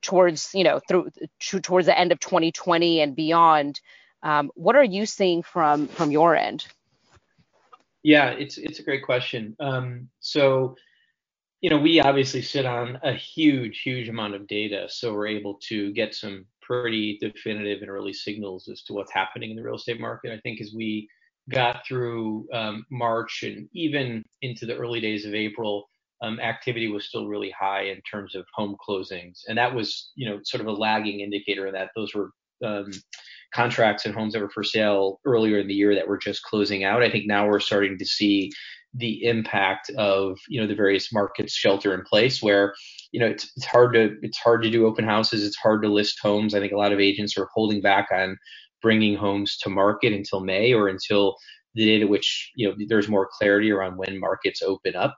towards, 0.01 0.51
you 0.53 0.63
know, 0.63 0.79
through 0.87 1.09
towards 1.39 1.87
the 1.87 1.97
end 1.97 2.11
of 2.11 2.19
2020 2.19 3.01
and 3.01 3.15
beyond? 3.15 3.81
Um, 4.21 4.51
what 4.55 4.75
are 4.75 4.83
you 4.83 5.05
seeing 5.05 5.43
from 5.43 5.87
from 5.87 6.11
your 6.11 6.35
end? 6.35 6.65
Yeah, 8.03 8.29
it's 8.29 8.57
it's 8.57 8.79
a 8.79 8.83
great 8.83 9.03
question. 9.03 9.55
Um, 9.59 10.09
so 10.19 10.75
you 11.63 11.69
know, 11.69 11.77
we 11.77 12.01
obviously 12.01 12.41
sit 12.41 12.65
on 12.65 12.99
a 13.03 13.13
huge, 13.13 13.83
huge 13.83 14.09
amount 14.09 14.35
of 14.35 14.47
data, 14.47 14.85
so 14.89 15.13
we're 15.13 15.27
able 15.27 15.57
to 15.69 15.93
get 15.93 16.13
some 16.13 16.45
pretty 16.61 17.17
definitive 17.21 17.81
and 17.81 17.89
early 17.89 18.11
signals 18.11 18.67
as 18.67 18.83
to 18.83 18.91
what's 18.91 19.13
happening 19.13 19.49
in 19.49 19.55
the 19.55 19.63
real 19.63 19.77
estate 19.77 19.97
market. 19.97 20.33
I 20.33 20.41
think 20.41 20.59
as 20.59 20.73
we 20.75 21.07
got 21.49 21.87
through 21.87 22.47
um, 22.51 22.85
March 22.91 23.43
and 23.43 23.69
even 23.73 24.25
into 24.41 24.65
the 24.65 24.75
early 24.75 24.99
days 24.99 25.25
of 25.25 25.33
April, 25.33 25.87
um, 26.21 26.37
activity 26.41 26.89
was 26.89 27.05
still 27.05 27.27
really 27.27 27.53
high 27.57 27.83
in 27.83 28.01
terms 28.01 28.35
of 28.35 28.45
home 28.53 28.75
closings, 28.85 29.43
and 29.47 29.57
that 29.57 29.73
was, 29.73 30.11
you 30.15 30.29
know, 30.29 30.41
sort 30.43 30.59
of 30.59 30.67
a 30.67 30.73
lagging 30.73 31.21
indicator 31.21 31.71
that 31.71 31.91
those 31.95 32.13
were 32.13 32.31
um, 32.65 32.91
contracts 33.53 34.05
and 34.05 34.13
homes 34.13 34.33
that 34.33 34.41
were 34.41 34.49
for 34.49 34.63
sale 34.63 35.21
earlier 35.25 35.59
in 35.59 35.67
the 35.67 35.73
year 35.73 35.95
that 35.95 36.07
were 36.07 36.17
just 36.17 36.43
closing 36.43 36.83
out. 36.83 37.03
I 37.03 37.09
think 37.09 37.25
now 37.25 37.47
we're 37.47 37.59
starting 37.59 37.97
to 37.97 38.05
see 38.05 38.51
the 38.95 39.25
impact 39.25 39.89
of 39.91 40.39
you 40.49 40.61
know 40.61 40.67
the 40.67 40.75
various 40.75 41.13
markets 41.13 41.53
shelter 41.53 41.93
in 41.95 42.03
place 42.03 42.43
where 42.43 42.73
you 43.13 43.21
know 43.21 43.27
it's, 43.27 43.51
it's 43.57 43.65
hard 43.65 43.93
to 43.95 44.17
it's 44.23 44.39
hard 44.39 44.63
to 44.63 44.71
do 44.71 44.87
open 44.87 45.05
houses. 45.05 45.45
It's 45.45 45.57
hard 45.57 45.83
to 45.83 45.89
list 45.89 46.19
homes. 46.21 46.55
I 46.55 46.61
think 46.61 46.73
a 46.73 46.77
lot 46.77 46.93
of 46.93 46.99
agents 47.01 47.37
are 47.37 47.49
holding 47.53 47.81
back 47.81 48.09
on 48.13 48.37
bringing 48.81 49.15
homes 49.17 49.57
to 49.59 49.69
market 49.69 50.13
until 50.13 50.41
may 50.41 50.73
or 50.73 50.89
until 50.89 51.37
the 51.75 51.85
date 51.85 52.03
at 52.03 52.09
which 52.09 52.51
you 52.55 52.69
know 52.69 52.75
there's 52.89 53.09
more 53.09 53.29
clarity 53.31 53.71
around 53.71 53.97
when 53.97 54.19
markets 54.19 54.61
open 54.63 54.95
up. 54.95 55.17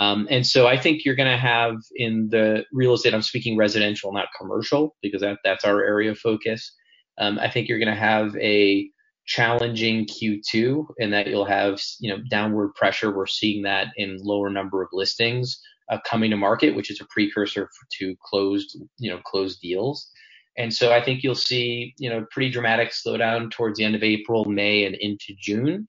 Um, 0.00 0.28
and 0.30 0.46
so 0.46 0.66
i 0.68 0.76
think 0.78 1.04
you're 1.04 1.16
going 1.16 1.30
to 1.30 1.38
have 1.38 1.76
in 1.96 2.28
the 2.30 2.64
real 2.72 2.94
estate 2.94 3.14
i'm 3.14 3.22
speaking 3.22 3.56
residential 3.58 4.12
not 4.12 4.28
commercial 4.38 4.96
because 5.02 5.22
that, 5.22 5.38
that's 5.44 5.64
our 5.64 5.82
area 5.84 6.12
of 6.12 6.18
focus. 6.18 6.72
Um, 7.18 7.38
i 7.40 7.50
think 7.50 7.68
you're 7.68 7.78
going 7.80 7.94
to 7.94 8.00
have 8.00 8.36
a 8.36 8.90
challenging 9.30 10.06
Q2 10.06 10.86
and 10.98 11.12
that 11.12 11.28
you'll 11.28 11.44
have, 11.44 11.80
you 12.00 12.10
know, 12.10 12.20
downward 12.28 12.74
pressure. 12.74 13.14
We're 13.14 13.26
seeing 13.26 13.62
that 13.62 13.88
in 13.96 14.18
lower 14.22 14.50
number 14.50 14.82
of 14.82 14.88
listings 14.92 15.60
uh, 15.88 15.98
coming 16.04 16.32
to 16.32 16.36
market, 16.36 16.74
which 16.74 16.90
is 16.90 17.00
a 17.00 17.06
precursor 17.10 17.70
to 18.00 18.16
closed, 18.24 18.76
you 18.98 19.08
know, 19.08 19.20
closed 19.24 19.60
deals. 19.60 20.10
And 20.58 20.74
so 20.74 20.92
I 20.92 21.00
think 21.00 21.22
you'll 21.22 21.36
see, 21.36 21.94
you 21.96 22.10
know, 22.10 22.26
pretty 22.32 22.50
dramatic 22.50 22.90
slowdown 22.90 23.52
towards 23.52 23.78
the 23.78 23.84
end 23.84 23.94
of 23.94 24.02
April, 24.02 24.46
May, 24.46 24.84
and 24.84 24.96
into 24.96 25.32
June. 25.40 25.86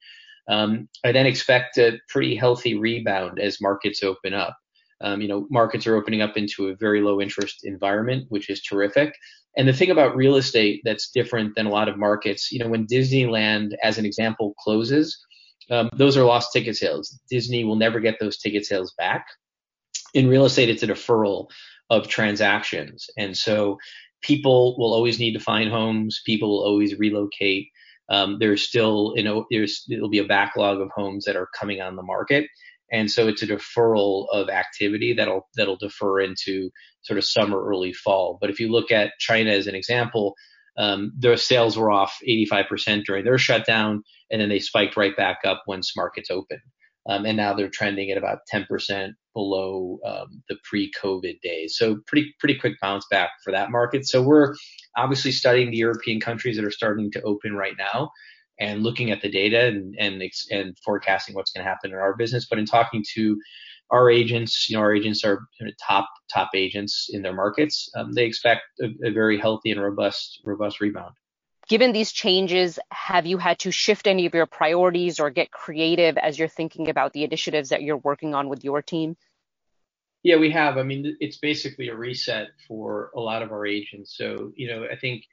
Um, 0.48 0.88
I 1.04 1.12
then 1.12 1.26
expect 1.26 1.80
a 1.80 1.98
pretty 2.10 2.36
healthy 2.36 2.76
rebound 2.78 3.40
as 3.40 3.60
markets 3.60 4.04
open 4.04 4.36
up. 4.36 4.56
Um, 5.02 5.22
you 5.22 5.28
know, 5.28 5.48
markets 5.50 5.88
are 5.88 5.96
opening 5.96 6.22
up 6.22 6.38
into 6.38 6.68
a 6.68 6.76
very 6.76 7.02
low 7.02 7.20
interest 7.22 7.62
environment, 7.64 8.26
which 8.30 8.50
is 8.50 8.62
terrific. 8.62 9.14
And 9.58 9.68
the 9.68 9.74
thing 9.74 9.92
about 9.92 10.16
real 10.16 10.36
estate 10.36 10.82
that's 10.86 11.12
different 11.12 11.56
than 11.56 11.66
a 11.66 11.72
lot 11.72 11.90
of 11.90 11.98
markets, 11.98 12.52
you 12.52 12.60
know, 12.60 12.70
when 12.70 12.88
Disneyland, 12.88 13.72
as 13.84 13.98
an 13.98 14.06
example, 14.06 14.54
closes, 14.60 15.18
um, 15.70 15.90
those 15.94 16.18
are 16.18 16.24
lost 16.24 16.54
ticket 16.54 16.76
sales. 16.76 17.20
Disney 17.30 17.64
will 17.64 17.76
never 17.76 18.00
get 18.00 18.20
those 18.20 18.38
ticket 18.38 18.66
sales 18.66 18.94
back. 18.98 19.26
In 20.14 20.28
real 20.28 20.46
estate, 20.46 20.70
it's 20.70 20.84
a 20.84 20.88
deferral 20.88 21.48
of 21.90 22.08
transactions. 22.08 23.10
And 23.18 23.38
so 23.38 23.78
people 24.22 24.78
will 24.78 24.94
always 24.94 25.20
need 25.20 25.34
to 25.34 25.40
find 25.40 25.70
homes. 25.70 26.22
People 26.26 26.50
will 26.50 26.66
always 26.66 26.98
relocate. 26.98 27.70
Um, 28.10 28.38
there's 28.40 28.64
still, 28.64 29.14
you 29.16 29.24
know, 29.24 29.46
there's, 29.50 29.86
there'll 29.88 30.10
be 30.10 30.20
a 30.20 30.26
backlog 30.26 30.80
of 30.80 30.90
homes 30.94 31.26
that 31.26 31.36
are 31.36 31.48
coming 31.58 31.82
on 31.82 31.96
the 31.96 32.04
market. 32.04 32.48
And 32.92 33.10
so 33.10 33.28
it's 33.28 33.42
a 33.42 33.48
deferral 33.48 34.28
of 34.32 34.50
activity 34.50 35.14
that'll, 35.14 35.48
that'll 35.56 35.78
defer 35.78 36.20
into 36.20 36.70
sort 37.02 37.18
of 37.18 37.26
summer, 37.26 37.64
early 37.64 37.94
fall. 37.94 38.38
But 38.40 38.50
if 38.50 38.60
you 38.60 38.72
look 38.72 38.92
at 38.92 39.14
China 39.20 39.52
as 39.52 39.68
an 39.68 39.76
example, 39.76 40.36
um, 40.78 41.14
their 41.18 41.38
sales 41.38 41.78
were 41.78 41.92
off 41.92 42.18
85% 42.28 43.06
during 43.06 43.26
their 43.26 43.38
shutdown, 43.38 44.04
and 44.30 44.42
then 44.42 44.50
they 44.50 44.60
spiked 44.60 44.98
right 44.98 45.16
back 45.16 45.40
up 45.46 45.64
once 45.68 45.96
markets 45.96 46.30
opened. 46.30 46.62
Um, 47.10 47.26
and 47.26 47.36
now 47.36 47.54
they're 47.54 47.70
trending 47.70 48.12
at 48.12 48.18
about 48.18 48.40
10% 48.54 49.14
below 49.34 50.00
um, 50.06 50.44
the 50.50 50.58
pre-COVID 50.64 51.42
days. 51.42 51.76
So 51.78 51.98
pretty 52.06 52.36
pretty 52.40 52.60
quick 52.60 52.74
bounce 52.82 53.06
back 53.10 53.32
for 53.44 53.52
that 53.52 53.72
market. 53.72 54.08
So 54.08 54.22
we're 54.22 54.54
obviously 54.96 55.32
studying 55.32 55.72
the 55.72 55.78
European 55.78 56.20
countries 56.20 56.58
that 56.58 56.66
are 56.66 56.72
starting 56.72 57.12
to 57.12 57.22
open 57.24 57.56
right 57.56 57.76
now, 57.78 58.12
and 58.62 58.84
looking 58.84 59.12
at 59.12 59.22
the 59.22 59.30
data 59.30 59.66
and 59.66 59.96
and, 60.00 60.24
and 60.52 60.78
forecasting 60.86 61.36
what's 61.36 61.52
going 61.52 61.66
to 61.66 61.70
happen 61.70 61.92
in 61.92 61.98
our 61.98 62.16
business. 62.16 62.48
But 62.50 62.60
in 62.60 62.66
talking 62.66 63.04
to 63.16 63.38
our 63.90 64.10
agents, 64.10 64.70
you 64.70 64.78
know, 64.78 64.82
our 64.82 64.96
agents 64.96 65.26
are 65.26 65.42
top 65.86 66.08
top 66.32 66.52
agents 66.56 67.10
in 67.12 67.24
their 67.24 67.34
markets. 67.34 67.90
Um, 67.96 68.14
they 68.14 68.26
expect 68.26 68.62
a, 68.80 69.08
a 69.08 69.12
very 69.12 69.38
healthy 69.38 69.72
and 69.72 69.82
robust 69.82 70.40
robust 70.46 70.80
rebound. 70.80 71.16
Given 71.68 71.92
these 71.92 72.12
changes, 72.12 72.80
have 72.92 73.26
you 73.26 73.38
had 73.38 73.60
to 73.60 73.72
shift 73.72 74.08
any 74.08 74.26
of 74.26 74.34
your 74.34 74.46
priorities 74.46 75.20
or 75.20 75.30
get 75.30 75.52
creative 75.52 76.18
as 76.18 76.38
you're 76.38 76.48
thinking 76.48 76.90
about 76.90 77.14
the 77.14 77.24
initiatives 77.24 77.70
that 77.70 77.82
you're 77.82 77.98
working 77.98 78.34
on 78.36 78.50
with 78.50 78.64
your 78.64 78.82
team? 78.82 79.16
Yeah, 80.24 80.38
we 80.38 80.52
have. 80.52 80.78
I 80.78 80.84
mean, 80.84 81.18
it's 81.20 81.38
basically 81.38 81.88
a 81.88 81.96
reset 81.96 82.50
for 82.68 83.12
a 83.16 83.20
lot 83.20 83.42
of 83.42 83.52
our 83.52 83.66
agents. 83.66 84.16
So, 84.18 84.52
you 84.56 84.68
know, 84.68 84.86
I 84.92 84.96
think 84.96 85.24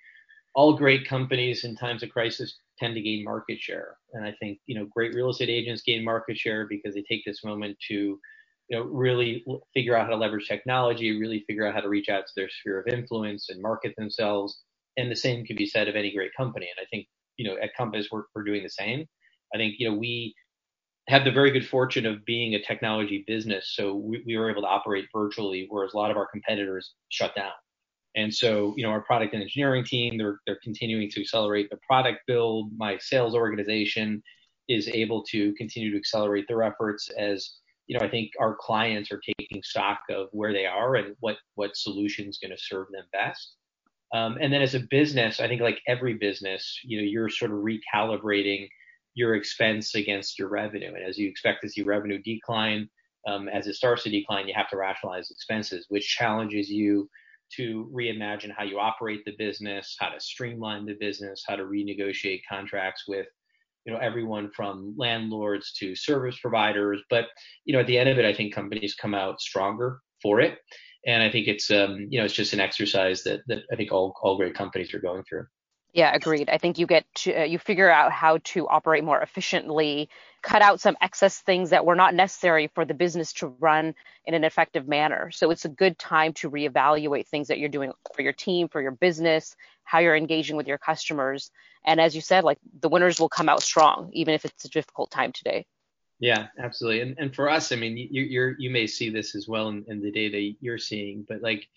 all 0.55 0.77
great 0.77 1.07
companies 1.07 1.65
in 1.65 1.77
times 1.77 2.03
of 2.03 2.11
crisis 2.11 2.59
tend 2.79 2.95
to 2.97 3.03
gain 3.03 3.25
market 3.25 3.61
share. 3.61 3.97
And 4.15 4.25
I 4.25 4.35
think, 4.41 4.59
you 4.67 4.79
know, 4.79 4.87
great 4.95 5.15
real 5.15 5.31
estate 5.31 5.51
agents 5.51 5.83
gain 5.83 6.05
market 6.05 6.39
share 6.39 6.67
because 6.69 6.95
they 6.95 7.05
take 7.09 7.23
this 7.27 7.45
moment 7.45 7.77
to, 7.89 7.95
you 7.95 8.21
know, 8.79 8.83
really 8.85 9.45
figure 9.75 9.97
out 9.97 10.07
how 10.07 10.11
to 10.13 10.17
leverage 10.17 10.49
technology, 10.49 11.21
really 11.21 11.45
figure 11.47 11.67
out 11.67 11.75
how 11.75 11.81
to 11.81 11.89
reach 11.89 12.09
out 12.09 12.27
to 12.27 12.33
their 12.37 12.51
sphere 12.51 12.81
of 12.81 12.93
influence 12.93 13.49
and 13.51 13.63
market 13.63 13.95
themselves. 13.99 14.63
And 14.97 15.11
the 15.11 15.17
same 15.17 15.45
can 15.45 15.57
be 15.57 15.67
said 15.67 15.89
of 15.89 15.97
any 15.97 16.13
great 16.15 16.33
company. 16.37 16.69
And 16.77 16.85
I 16.85 16.89
think, 16.91 17.07
you 17.37 17.49
know, 17.49 17.57
at 17.63 17.75
Compass, 17.77 18.09
we're, 18.13 18.25
we're 18.35 18.45
doing 18.45 18.63
the 18.65 18.71
same. 18.71 19.07
I 19.55 19.59
think, 19.59 19.77
you 19.79 19.91
know, 19.91 19.97
we 19.97 20.35
have 21.09 21.25
the 21.25 21.33
very 21.33 21.51
good 21.53 21.67
fortune 21.69 22.07
of 22.07 22.25
being 22.27 22.55
a 22.55 22.63
technology 22.63 23.25
business. 23.27 23.73
So 23.77 23.95
we, 23.95 24.23
we 24.27 24.37
were 24.39 24.51
able 24.51 24.63
to 24.63 24.69
operate 24.69 25.07
virtually, 25.15 25.67
whereas 25.71 25.95
a 25.95 25.97
lot 25.99 26.11
of 26.11 26.17
our 26.19 26.29
competitors 26.33 26.95
shut 27.11 27.35
down. 27.37 27.53
And 28.17 28.35
so, 28.35 28.75
you 28.77 28.83
know, 28.83 28.91
our 28.91 29.03
product 29.03 29.35
and 29.35 29.43
engineering 29.43 29.85
team, 29.85 30.19
they're, 30.19 30.41
they're 30.47 30.59
continuing 30.63 31.11
to 31.11 31.21
accelerate 31.21 31.71
the 31.71 31.79
product 31.87 32.21
build. 32.27 32.71
My 32.77 32.99
sales 32.99 33.35
organization 33.35 34.23
is 34.69 34.89
able 34.89 35.23
to 35.25 35.55
continue 35.55 35.91
to 35.93 35.97
accelerate 35.97 36.47
their 36.49 36.63
efforts 36.63 37.11
as, 37.19 37.55
you 37.87 37.99
know, 37.99 38.05
I 38.05 38.11
think 38.11 38.33
our 38.41 38.57
clients 38.59 39.13
are 39.13 39.21
taking 39.39 39.63
stock 39.63 40.01
of 40.11 40.29
where 40.33 40.53
they 40.53 40.67
are 40.67 40.97
and 40.97 41.15
what, 41.21 41.37
what 41.55 41.77
solution 41.77 42.29
is 42.29 42.39
going 42.39 42.51
to 42.51 42.63
serve 42.63 42.89
them 42.93 43.05
best. 43.13 43.55
Um, 44.15 44.39
and 44.41 44.53
then 44.53 44.63
as 44.63 44.75
a 44.75 44.81
business, 44.81 45.39
I 45.39 45.49
think 45.49 45.61
like 45.61 45.81
every 45.87 46.15
business, 46.15 46.81
you 46.83 46.99
know, 46.99 47.05
you're 47.05 47.29
sort 47.29 47.51
of 47.51 47.59
recalibrating 47.59 48.69
your 49.15 49.35
expense 49.35 49.95
against 49.95 50.39
your 50.39 50.49
revenue. 50.49 50.95
And 50.95 51.05
as 51.05 51.19
you 51.19 51.29
expect 51.29 51.63
to 51.63 51.69
see 51.69 51.83
revenue 51.83 52.21
decline, 52.23 52.89
um, 53.27 53.49
as 53.49 53.67
it 53.67 53.75
starts 53.75 54.05
to 54.05 54.11
decline, 54.11 54.49
you 54.49 54.55
have 54.57 54.71
to 54.71 54.77
rationalize 54.77 55.31
expenses, 55.31 55.87
which 55.89 56.09
challenges 56.09 56.71
you 56.71 57.09
to 57.57 57.91
reimagine 57.95 58.53
how 58.57 58.65
you 58.65 58.79
operate 58.79 59.25
the 59.25 59.37
business, 59.39 59.97
how 59.99 60.09
to 60.09 60.21
streamline 60.21 60.87
the 60.87 60.97
business, 61.01 61.45
how 61.47 61.57
to 61.57 61.65
renegotiate 61.65 62.43
contracts 62.49 63.05
with 63.09 63.27
you 63.85 63.93
know 63.93 63.99
everyone 64.01 64.51
from 64.51 64.95
landlords 64.99 65.73
to 65.75 65.95
service 65.95 66.39
providers. 66.41 67.01
But 67.09 67.27
you 67.65 67.73
know 67.73 67.81
at 67.81 67.87
the 67.87 67.99
end 67.99 68.09
of 68.09 68.19
it 68.19 68.25
i 68.25 68.35
think 68.35 68.55
companies 68.55 68.95
come 68.95 69.15
out 69.15 69.41
stronger 69.41 70.01
for 70.23 70.41
it. 70.41 70.59
And 71.07 71.23
i 71.23 71.31
think 71.31 71.49
it's 71.49 71.71
um 71.71 72.07
you 72.11 72.19
know 72.19 72.25
it's 72.25 72.35
just 72.35 72.53
an 72.53 72.61
exercise 72.61 73.23
that 73.23 73.41
that 73.47 73.63
i 73.73 73.77
think 73.77 73.93
all 73.93 74.15
all 74.23 74.37
great 74.37 74.55
companies 74.55 74.93
are 74.93 75.01
going 75.01 75.25
through 75.25 75.47
yeah, 75.93 76.15
agreed. 76.15 76.51
I 76.51 76.59
think 76.59 76.79
you 76.79 76.87
get 76.87 77.07
to, 77.17 77.43
uh, 77.43 77.45
you 77.45 77.59
figure 77.59 77.91
out 77.91 78.13
how 78.13 78.39
to 78.45 78.69
operate 78.69 79.05
more 79.05 79.21
efficiently, 79.21 80.11
cut 80.43 80.63
out 80.63 80.81
some 80.81 80.97
excess 81.01 81.39
things 81.39 81.71
that 81.71 81.87
were 81.87 81.95
not 81.95 82.15
necessary 82.15 82.71
for 82.75 82.85
the 82.85 82.95
business 82.95 83.33
to 83.35 83.49
run 83.59 83.95
in 84.27 84.35
an 84.35 84.45
effective 84.45 84.87
manner. 84.87 85.31
So 85.31 85.51
it's 85.51 85.65
a 85.65 85.71
good 85.71 85.99
time 85.99 86.35
to 86.35 86.51
reevaluate 86.51 87.27
things 87.27 87.49
that 87.49 87.59
you're 87.59 87.69
doing 87.69 87.93
for 88.15 88.23
your 88.23 88.35
team, 88.35 88.69
for 88.69 88.83
your 88.83 88.93
business, 88.93 89.57
how 89.85 89.99
you're 90.01 90.17
engaging 90.17 90.57
with 90.57 90.69
your 90.69 90.79
customers. 90.79 91.51
And 91.85 92.01
as 92.01 92.15
you 92.15 92.21
said, 92.21 92.45
like 92.45 92.59
the 92.81 92.91
winners 92.91 93.19
will 93.19 93.31
come 93.31 93.49
out 93.49 93.63
strong, 93.63 94.11
even 94.13 94.35
if 94.35 94.45
it's 94.45 94.67
a 94.67 94.69
difficult 94.69 95.11
time 95.11 95.33
today. 95.33 95.67
Yeah, 96.21 96.49
absolutely. 96.59 97.01
And 97.03 97.15
and 97.19 97.35
for 97.35 97.49
us, 97.49 97.71
I 97.71 97.77
mean, 97.77 97.97
you 97.97 98.23
you're 98.23 98.57
you 98.59 98.71
may 98.71 98.87
see 98.89 99.09
this 99.09 99.37
as 99.37 99.47
well 99.47 99.69
in, 99.69 99.85
in 99.89 100.03
the 100.03 100.11
data 100.11 100.53
you're 100.61 100.79
seeing, 100.79 101.25
but 101.29 101.43
like 101.43 101.69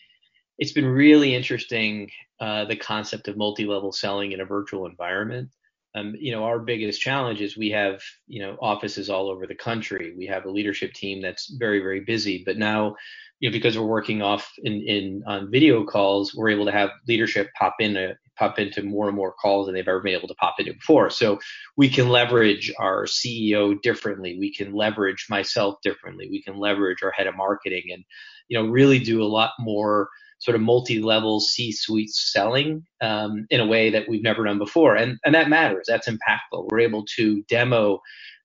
it's 0.57 0.73
been 0.73 0.85
really 0.85 1.33
interesting 1.33 2.09
uh, 2.39 2.65
the 2.65 2.75
concept 2.75 3.27
of 3.27 3.37
multi-level 3.37 3.91
selling 3.91 4.31
in 4.31 4.41
a 4.41 4.45
virtual 4.45 4.85
environment. 4.85 5.49
Um, 5.93 6.15
you 6.17 6.31
know, 6.31 6.43
our 6.45 6.59
biggest 6.59 7.01
challenge 7.01 7.41
is 7.41 7.57
we 7.57 7.69
have 7.71 8.01
you 8.27 8.41
know 8.41 8.57
offices 8.61 9.09
all 9.09 9.29
over 9.29 9.45
the 9.45 9.55
country. 9.55 10.13
We 10.17 10.25
have 10.27 10.45
a 10.45 10.51
leadership 10.51 10.93
team 10.93 11.21
that's 11.21 11.53
very 11.59 11.79
very 11.79 11.99
busy, 11.99 12.43
but 12.45 12.57
now 12.57 12.95
you 13.39 13.49
know 13.49 13.53
because 13.53 13.77
we're 13.77 13.85
working 13.85 14.21
off 14.21 14.51
in 14.63 14.81
in 14.81 15.23
on 15.27 15.51
video 15.51 15.83
calls, 15.83 16.33
we're 16.33 16.49
able 16.49 16.65
to 16.65 16.71
have 16.71 16.91
leadership 17.07 17.49
pop 17.59 17.75
in 17.79 17.97
a, 17.97 18.13
pop 18.37 18.57
into 18.57 18.81
more 18.81 19.07
and 19.07 19.15
more 19.15 19.33
calls 19.33 19.67
than 19.67 19.75
they've 19.75 19.87
ever 19.87 19.99
been 19.99 20.15
able 20.15 20.27
to 20.27 20.35
pop 20.35 20.55
into 20.59 20.73
before. 20.73 21.09
So 21.09 21.39
we 21.77 21.89
can 21.89 22.09
leverage 22.09 22.73
our 22.79 23.05
CEO 23.05 23.79
differently. 23.81 24.39
We 24.39 24.53
can 24.53 24.73
leverage 24.73 25.27
myself 25.29 25.75
differently. 25.83 26.27
We 26.27 26.41
can 26.41 26.57
leverage 26.57 27.03
our 27.03 27.11
head 27.11 27.27
of 27.27 27.35
marketing 27.35 27.83
and 27.91 28.03
you 28.47 28.57
know 28.57 28.67
really 28.67 28.97
do 28.97 29.21
a 29.21 29.25
lot 29.25 29.51
more 29.59 30.09
sort 30.41 30.55
of 30.55 30.61
multi-level 30.61 31.41
C-suite 31.41 32.11
selling 32.11 32.85
um, 33.01 33.47
in 33.51 33.61
a 33.61 33.67
way 33.67 33.91
that 33.91 34.09
we've 34.09 34.23
never 34.23 34.45
done 34.45 34.59
before, 34.59 34.95
and 34.97 35.19
and 35.25 35.35
that 35.35 35.49
matters. 35.49 35.85
That's 35.87 36.09
impactful. 36.09 36.69
We're 36.71 36.81
able 36.81 37.05
to 37.17 37.43
demo 37.49 38.01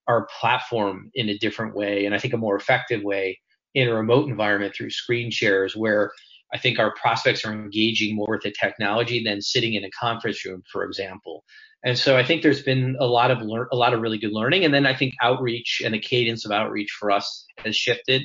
our 0.09 0.29
platform 0.41 1.11
in 1.15 1.31
a 1.31 1.39
different 1.39 1.77
way, 1.77 2.07
and 2.07 2.15
I 2.15 2.21
think 2.21 2.35
a 2.35 2.39
more 2.39 2.57
effective 2.57 3.03
way 3.05 3.41
in 3.75 3.89
a 3.89 3.95
remote 3.95 4.29
environment 4.31 4.75
through 4.77 4.91
screen 4.91 5.31
shares, 5.33 5.77
where 5.77 6.13
I 6.55 6.59
think 6.59 6.81
our 6.81 6.95
prospects 6.97 7.45
are 7.47 7.53
engaging 7.53 8.17
more 8.17 8.29
with 8.31 8.43
the 8.43 8.53
technology 8.53 9.25
than 9.25 9.43
sitting 9.43 9.75
in 9.75 9.85
a 9.85 9.91
conference 9.91 10.45
room, 10.47 10.63
for 10.73 10.85
example. 10.85 11.45
And 11.85 11.99
so 11.99 12.17
I 12.19 12.25
think 12.25 12.43
there's 12.43 12.63
been 12.63 12.97
a 13.01 13.07
lot 13.07 13.31
of 13.33 13.43
lear- 13.43 13.69
a 13.73 13.77
lot 13.77 13.95
of 13.95 14.03
really 14.03 14.19
good 14.19 14.33
learning, 14.33 14.65
and 14.67 14.75
then 14.75 14.87
I 14.87 14.95
think 14.97 15.15
outreach 15.23 15.83
and 15.85 15.95
the 15.95 16.01
cadence 16.01 16.47
of 16.47 16.53
outreach 16.53 16.91
for 16.99 17.11
us 17.13 17.47
has 17.65 17.77
shifted. 17.77 18.23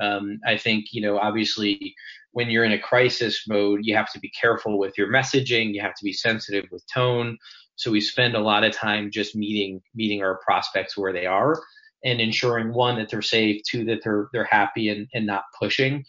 Um, 0.00 0.38
I 0.46 0.56
think 0.56 0.86
you 0.92 1.02
know 1.02 1.18
obviously 1.18 1.94
when 2.36 2.50
you're 2.50 2.64
in 2.64 2.72
a 2.72 2.78
crisis 2.78 3.44
mode, 3.48 3.80
you 3.82 3.96
have 3.96 4.12
to 4.12 4.20
be 4.20 4.28
careful 4.28 4.78
with 4.78 4.98
your 4.98 5.08
messaging. 5.08 5.72
You 5.72 5.80
have 5.80 5.94
to 5.94 6.04
be 6.04 6.12
sensitive 6.12 6.66
with 6.70 6.84
tone. 6.92 7.38
So 7.76 7.90
we 7.90 8.02
spend 8.02 8.34
a 8.34 8.40
lot 8.40 8.62
of 8.62 8.72
time 8.72 9.10
just 9.10 9.34
meeting 9.34 9.80
meeting 9.94 10.22
our 10.22 10.38
prospects 10.44 10.98
where 10.98 11.14
they 11.14 11.24
are 11.24 11.58
and 12.04 12.20
ensuring 12.20 12.74
one 12.74 12.96
that 12.96 13.08
they're 13.08 13.22
safe, 13.22 13.62
two 13.68 13.86
that 13.86 14.00
they're 14.04 14.28
they're 14.34 14.44
happy 14.44 14.90
and, 14.90 15.08
and 15.14 15.26
not 15.26 15.44
pushing, 15.58 16.04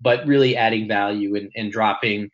but 0.00 0.24
really 0.24 0.56
adding 0.56 0.86
value 0.86 1.34
and, 1.34 1.50
and 1.56 1.72
dropping, 1.72 2.30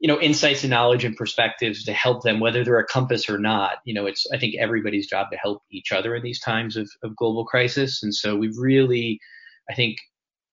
you 0.00 0.08
know, 0.08 0.20
insights 0.20 0.64
and 0.64 0.70
knowledge 0.70 1.04
and 1.04 1.16
perspectives 1.16 1.84
to 1.84 1.92
help 1.92 2.24
them, 2.24 2.40
whether 2.40 2.64
they're 2.64 2.78
a 2.78 2.86
compass 2.86 3.30
or 3.30 3.38
not. 3.38 3.76
You 3.84 3.94
know, 3.94 4.06
it's 4.06 4.26
I 4.32 4.38
think 4.38 4.56
everybody's 4.58 5.06
job 5.06 5.28
to 5.30 5.36
help 5.36 5.62
each 5.70 5.92
other 5.92 6.16
in 6.16 6.22
these 6.24 6.40
times 6.40 6.76
of, 6.76 6.90
of 7.04 7.14
global 7.14 7.44
crisis. 7.44 8.02
And 8.02 8.12
so 8.12 8.36
we've 8.36 8.58
really, 8.58 9.20
I 9.70 9.74
think, 9.74 9.98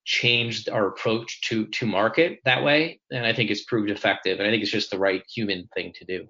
changed 0.09 0.69
our 0.69 0.87
approach 0.87 1.39
to 1.41 1.67
to 1.67 1.85
market 1.85 2.39
that 2.43 2.63
way 2.63 2.99
and 3.11 3.27
i 3.27 3.31
think 3.31 3.51
it's 3.51 3.63
proved 3.65 3.91
effective 3.91 4.39
and 4.39 4.47
i 4.47 4.49
think 4.49 4.63
it's 4.63 4.71
just 4.71 4.89
the 4.89 4.97
right 4.97 5.21
human 5.31 5.69
thing 5.75 5.93
to 5.93 6.03
do 6.03 6.27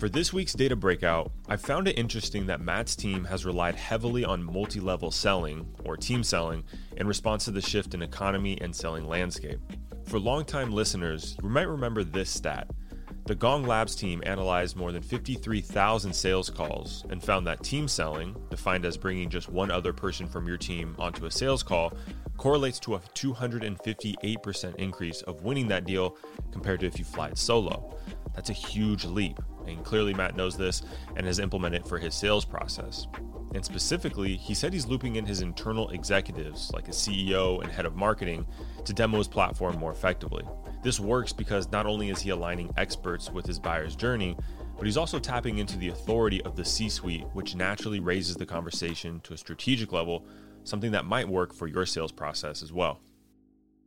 for 0.00 0.08
this 0.08 0.32
week's 0.32 0.52
data 0.52 0.74
breakout, 0.74 1.30
I 1.48 1.54
found 1.54 1.86
it 1.86 1.96
interesting 1.96 2.46
that 2.46 2.60
Matt's 2.60 2.96
team 2.96 3.22
has 3.22 3.44
relied 3.44 3.76
heavily 3.76 4.24
on 4.24 4.42
multi 4.42 4.80
level 4.80 5.12
selling, 5.12 5.64
or 5.84 5.96
team 5.96 6.24
selling, 6.24 6.64
in 6.96 7.06
response 7.06 7.44
to 7.44 7.52
the 7.52 7.60
shift 7.60 7.94
in 7.94 8.02
economy 8.02 8.60
and 8.60 8.74
selling 8.74 9.06
landscape. 9.06 9.60
For 10.06 10.18
longtime 10.18 10.72
listeners, 10.72 11.36
you 11.40 11.48
might 11.48 11.68
remember 11.68 12.02
this 12.02 12.30
stat 12.30 12.68
the 13.24 13.34
Gong 13.36 13.62
Labs 13.62 13.94
team 13.94 14.20
analyzed 14.26 14.76
more 14.76 14.90
than 14.90 15.02
53,000 15.02 16.12
sales 16.12 16.50
calls 16.50 17.04
and 17.08 17.22
found 17.22 17.46
that 17.46 17.62
team 17.62 17.86
selling, 17.86 18.34
defined 18.50 18.84
as 18.84 18.96
bringing 18.96 19.30
just 19.30 19.48
one 19.48 19.70
other 19.70 19.92
person 19.92 20.26
from 20.26 20.48
your 20.48 20.56
team 20.56 20.96
onto 20.98 21.26
a 21.26 21.30
sales 21.30 21.62
call, 21.62 21.92
correlates 22.36 22.80
to 22.80 22.96
a 22.96 22.98
258% 22.98 24.74
increase 24.76 25.22
of 25.22 25.44
winning 25.44 25.68
that 25.68 25.84
deal 25.84 26.16
compared 26.50 26.80
to 26.80 26.86
if 26.86 26.98
you 26.98 27.04
fly 27.04 27.28
it 27.28 27.38
solo. 27.38 27.96
That's 28.34 28.50
a 28.50 28.54
huge 28.54 29.04
leap, 29.04 29.38
and 29.68 29.84
clearly 29.84 30.14
Matt 30.14 30.34
knows 30.34 30.56
this 30.56 30.82
and 31.14 31.24
has 31.24 31.38
implemented 31.38 31.82
it 31.82 31.88
for 31.88 31.98
his 31.98 32.14
sales 32.14 32.44
process. 32.44 33.06
And 33.54 33.64
specifically, 33.64 34.36
he 34.36 34.54
said 34.54 34.72
he's 34.72 34.86
looping 34.86 35.16
in 35.16 35.26
his 35.26 35.42
internal 35.42 35.90
executives, 35.90 36.72
like 36.72 36.88
a 36.88 36.92
CEO 36.92 37.62
and 37.62 37.70
head 37.70 37.86
of 37.86 37.94
marketing, 37.94 38.46
to 38.84 38.92
demo 38.92 39.18
his 39.18 39.28
platform 39.28 39.78
more 39.78 39.92
effectively. 39.92 40.42
This 40.82 40.98
works 40.98 41.32
because 41.32 41.70
not 41.70 41.86
only 41.86 42.10
is 42.10 42.20
he 42.20 42.30
aligning 42.30 42.72
experts 42.76 43.30
with 43.30 43.46
his 43.46 43.58
buyer's 43.58 43.94
journey, 43.94 44.36
but 44.76 44.86
he's 44.86 44.96
also 44.96 45.20
tapping 45.20 45.58
into 45.58 45.78
the 45.78 45.88
authority 45.88 46.42
of 46.42 46.56
the 46.56 46.64
C 46.64 46.88
suite, 46.88 47.24
which 47.34 47.54
naturally 47.54 48.00
raises 48.00 48.34
the 48.34 48.46
conversation 48.46 49.20
to 49.20 49.34
a 49.34 49.36
strategic 49.36 49.92
level, 49.92 50.26
something 50.64 50.90
that 50.90 51.04
might 51.04 51.28
work 51.28 51.54
for 51.54 51.68
your 51.68 51.86
sales 51.86 52.10
process 52.10 52.62
as 52.62 52.72
well. 52.72 53.00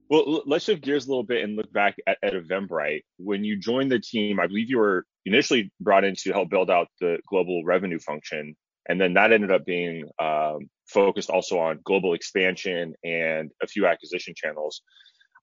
Well, 0.10 0.44
let's 0.46 0.66
shift 0.66 0.84
gears 0.84 1.08
a 1.08 1.10
little 1.10 1.24
bit 1.24 1.44
and 1.44 1.56
look 1.56 1.72
back 1.74 1.96
at, 2.08 2.18
at 2.24 2.34
Eventbrite. 2.34 3.02
When 3.18 3.44
you 3.44 3.58
joined 3.58 3.92
the 3.92 4.00
team, 4.00 4.40
I 4.40 4.48
believe 4.48 4.70
you 4.70 4.78
were 4.78 5.06
initially 5.26 5.72
brought 5.82 6.04
in 6.04 6.16
to 6.20 6.32
help 6.32 6.50
build 6.50 6.70
out 6.70 6.88
the 7.02 7.18
global 7.28 7.64
revenue 7.66 8.00
function. 8.00 8.56
And 8.88 9.02
then 9.02 9.16
that 9.16 9.34
ended 9.34 9.52
up 9.52 9.66
being 9.66 10.08
um, 10.20 10.70
focused 10.88 11.32
also 11.32 11.58
on 11.58 11.80
global 11.84 12.14
expansion 12.14 12.94
and 13.04 13.52
a 13.64 13.68
few 13.68 13.88
acquisition 13.88 14.34
channels. 14.36 14.82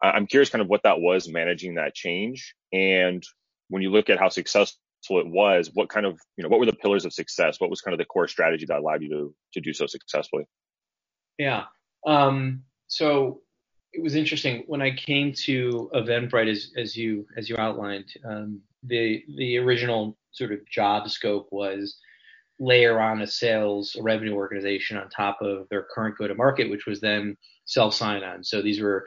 I'm 0.03 0.27
curious 0.27 0.51
kind 0.51 0.63
of 0.63 0.69
what 0.69 0.83
that 0.83 1.01
was 1.01 1.29
managing 1.29 1.77
that 1.77 1.95
change. 1.95 2.55
And 2.73 3.23
when 3.69 3.83
you 3.83 3.91
look 3.91 4.11
at 4.11 4.19
how 4.19 4.29
successful 4.29 4.77
it 5.11 5.27
was, 5.27 5.71
what 5.73 5.89
kind 5.89 6.07
of, 6.07 6.19
you 6.37 6.43
know, 6.43 6.49
what 6.49 6.61
were 6.61 6.67
the 6.67 6.73
pillars 6.73 7.05
of 7.05 7.13
success? 7.13 7.61
What 7.61 7.71
was 7.71 7.81
kind 7.81 7.95
of 7.95 7.99
the 7.99 8.05
core 8.05 8.29
strategy 8.29 8.67
that 8.67 8.79
allowed 8.79 9.03
you 9.03 9.09
to, 9.11 9.35
to 9.55 9.61
do 9.61 9.73
so 9.73 9.87
successfully? 9.87 10.45
Yeah. 11.39 11.65
Um, 12.07 12.65
so 12.89 13.41
it 13.93 14.03
was 14.03 14.17
interesting 14.17 14.65
when 14.67 14.83
I 14.83 14.91
came 14.91 15.33
to 15.45 15.91
Eventbrite, 15.95 16.51
as, 16.51 16.73
as 16.77 16.97
you, 16.97 17.27
as 17.37 17.49
you 17.49 17.57
outlined, 17.57 18.13
um, 18.29 18.61
the, 18.83 19.23
the 19.37 19.59
original 19.59 20.17
sort 20.33 20.53
of 20.53 20.67
job 20.69 21.09
scope 21.09 21.49
was 21.53 21.99
layer 22.59 23.01
on 23.01 23.23
a 23.23 23.27
sales 23.27 23.97
revenue 24.01 24.35
organization 24.35 24.97
on 24.97 25.09
top 25.09 25.39
of 25.43 25.69
their 25.69 25.87
current 25.95 26.17
go 26.19 26.27
to 26.27 26.35
market, 26.35 26.71
which 26.71 26.87
was 26.87 27.01
then 27.01 27.37
self 27.65 27.95
sign 27.95 28.23
on. 28.25 28.43
So 28.43 28.63
these 28.63 28.81
were 28.81 29.07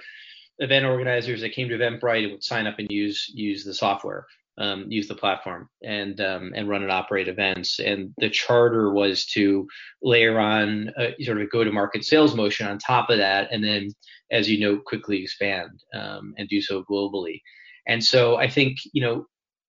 event 0.60 0.86
organizers 0.86 1.42
that 1.42 1.54
came 1.54 1.70
to 1.70 1.78
Eventbrite 1.78 2.32
would 2.32 2.44
sign 2.44 2.68
up 2.68 2.80
and 2.80 2.90
use 2.90 3.30
use 3.34 3.64
the 3.64 3.74
software, 3.74 4.26
um, 4.58 4.86
use 4.90 5.08
the 5.08 5.16
platform, 5.16 5.70
and 5.84 6.20
um, 6.22 6.52
and 6.56 6.70
run 6.70 6.84
and 6.84 6.92
operate 6.92 7.28
events. 7.28 7.80
And 7.80 8.14
the 8.18 8.30
charter 8.30 8.94
was 8.94 9.26
to 9.28 9.68
layer 10.02 10.40
on 10.40 10.92
a, 10.98 11.14
sort 11.24 11.38
of 11.38 11.44
a 11.44 11.50
go 11.50 11.64
to 11.64 11.72
market 11.72 12.06
sales 12.06 12.36
motion 12.36 12.68
on 12.68 12.78
top 12.78 13.10
of 13.10 13.18
that, 13.18 13.50
and 13.52 13.64
then, 13.64 13.90
as 14.32 14.50
you 14.50 14.60
know, 14.60 14.78
quickly 14.78 15.22
expand 15.24 15.72
um, 15.94 16.34
and 16.38 16.50
do 16.50 16.62
so 16.62 16.84
globally. 16.84 17.42
And 17.88 18.04
so 18.04 18.38
I 18.38 18.50
think 18.50 18.78
you 18.94 19.02
know 19.02 19.26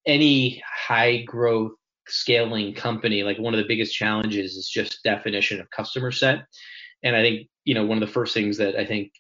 any 0.07 0.63
high 0.67 1.23
growth 1.23 1.73
scaling 2.09 2.75
company, 2.75 3.23
like 3.23 3.39
one 3.39 3.55
of 3.55 3.59
the 3.59 3.67
biggest 3.67 3.95
challenges 3.95 4.57
is 4.57 4.69
just 4.69 5.03
definition 5.03 5.61
of 5.61 5.71
customer 5.71 6.13
set. 6.13 6.47
And 7.03 7.17
I 7.17 7.23
think, 7.23 7.49
you 7.65 7.75
know, 7.75 7.85
one 7.85 8.01
of 8.01 8.07
the 8.07 8.13
first 8.13 8.33
things 8.33 8.57
that 8.59 8.77
I 8.77 8.87
think 8.87 9.13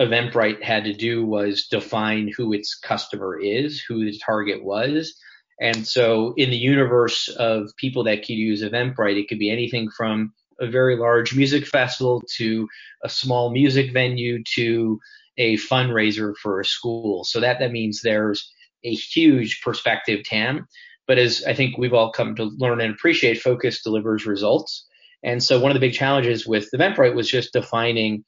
Eventbrite 0.00 0.62
had 0.62 0.84
to 0.84 0.92
do 0.92 1.24
was 1.24 1.66
define 1.66 2.30
who 2.34 2.52
its 2.52 2.74
customer 2.74 3.38
is, 3.38 3.80
who 3.80 4.04
the 4.04 4.18
target 4.18 4.64
was. 4.64 5.14
And 5.60 5.86
so 5.86 6.34
in 6.36 6.50
the 6.50 6.56
universe 6.56 7.28
of 7.28 7.70
people 7.76 8.04
that 8.04 8.20
could 8.20 8.30
use 8.30 8.62
Eventbrite, 8.62 9.20
it 9.20 9.28
could 9.28 9.38
be 9.38 9.50
anything 9.50 9.90
from 9.90 10.32
a 10.60 10.66
very 10.66 10.96
large 10.96 11.34
music 11.34 11.66
festival 11.66 12.22
to 12.36 12.68
a 13.04 13.08
small 13.08 13.50
music 13.50 13.92
venue 13.92 14.42
to 14.54 14.98
a 15.36 15.56
fundraiser 15.56 16.34
for 16.36 16.60
a 16.60 16.64
school. 16.64 17.24
So 17.24 17.40
that, 17.40 17.58
that 17.58 17.72
means 17.72 18.00
there's 18.00 18.50
a 18.84 18.94
huge 18.94 19.60
perspective 19.62 20.24
TAM. 20.24 20.66
But 21.06 21.18
as 21.18 21.44
I 21.44 21.54
think 21.54 21.76
we've 21.76 21.94
all 21.94 22.12
come 22.12 22.34
to 22.36 22.44
learn 22.44 22.80
and 22.80 22.94
appreciate, 22.94 23.42
focus 23.42 23.82
delivers 23.82 24.26
results. 24.26 24.86
And 25.22 25.42
so 25.42 25.60
one 25.60 25.70
of 25.70 25.74
the 25.74 25.86
big 25.86 25.94
challenges 25.94 26.46
with 26.46 26.68
Eventbrite 26.74 27.14
was 27.14 27.28
just 27.28 27.52
defining 27.52 28.24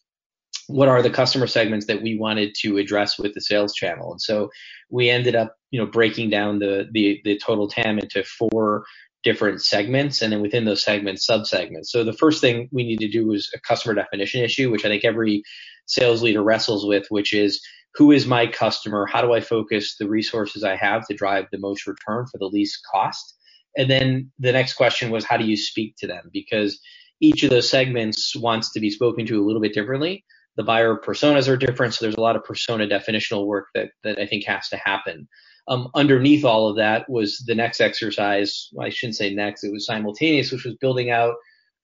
what 0.69 0.89
are 0.89 1.03
the 1.03 1.11
customer 1.11 1.47
segments 1.47 1.87
that 1.87 2.03
we 2.03 2.19
wanted 2.19 2.55
to 2.61 2.79
address 2.79 3.19
with 3.19 3.35
the 3.35 3.41
sales 3.41 3.75
channel. 3.75 4.13
And 4.13 4.21
so 4.21 4.51
we 4.91 5.11
ended 5.11 5.35
up, 5.35 5.57
you 5.71 5.81
know, 5.81 5.87
breaking 5.87 6.31
down 6.31 6.59
the 6.59 6.89
the, 6.93 7.21
the 7.25 7.39
total 7.39 7.69
TAM 7.69 7.99
into 7.99 8.25
four 8.25 8.85
different 9.23 9.63
segments 9.63 10.21
and 10.21 10.33
then 10.33 10.43
within 10.43 10.67
those 10.67 10.85
segments 10.85 11.27
subsegments. 11.29 11.87
So 11.87 12.05
the 12.05 12.13
first 12.13 12.41
thing 12.41 12.69
we 12.73 12.85
need 12.85 12.99
to 12.99 13.09
do 13.09 13.27
was 13.27 13.51
a 13.55 13.61
customer 13.61 13.95
definition 13.95 14.43
issue, 14.43 14.71
which 14.71 14.85
I 14.85 14.89
think 14.89 15.05
every 15.05 15.43
sales 15.87 16.23
leader 16.23 16.43
wrestles 16.43 16.87
with, 16.87 17.07
which 17.09 17.33
is 17.33 17.61
who 17.95 18.11
is 18.11 18.27
my 18.27 18.47
customer? 18.47 19.07
How 19.07 19.23
do 19.23 19.33
I 19.33 19.41
focus 19.41 19.97
the 19.99 20.09
resources 20.09 20.65
I 20.65 20.77
have 20.77 21.07
to 21.07 21.15
drive 21.15 21.47
the 21.51 21.59
most 21.59 21.87
return 21.87 22.27
for 22.27 22.39
the 22.39 22.47
least 22.47 22.81
cost? 22.93 23.37
And 23.77 23.91
then 23.91 24.31
the 24.39 24.53
next 24.53 24.75
question 24.75 25.11
was, 25.11 25.25
how 25.25 25.37
do 25.37 25.45
you 25.45 25.57
speak 25.57 25.97
to 25.99 26.07
them? 26.07 26.31
Because 26.33 26.79
each 27.21 27.43
of 27.43 27.51
those 27.51 27.69
segments 27.69 28.37
wants 28.37 28.73
to 28.73 28.81
be 28.81 28.91
spoken 28.91 29.27
to 29.27 29.43
a 29.43 29.45
little 29.45 29.61
bit 29.61 29.75
differently. 29.75 30.25
The 30.57 30.63
buyer 30.63 30.97
personas 30.97 31.49
are 31.49 31.57
different, 31.57 31.95
so 31.95 32.05
there's 32.05 32.17
a 32.17 32.21
lot 32.21 32.37
of 32.37 32.45
persona 32.45 32.87
definitional 32.87 33.47
work 33.47 33.67
that, 33.75 33.91
that 34.05 34.19
I 34.19 34.27
think 34.27 34.45
has 34.45 34.69
to 34.69 34.77
happen. 34.77 35.29
Um, 35.67 35.89
underneath 35.95 36.45
all 36.45 36.69
of 36.69 36.77
that 36.77 37.09
was 37.09 37.43
the 37.47 37.55
next 37.55 37.81
exercise. 37.81 38.69
Well, 38.73 38.87
I 38.87 38.91
shouldn't 38.91 39.17
say 39.17 39.35
next, 39.35 39.65
it 39.65 39.73
was 39.73 39.87
simultaneous, 39.87 40.53
which 40.53 40.65
was 40.65 40.77
building 40.81 41.11
out 41.11 41.35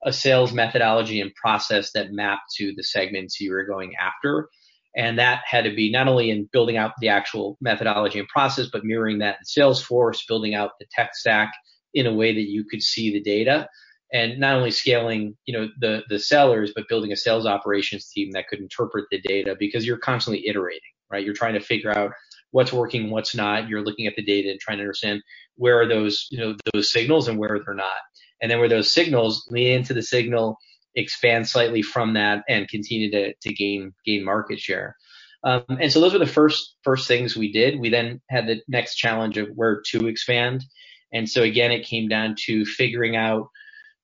a 0.05 0.13
sales 0.13 0.53
methodology 0.53 1.21
and 1.21 1.35
process 1.35 1.93
that 1.93 2.13
mapped 2.13 2.53
to 2.57 2.73
the 2.77 2.83
segments 2.83 3.41
you 3.41 3.53
were 3.53 3.65
going 3.65 3.95
after. 3.97 4.49
And 4.97 5.19
that 5.19 5.43
had 5.47 5.65
to 5.65 5.75
be 5.75 5.91
not 5.91 6.09
only 6.09 6.31
in 6.31 6.49
building 6.53 6.77
out 6.77 6.93
the 7.01 7.09
actual 7.09 7.57
methodology 7.61 8.19
and 8.19 8.29
process, 8.29 8.69
but 8.73 8.85
mirroring 8.85 9.19
that 9.19 9.39
in 9.39 9.63
Salesforce, 9.65 10.27
building 10.27 10.55
out 10.55 10.73
the 10.81 10.87
tech 10.91 11.15
stack 11.15 11.53
in 11.95 12.07
a 12.07 12.15
way 12.15 12.35
that 12.35 12.49
you 12.49 12.65
could 12.69 12.83
see 12.83 13.13
the 13.13 13.23
data 13.23 13.69
and 14.13 14.39
not 14.41 14.57
only 14.57 14.71
scaling, 14.71 15.37
you 15.47 15.59
know, 15.59 15.69
the, 15.81 16.03
the 16.09 16.19
sellers, 16.19 16.73
but 16.75 16.89
building 16.89 17.13
a 17.13 17.17
sales 17.17 17.47
operations 17.47 18.09
team 18.11 18.31
that 18.33 18.49
could 18.49 18.61
interpret 18.61 19.07
the 19.11 19.21
data 19.21 19.57
because 19.59 19.87
you're 19.87 19.99
constantly 19.99 20.47
iterating, 20.49 20.81
right? 21.11 21.25
You're 21.25 21.35
trying 21.35 21.55
to 21.55 21.61
figure 21.61 21.97
out 21.97 22.13
what's 22.53 22.73
working, 22.73 23.11
what's 23.11 23.35
not. 23.35 23.69
You're 23.69 23.85
looking 23.85 24.07
at 24.07 24.17
the 24.17 24.25
data 24.25 24.51
and 24.51 24.61
trying 24.61 24.79
to 24.79 24.85
understand 24.85 25.23
where 25.57 25.81
are 25.81 25.89
those, 25.89 26.27
you 26.31 26.39
know, 26.39 26.57
those 26.75 26.93
signals 26.93 27.29
and 27.29 27.39
where 27.39 27.61
they're 27.65 27.75
not. 27.75 27.99
And 28.43 28.51
then 28.51 28.59
where 28.59 28.69
those 28.69 28.91
signals 28.93 29.47
lean 29.51 29.73
into 29.79 29.95
the 29.95 30.03
signal 30.03 30.59
expand 30.97 31.49
slightly 31.49 31.83
from 31.83 32.15
that 32.15 32.45
and 32.49 32.69
continue 32.69 33.11
to, 33.13 33.35
to 33.35 33.55
gain 33.55 33.93
gain 34.07 34.25
market 34.25 34.59
share. 34.61 34.97
Um, 35.45 35.63
and 35.69 35.93
so 35.93 36.01
those 36.01 36.13
were 36.13 36.19
the 36.19 36.27
first 36.27 36.77
first 36.85 37.09
things 37.09 37.37
we 37.37 37.53
did. 37.53 37.81
We 37.81 37.91
then 37.91 38.21
had 38.31 38.47
the 38.47 38.63
next 38.69 38.97
challenge 38.97 39.39
of 39.39 39.49
where 39.55 39.83
to 39.91 40.09
expand. 40.09 40.65
And 41.13 41.29
so 41.29 41.43
again, 41.43 41.73
it 41.73 41.87
came 41.87 42.09
down 42.09 42.37
to 42.47 42.65
figuring 42.65 43.17
out 43.17 43.49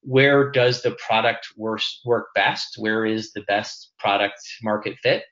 where 0.07 0.51
does 0.51 0.83
the 0.83 0.93
product 0.93 1.49
work, 1.57 2.27
best? 2.35 2.77
Where 2.79 3.05
is 3.05 3.33
the 3.33 3.43
best 3.43 3.93
product 3.99 4.39
market 4.63 4.97
fit? 5.03 5.25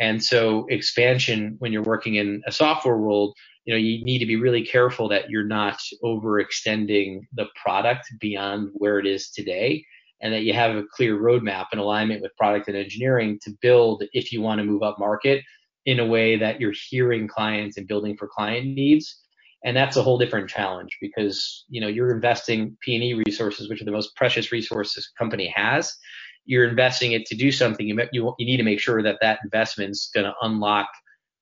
And 0.00 0.22
so 0.22 0.66
expansion, 0.68 1.54
when 1.60 1.72
you're 1.72 1.82
working 1.82 2.16
in 2.16 2.42
a 2.46 2.52
software 2.52 2.98
world, 2.98 3.36
you 3.64 3.72
know, 3.72 3.78
you 3.78 4.04
need 4.04 4.18
to 4.18 4.26
be 4.26 4.36
really 4.36 4.64
careful 4.64 5.08
that 5.08 5.30
you're 5.30 5.46
not 5.46 5.78
overextending 6.04 7.20
the 7.34 7.46
product 7.60 8.06
beyond 8.20 8.70
where 8.74 8.98
it 8.98 9.06
is 9.06 9.30
today 9.30 9.84
and 10.20 10.32
that 10.32 10.42
you 10.42 10.52
have 10.52 10.74
a 10.74 10.84
clear 10.92 11.16
roadmap 11.16 11.66
and 11.70 11.80
alignment 11.80 12.20
with 12.20 12.36
product 12.36 12.68
and 12.68 12.76
engineering 12.76 13.38
to 13.42 13.52
build 13.60 14.02
if 14.12 14.32
you 14.32 14.40
want 14.40 14.58
to 14.58 14.64
move 14.64 14.82
up 14.82 14.98
market 14.98 15.42
in 15.84 16.00
a 16.00 16.06
way 16.06 16.36
that 16.36 16.60
you're 16.60 16.74
hearing 16.90 17.28
clients 17.28 17.76
and 17.76 17.86
building 17.86 18.16
for 18.16 18.26
client 18.26 18.66
needs. 18.66 19.22
And 19.66 19.76
that's 19.76 19.96
a 19.96 20.02
whole 20.02 20.16
different 20.16 20.48
challenge 20.48 20.96
because, 21.00 21.64
you 21.68 21.80
know, 21.80 21.88
you're 21.88 22.14
investing 22.14 22.76
P&E 22.82 23.20
resources, 23.26 23.68
which 23.68 23.82
are 23.82 23.84
the 23.84 23.90
most 23.90 24.14
precious 24.14 24.52
resources 24.52 25.10
a 25.12 25.18
company 25.18 25.52
has. 25.56 25.92
You're 26.44 26.68
investing 26.68 27.12
it 27.12 27.26
to 27.26 27.34
do 27.34 27.50
something. 27.50 27.88
You, 27.88 28.00
you, 28.12 28.32
you 28.38 28.46
need 28.46 28.58
to 28.58 28.62
make 28.62 28.78
sure 28.78 29.02
that 29.02 29.18
that 29.22 29.40
investment's 29.42 30.08
going 30.14 30.24
to 30.24 30.34
unlock 30.40 30.86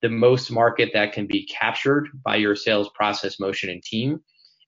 the 0.01 0.09
most 0.09 0.51
market 0.51 0.93
that 0.95 1.13
can 1.13 1.27
be 1.27 1.47
captured 1.47 2.09
by 2.25 2.37
your 2.37 2.57
sales 2.57 2.89
process 2.95 3.39
motion 3.39 3.69
and 3.69 3.83
team. 3.83 4.21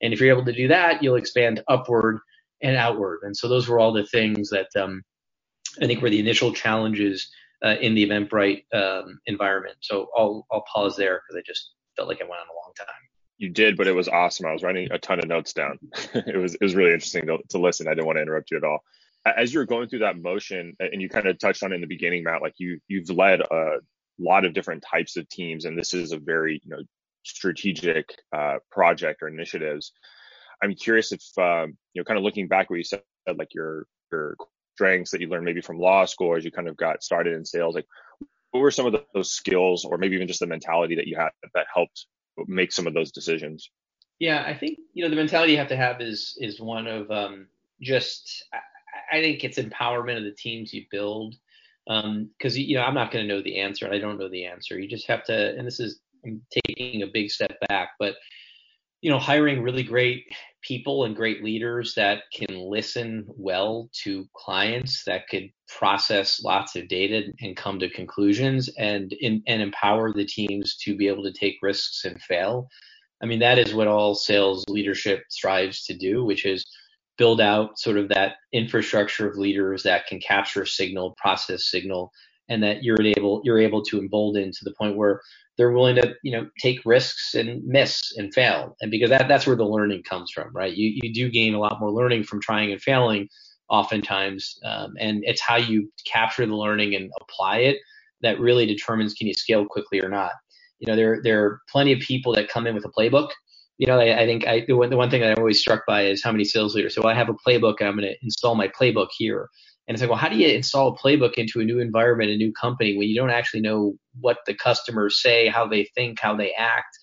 And 0.03 0.13
if 0.13 0.21
you're 0.21 0.35
able 0.35 0.45
to 0.45 0.53
do 0.53 0.67
that, 0.67 1.01
you'll 1.01 1.15
expand 1.15 1.63
upward 1.67 2.19
and 2.61 2.75
outward. 2.75 3.21
And 3.23 3.35
so 3.35 3.47
those 3.47 3.67
were 3.67 3.79
all 3.79 3.91
the 3.91 4.05
things 4.05 4.51
that 4.51 4.67
um, 4.79 5.01
I 5.81 5.87
think 5.87 6.03
were 6.03 6.11
the 6.11 6.19
initial 6.19 6.53
challenges 6.53 7.27
uh, 7.65 7.77
in 7.81 7.95
the 7.95 8.07
Eventbrite 8.07 8.65
um, 8.71 9.19
environment. 9.25 9.77
So 9.81 10.09
I'll 10.15 10.45
I'll 10.51 10.63
pause 10.71 10.95
there 10.95 11.21
because 11.27 11.39
I 11.39 11.43
just 11.43 11.71
felt 11.95 12.07
like 12.07 12.21
I 12.21 12.25
went 12.25 12.39
on 12.39 12.47
a 12.47 12.59
long 12.61 12.73
time. 12.77 13.16
You 13.37 13.49
did, 13.49 13.77
but 13.77 13.87
it 13.87 13.95
was 13.95 14.07
awesome. 14.07 14.47
I 14.47 14.53
was 14.53 14.63
writing 14.63 14.87
a 14.91 14.97
ton 14.97 15.19
of 15.19 15.27
notes 15.27 15.53
down. 15.53 15.77
it 16.13 16.37
was 16.37 16.55
it 16.55 16.61
was 16.61 16.75
really 16.75 16.93
interesting 16.93 17.27
to, 17.27 17.37
to 17.49 17.59
listen. 17.59 17.87
I 17.87 17.91
didn't 17.91 18.07
want 18.07 18.17
to 18.17 18.21
interrupt 18.23 18.51
you 18.51 18.57
at 18.57 18.63
all. 18.63 18.79
As 19.25 19.53
you 19.53 19.59
were 19.59 19.65
going 19.65 19.89
through 19.89 19.99
that 19.99 20.17
motion, 20.17 20.75
and 20.79 21.01
you 21.01 21.09
kind 21.09 21.27
of 21.27 21.37
touched 21.37 21.61
on 21.61 21.71
it 21.71 21.75
in 21.75 21.81
the 21.81 21.87
beginning, 21.87 22.23
Matt, 22.23 22.41
like 22.41 22.55
you 22.57 22.79
you've 22.87 23.09
led 23.09 23.41
a 23.41 23.79
lot 24.17 24.45
of 24.45 24.53
different 24.53 24.83
types 24.89 25.17
of 25.17 25.29
teams, 25.29 25.65
and 25.65 25.77
this 25.77 25.93
is 25.93 26.11
a 26.11 26.17
very 26.17 26.61
you 26.63 26.69
know 26.69 26.81
strategic 27.27 28.09
uh, 28.33 28.57
project 28.71 29.21
or 29.21 29.27
initiatives. 29.27 29.91
I'm 30.61 30.73
curious 30.73 31.11
if, 31.11 31.21
um, 31.37 31.77
you 31.93 32.01
know, 32.01 32.03
kind 32.03 32.17
of 32.17 32.23
looking 32.23 32.47
back 32.47 32.69
where 32.69 32.77
you 32.77 32.83
said 32.83 33.01
like 33.37 33.53
your, 33.53 33.85
your 34.11 34.35
strengths 34.75 35.11
that 35.11 35.21
you 35.21 35.27
learned 35.27 35.45
maybe 35.45 35.61
from 35.61 35.77
law 35.77 36.05
school 36.05 36.35
as 36.35 36.43
you 36.43 36.51
kind 36.51 36.67
of 36.67 36.77
got 36.77 37.03
started 37.03 37.33
in 37.33 37.45
sales, 37.45 37.75
like 37.75 37.85
what 38.51 38.61
were 38.61 38.71
some 38.71 38.85
of 38.85 38.93
the, 38.93 39.03
those 39.13 39.31
skills 39.31 39.85
or 39.85 39.97
maybe 39.97 40.15
even 40.15 40.27
just 40.27 40.39
the 40.39 40.47
mentality 40.47 40.95
that 40.95 41.07
you 41.07 41.15
had 41.15 41.29
that 41.53 41.67
helped 41.73 42.07
make 42.47 42.71
some 42.71 42.87
of 42.87 42.93
those 42.93 43.11
decisions? 43.11 43.69
Yeah, 44.19 44.43
I 44.45 44.55
think, 44.55 44.79
you 44.93 45.03
know, 45.03 45.09
the 45.09 45.15
mentality 45.15 45.53
you 45.53 45.57
have 45.59 45.67
to 45.69 45.77
have 45.77 46.01
is, 46.01 46.35
is 46.39 46.59
one 46.59 46.87
of, 46.87 47.09
um, 47.11 47.47
just, 47.81 48.43
I, 49.11 49.21
think 49.21 49.43
it's 49.43 49.59
empowerment 49.59 50.17
of 50.17 50.23
the 50.23 50.35
teams 50.35 50.73
you 50.73 50.85
build. 50.89 51.35
Um, 51.87 52.31
cause 52.41 52.57
you 52.57 52.75
know, 52.75 52.83
I'm 52.83 52.95
not 52.95 53.11
going 53.11 53.25
to 53.25 53.33
know 53.33 53.41
the 53.41 53.59
answer. 53.59 53.89
I 53.89 53.99
don't 53.99 54.19
know 54.19 54.29
the 54.29 54.45
answer. 54.45 54.79
You 54.79 54.89
just 54.89 55.07
have 55.07 55.23
to, 55.25 55.55
and 55.57 55.65
this 55.65 55.79
is 55.79 55.99
I'm 56.25 56.41
taking 56.67 57.03
a 57.03 57.07
big 57.07 57.31
step 57.31 57.57
back, 57.69 57.89
but 57.99 58.15
you 59.01 59.11
know, 59.11 59.19
hiring 59.19 59.61
really 59.61 59.83
great 59.83 60.25
people 60.67 61.05
and 61.05 61.15
great 61.15 61.43
leaders 61.43 61.93
that 61.95 62.23
can 62.33 62.55
listen 62.69 63.25
well 63.27 63.89
to 64.03 64.27
clients, 64.33 65.03
that 65.05 65.27
could 65.29 65.49
process 65.67 66.43
lots 66.43 66.75
of 66.75 66.87
data 66.89 67.23
and 67.41 67.55
come 67.55 67.79
to 67.79 67.89
conclusions, 67.89 68.69
and 68.77 69.15
and 69.21 69.41
empower 69.47 70.11
the 70.11 70.25
teams 70.25 70.75
to 70.77 70.95
be 70.95 71.07
able 71.07 71.23
to 71.23 71.31
take 71.31 71.55
risks 71.61 72.03
and 72.05 72.21
fail. 72.21 72.67
I 73.21 73.25
mean, 73.25 73.39
that 73.39 73.57
is 73.57 73.73
what 73.73 73.87
all 73.87 74.13
sales 74.13 74.63
leadership 74.67 75.23
strives 75.29 75.83
to 75.85 75.97
do, 75.97 76.23
which 76.23 76.45
is 76.45 76.65
build 77.17 77.41
out 77.41 77.79
sort 77.79 77.97
of 77.97 78.09
that 78.09 78.35
infrastructure 78.53 79.27
of 79.27 79.37
leaders 79.37 79.83
that 79.83 80.05
can 80.05 80.19
capture 80.19 80.65
signal, 80.65 81.15
process 81.17 81.69
signal, 81.71 82.11
and 82.49 82.63
that 82.63 82.83
you're 82.83 83.01
able 83.01 83.41
you're 83.43 83.59
able 83.59 83.83
to 83.83 83.99
embolden 83.99 84.51
to 84.51 84.63
the 84.63 84.73
point 84.77 84.95
where 84.97 85.21
they're 85.57 85.71
willing 85.71 85.95
to 85.95 86.13
you 86.23 86.31
know 86.31 86.47
take 86.61 86.79
risks 86.85 87.33
and 87.33 87.63
miss 87.65 88.15
and 88.17 88.33
fail 88.33 88.75
and 88.81 88.91
because 88.91 89.09
that 89.09 89.27
that's 89.27 89.47
where 89.47 89.55
the 89.55 89.65
learning 89.65 90.03
comes 90.03 90.31
from 90.31 90.49
right 90.53 90.75
you 90.75 90.97
you 91.01 91.13
do 91.13 91.29
gain 91.29 91.53
a 91.53 91.59
lot 91.59 91.79
more 91.79 91.91
learning 91.91 92.23
from 92.23 92.41
trying 92.41 92.71
and 92.71 92.81
failing 92.81 93.27
oftentimes 93.69 94.57
um, 94.65 94.93
and 94.99 95.23
it's 95.25 95.41
how 95.41 95.57
you 95.57 95.91
capture 96.05 96.45
the 96.45 96.55
learning 96.55 96.95
and 96.95 97.11
apply 97.21 97.57
it 97.57 97.77
that 98.21 98.39
really 98.39 98.65
determines 98.65 99.13
can 99.13 99.27
you 99.27 99.33
scale 99.33 99.65
quickly 99.65 100.01
or 100.01 100.09
not 100.09 100.31
you 100.79 100.87
know 100.87 100.95
there 100.95 101.21
there 101.23 101.43
are 101.43 101.61
plenty 101.69 101.91
of 101.91 101.99
people 101.99 102.33
that 102.33 102.49
come 102.49 102.65
in 102.67 102.75
with 102.75 102.85
a 102.85 102.91
playbook 102.97 103.29
you 103.77 103.85
know, 103.87 103.99
I, 103.99 104.21
I 104.21 104.25
think 104.25 104.47
I, 104.47 104.65
the, 104.67 104.73
one, 104.73 104.89
the 104.89 104.97
one 104.97 105.09
thing 105.09 105.21
that 105.21 105.31
I'm 105.31 105.37
always 105.39 105.59
struck 105.59 105.85
by 105.85 106.05
is 106.05 106.23
how 106.23 106.31
many 106.31 106.43
sales 106.43 106.75
leaders. 106.75 106.95
So 106.95 107.07
I 107.07 107.13
have 107.13 107.29
a 107.29 107.33
playbook, 107.33 107.81
I'm 107.81 107.97
going 107.97 108.09
to 108.09 108.15
install 108.23 108.55
my 108.55 108.67
playbook 108.67 109.09
here. 109.15 109.49
And 109.87 109.95
it's 109.95 110.01
like, 110.01 110.09
well, 110.09 110.19
how 110.19 110.27
do 110.27 110.35
you 110.35 110.47
install 110.49 110.89
a 110.89 110.97
playbook 110.97 111.35
into 111.35 111.61
a 111.61 111.63
new 111.63 111.79
environment, 111.79 112.29
a 112.29 112.37
new 112.37 112.51
company 112.51 112.97
when 112.97 113.07
you 113.07 113.15
don't 113.15 113.29
actually 113.29 113.61
know 113.61 113.93
what 114.19 114.39
the 114.45 114.53
customers 114.53 115.21
say, 115.21 115.47
how 115.47 115.65
they 115.65 115.89
think, 115.95 116.19
how 116.19 116.35
they 116.35 116.51
act, 116.53 116.97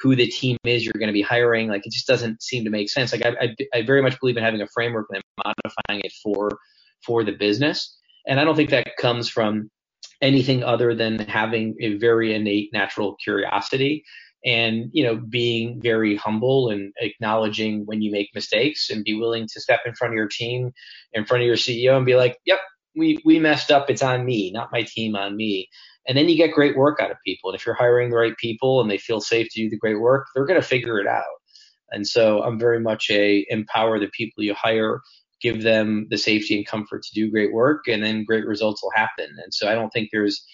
who 0.00 0.14
the 0.14 0.26
team 0.26 0.58
is 0.64 0.84
you're 0.84 0.92
going 0.98 1.06
to 1.06 1.14
be 1.14 1.22
hiring? 1.22 1.68
Like, 1.68 1.86
it 1.86 1.92
just 1.92 2.06
doesn't 2.06 2.42
seem 2.42 2.64
to 2.64 2.70
make 2.70 2.90
sense. 2.90 3.12
Like, 3.12 3.24
I, 3.24 3.30
I, 3.40 3.78
I 3.78 3.82
very 3.82 4.02
much 4.02 4.20
believe 4.20 4.36
in 4.36 4.44
having 4.44 4.60
a 4.60 4.66
framework 4.68 5.06
and 5.10 5.22
modifying 5.38 6.02
it 6.04 6.12
for 6.22 6.50
for 7.04 7.24
the 7.24 7.32
business. 7.32 7.96
And 8.26 8.40
I 8.40 8.44
don't 8.44 8.56
think 8.56 8.70
that 8.70 8.96
comes 8.98 9.28
from 9.28 9.70
anything 10.20 10.64
other 10.64 10.94
than 10.94 11.20
having 11.20 11.76
a 11.80 11.94
very 11.98 12.34
innate 12.34 12.70
natural 12.72 13.16
curiosity 13.22 14.04
and 14.44 14.90
you 14.92 15.04
know 15.04 15.16
being 15.16 15.80
very 15.82 16.16
humble 16.16 16.68
and 16.70 16.92
acknowledging 17.00 17.84
when 17.86 18.02
you 18.02 18.12
make 18.12 18.28
mistakes 18.34 18.90
and 18.90 19.04
be 19.04 19.14
willing 19.18 19.46
to 19.52 19.60
step 19.60 19.80
in 19.86 19.94
front 19.94 20.12
of 20.14 20.16
your 20.16 20.28
team 20.28 20.72
in 21.14 21.24
front 21.24 21.42
of 21.42 21.46
your 21.46 21.56
ceo 21.56 21.96
and 21.96 22.06
be 22.06 22.16
like 22.16 22.38
yep 22.44 22.58
we 22.96 23.20
we 23.24 23.38
messed 23.38 23.72
up. 23.72 23.90
It's 23.90 24.02
on 24.02 24.24
me 24.26 24.52
not 24.52 24.72
my 24.72 24.84
team 24.84 25.16
on 25.16 25.36
me. 25.36 25.68
And 26.08 26.18
then 26.18 26.28
you 26.28 26.36
get 26.36 26.52
great 26.54 26.76
work 26.76 27.00
out 27.00 27.12
of 27.12 27.18
people. 27.26 27.50
And 27.50 27.58
if 27.58 27.66
you're 27.66 27.76
hiring 27.76 28.10
the 28.10 28.16
right 28.16 28.36
people 28.38 28.80
and 28.80 28.90
they 28.90 28.98
feel 28.98 29.20
safe 29.20 29.48
to 29.52 29.62
do 29.62 29.70
the 29.70 29.78
great 29.78 30.00
work 30.00 30.26
they're 30.34 30.46
going 30.46 30.60
to 30.60 30.66
figure 30.66 31.00
it 31.00 31.06
out. 31.06 31.24
And 31.92 32.06
so 32.06 32.42
i'm 32.42 32.58
very 32.58 32.80
much 32.80 33.10
a 33.10 33.46
empower 33.50 33.98
the 34.00 34.10
people 34.16 34.44
you 34.44 34.54
hire 34.54 35.00
give 35.42 35.62
them 35.62 36.06
the 36.10 36.18
safety 36.18 36.56
and 36.56 36.66
comfort 36.66 37.02
to 37.02 37.14
do 37.14 37.30
great 37.30 37.52
work 37.52 37.88
and 37.88 38.04
then 38.04 38.24
great 38.24 38.46
results 38.46 38.82
will 38.82 38.92
happen. 38.94 39.28
And 39.44 39.52
so 39.54 39.68
i 39.68 39.74
don't 39.74 39.90
think 39.90 40.10
there's 40.12 40.44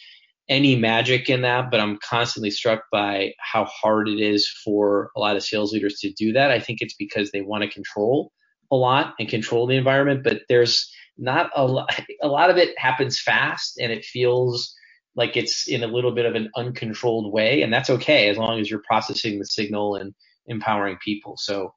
any 0.48 0.76
magic 0.76 1.30
in 1.30 1.42
that, 1.42 1.70
but 1.70 1.80
I'm 1.80 1.98
constantly 1.98 2.50
struck 2.50 2.84
by 2.90 3.32
how 3.38 3.64
hard 3.64 4.08
it 4.08 4.20
is 4.20 4.48
for 4.64 5.10
a 5.16 5.20
lot 5.20 5.36
of 5.36 5.44
sales 5.44 5.72
leaders 5.72 5.98
to 6.00 6.12
do 6.12 6.32
that. 6.32 6.50
I 6.50 6.58
think 6.58 6.80
it's 6.80 6.94
because 6.94 7.30
they 7.30 7.42
want 7.42 7.62
to 7.62 7.70
control 7.70 8.32
a 8.70 8.76
lot 8.76 9.14
and 9.18 9.28
control 9.28 9.66
the 9.66 9.76
environment, 9.76 10.24
but 10.24 10.42
there's 10.48 10.90
not 11.18 11.50
a 11.54 11.64
lot, 11.64 11.94
a 12.22 12.28
lot 12.28 12.50
of 12.50 12.56
it 12.56 12.78
happens 12.78 13.20
fast 13.20 13.78
and 13.78 13.92
it 13.92 14.04
feels 14.04 14.74
like 15.14 15.36
it's 15.36 15.68
in 15.68 15.82
a 15.82 15.86
little 15.86 16.12
bit 16.12 16.24
of 16.24 16.34
an 16.34 16.50
uncontrolled 16.56 17.32
way. 17.32 17.62
And 17.62 17.72
that's 17.72 17.90
okay 17.90 18.28
as 18.28 18.38
long 18.38 18.58
as 18.58 18.70
you're 18.70 18.82
processing 18.86 19.38
the 19.38 19.44
signal 19.44 19.96
and 19.96 20.14
empowering 20.46 20.96
people. 21.04 21.36
So 21.36 21.72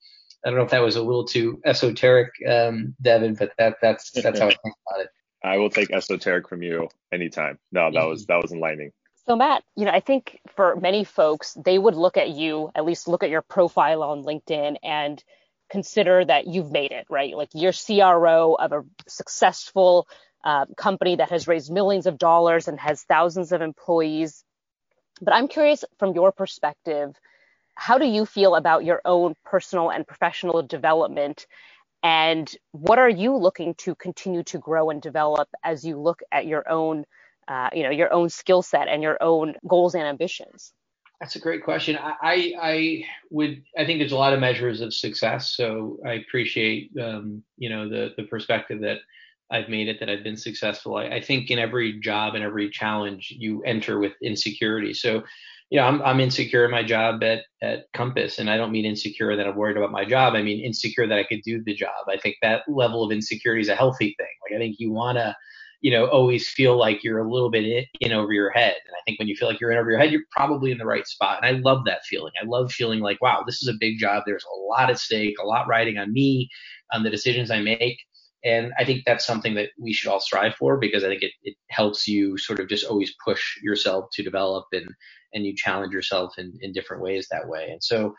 I 0.45 0.49
don't 0.49 0.57
know 0.57 0.65
if 0.65 0.71
that 0.71 0.83
was 0.83 0.95
a 0.95 1.03
little 1.03 1.25
too 1.25 1.59
esoteric, 1.65 2.29
um, 2.47 2.95
Devin, 3.01 3.35
but 3.35 3.51
that, 3.57 3.75
that's, 3.81 4.11
that's 4.11 4.39
how 4.39 4.47
I 4.47 4.49
think 4.49 4.75
about 4.87 5.01
it. 5.01 5.09
I 5.45 5.57
will 5.57 5.69
take 5.69 5.91
esoteric 5.91 6.49
from 6.49 6.63
you 6.63 6.89
anytime. 7.11 7.59
No, 7.71 7.91
that 7.91 8.03
was 8.05 8.25
that 8.25 8.41
was 8.41 8.51
enlightening. 8.51 8.91
So 9.27 9.35
Matt, 9.35 9.63
you 9.75 9.85
know, 9.85 9.91
I 9.91 9.99
think 9.99 10.39
for 10.55 10.75
many 10.75 11.03
folks, 11.03 11.55
they 11.63 11.77
would 11.77 11.95
look 11.95 12.17
at 12.17 12.29
you, 12.29 12.71
at 12.75 12.85
least 12.85 13.07
look 13.07 13.23
at 13.23 13.29
your 13.29 13.41
profile 13.41 14.03
on 14.03 14.23
LinkedIn 14.23 14.77
and 14.83 15.23
consider 15.69 16.23
that 16.25 16.47
you've 16.47 16.71
made 16.71 16.91
it, 16.91 17.05
right? 17.09 17.35
Like 17.35 17.49
you're 17.53 17.73
CRO 17.73 18.53
of 18.53 18.71
a 18.71 18.83
successful 19.07 20.07
uh, 20.43 20.65
company 20.77 21.15
that 21.15 21.31
has 21.31 21.47
raised 21.47 21.71
millions 21.71 22.05
of 22.05 22.19
dollars 22.19 22.67
and 22.67 22.79
has 22.79 23.01
thousands 23.03 23.51
of 23.51 23.61
employees. 23.61 24.43
But 25.21 25.33
I'm 25.33 25.47
curious 25.47 25.83
from 25.97 26.13
your 26.13 26.31
perspective, 26.31 27.15
how 27.73 27.97
do 27.97 28.05
you 28.05 28.25
feel 28.25 28.55
about 28.55 28.85
your 28.85 29.01
own 29.05 29.35
personal 29.43 29.89
and 29.91 30.07
professional 30.07 30.61
development 30.61 31.47
and 32.05 32.55
what 32.71 32.99
are 32.99 33.09
you 33.09 33.35
looking 33.35 33.73
to 33.79 33.95
continue 33.95 34.43
to 34.43 34.59
grow 34.59 34.91
and 34.91 35.01
develop 35.01 35.49
as 35.63 35.83
you 35.83 35.99
look 35.99 36.21
at 36.31 36.45
your 36.45 36.69
own, 36.69 37.03
uh, 37.47 37.69
you 37.73 37.81
know, 37.81 37.89
your 37.89 38.13
own 38.13 38.29
skill 38.29 38.61
set 38.61 38.87
and 38.87 39.01
your 39.01 39.17
own 39.21 39.55
goals 39.67 39.95
and 39.95 40.03
ambitions? 40.03 40.71
That's 41.19 41.35
a 41.35 41.39
great 41.39 41.63
question. 41.63 41.97
I, 41.97 42.53
I 42.61 43.03
would 43.31 43.63
I 43.75 43.87
think 43.87 43.97
there's 43.97 44.11
a 44.11 44.17
lot 44.17 44.33
of 44.33 44.39
measures 44.39 44.81
of 44.81 44.93
success. 44.93 45.55
So 45.55 45.97
I 46.05 46.13
appreciate 46.13 46.91
um, 47.01 47.41
you 47.57 47.69
know 47.69 47.89
the 47.89 48.13
the 48.17 48.23
perspective 48.23 48.81
that 48.81 48.99
I've 49.49 49.69
made 49.69 49.87
it 49.87 49.99
that 49.99 50.09
I've 50.09 50.23
been 50.23 50.37
successful. 50.37 50.97
I, 50.97 51.05
I 51.05 51.21
think 51.21 51.49
in 51.49 51.57
every 51.57 51.99
job 52.01 52.35
and 52.35 52.43
every 52.43 52.69
challenge 52.69 53.33
you 53.35 53.63
enter 53.63 53.97
with 53.97 54.13
insecurity. 54.21 54.93
So 54.93 55.23
you 55.69 55.79
know, 55.79 55.87
I'm, 55.87 56.01
I'm 56.03 56.19
insecure 56.19 56.63
in 56.65 56.71
my 56.71 56.83
job 56.83 57.23
at, 57.23 57.43
at 57.61 57.85
Compass, 57.93 58.37
and 58.37 58.49
I 58.49 58.57
don't 58.57 58.71
mean 58.71 58.85
insecure 58.85 59.35
that 59.35 59.47
I'm 59.47 59.55
worried 59.55 59.77
about 59.77 59.91
my 59.91 60.05
job. 60.05 60.35
I 60.35 60.41
mean 60.41 60.63
insecure 60.63 61.07
that 61.07 61.17
I 61.17 61.23
could 61.23 61.41
do 61.43 61.63
the 61.63 61.73
job. 61.73 62.07
I 62.07 62.17
think 62.17 62.35
that 62.41 62.61
level 62.67 63.03
of 63.03 63.11
insecurity 63.11 63.61
is 63.61 63.69
a 63.69 63.75
healthy 63.75 64.15
thing. 64.17 64.27
Like 64.43 64.55
I 64.55 64.59
think 64.59 64.75
you 64.79 64.91
want 64.91 65.17
to, 65.17 65.35
you 65.81 65.91
know, 65.91 66.05
always 66.05 66.47
feel 66.49 66.77
like 66.77 67.03
you're 67.03 67.19
a 67.19 67.29
little 67.29 67.49
bit 67.49 67.65
in, 67.65 67.83
in 67.99 68.11
over 68.11 68.31
your 68.31 68.51
head. 68.51 68.75
And 68.85 68.95
I 68.95 69.01
think 69.05 69.19
when 69.19 69.27
you 69.27 69.35
feel 69.35 69.47
like 69.47 69.59
you're 69.59 69.71
in 69.71 69.77
over 69.77 69.89
your 69.89 69.99
head, 69.99 70.11
you're 70.11 70.21
probably 70.31 70.71
in 70.71 70.77
the 70.77 70.85
right 70.85 71.07
spot. 71.07 71.39
And 71.41 71.45
I 71.45 71.59
love 71.59 71.83
that 71.85 72.05
feeling. 72.05 72.31
I 72.41 72.45
love 72.45 72.71
feeling 72.71 72.99
like, 72.99 73.21
wow, 73.21 73.43
this 73.45 73.61
is 73.61 73.67
a 73.67 73.77
big 73.79 73.97
job. 73.97 74.23
There's 74.25 74.45
a 74.45 74.59
lot 74.59 74.89
at 74.89 74.99
stake, 74.99 75.35
a 75.41 75.45
lot 75.45 75.67
riding 75.67 75.97
on 75.97 76.13
me, 76.13 76.49
on 76.93 77.03
the 77.03 77.09
decisions 77.09 77.49
I 77.51 77.59
make. 77.59 77.99
And 78.45 78.71
I 78.77 78.85
think 78.85 79.03
that's 79.05 79.25
something 79.25 79.55
that 79.55 79.69
we 79.79 79.91
should 79.91 80.09
all 80.09 80.19
strive 80.19 80.55
for 80.55 80.77
because 80.77 81.03
I 81.03 81.07
think 81.07 81.23
it, 81.23 81.31
it 81.43 81.55
helps 81.71 82.07
you 82.07 82.37
sort 82.37 82.59
of 82.59 82.69
just 82.69 82.85
always 82.85 83.13
push 83.25 83.57
yourself 83.63 84.05
to 84.13 84.23
develop 84.23 84.65
and, 84.71 84.87
and 85.33 85.45
you 85.45 85.55
challenge 85.55 85.93
yourself 85.93 86.33
in, 86.37 86.53
in 86.61 86.71
different 86.71 87.01
ways 87.01 87.27
that 87.31 87.47
way. 87.47 87.69
And 87.71 87.83
so 87.83 88.13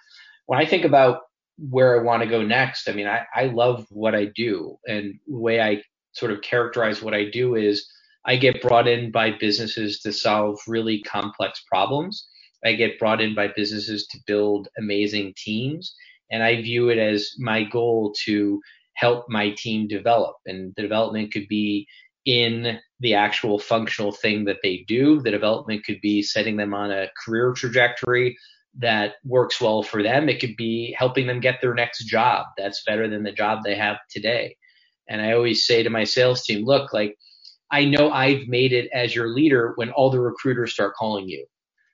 when 0.47 0.61
I 0.61 0.67
think 0.67 0.85
about 0.85 1.21
where 1.59 1.99
I 1.99 2.03
want 2.03 2.23
to 2.25 2.29
go 2.29 2.43
next, 2.43 2.89
I 2.89 2.93
mean, 2.93 3.07
I, 3.07 3.23
I 3.35 3.45
love 3.47 3.87
what 3.91 4.17
I 4.17 4.27
do. 4.35 4.77
And 4.87 5.15
the 5.29 5.39
way 5.39 5.61
I 5.61 5.81
sort 6.13 6.33
of 6.33 6.43
characterize 6.43 7.01
what 7.01 7.15
I 7.15 7.31
do 7.31 7.55
is 7.55 7.89
I 8.25 8.37
get 8.37 8.61
brought 8.61 8.89
in 8.89 9.13
by 9.13 9.31
businesses 9.31 10.01
to 10.01 10.13
solve 10.13 10.59
really 10.67 11.03
complex 11.03 11.63
problems. 11.71 12.27
I 12.65 12.73
get 12.75 12.99
brought 12.99 13.21
in 13.21 13.35
by 13.37 13.49
businesses 13.55 14.09
to 14.09 14.19
build 14.27 14.67
amazing 14.77 15.35
teams. 15.37 15.95
And 16.33 16.43
I 16.43 16.61
view 16.61 16.89
it 16.89 16.99
as 16.99 17.31
my 17.39 17.63
goal 17.63 18.13
to 18.25 18.61
help 18.97 19.27
my 19.29 19.51
team 19.57 19.89
develop. 19.89 20.37
And 20.47 20.75
the 20.77 20.83
development 20.83 21.33
could 21.33 21.49
be 21.49 21.87
in 22.25 22.79
the 23.01 23.15
actual 23.15 23.59
functional 23.59 24.13
thing 24.13 24.45
that 24.47 24.59
they 24.63 24.85
do. 24.89 25.21
The 25.21 25.31
development 25.31 25.85
could 25.85 26.01
be 26.01 26.23
setting 26.23 26.57
them 26.57 26.75
on 26.75 26.91
a 26.91 27.09
career 27.25 27.53
trajectory 27.53 28.37
that 28.79 29.15
works 29.25 29.61
well 29.61 29.83
for 29.83 30.03
them. 30.03 30.29
It 30.29 30.41
could 30.41 30.57
be 30.57 30.95
helping 30.99 31.27
them 31.27 31.41
get 31.41 31.61
their 31.61 31.75
next 31.75 32.05
job 32.07 32.47
that's 32.59 32.83
better 32.85 33.09
than 33.09 33.23
the 33.23 33.33
job 33.33 33.61
they 33.65 33.77
have 33.77 33.99
today. 34.11 34.57
And 35.09 35.21
I 35.23 35.33
always 35.33 35.67
say 35.67 35.83
to 35.83 35.91
my 35.91 36.05
sales 36.05 36.43
team, 36.45 36.65
look, 36.65 36.93
like, 36.93 37.17
I 37.71 37.85
know 37.85 38.11
I've 38.11 38.47
made 38.49 38.73
it 38.73 38.89
as 38.93 39.15
your 39.15 39.29
leader 39.29 39.73
when 39.77 39.91
all 39.91 40.11
the 40.11 40.21
recruiters 40.21 40.73
start 40.73 40.95
calling 40.95 41.29
you. 41.29 41.47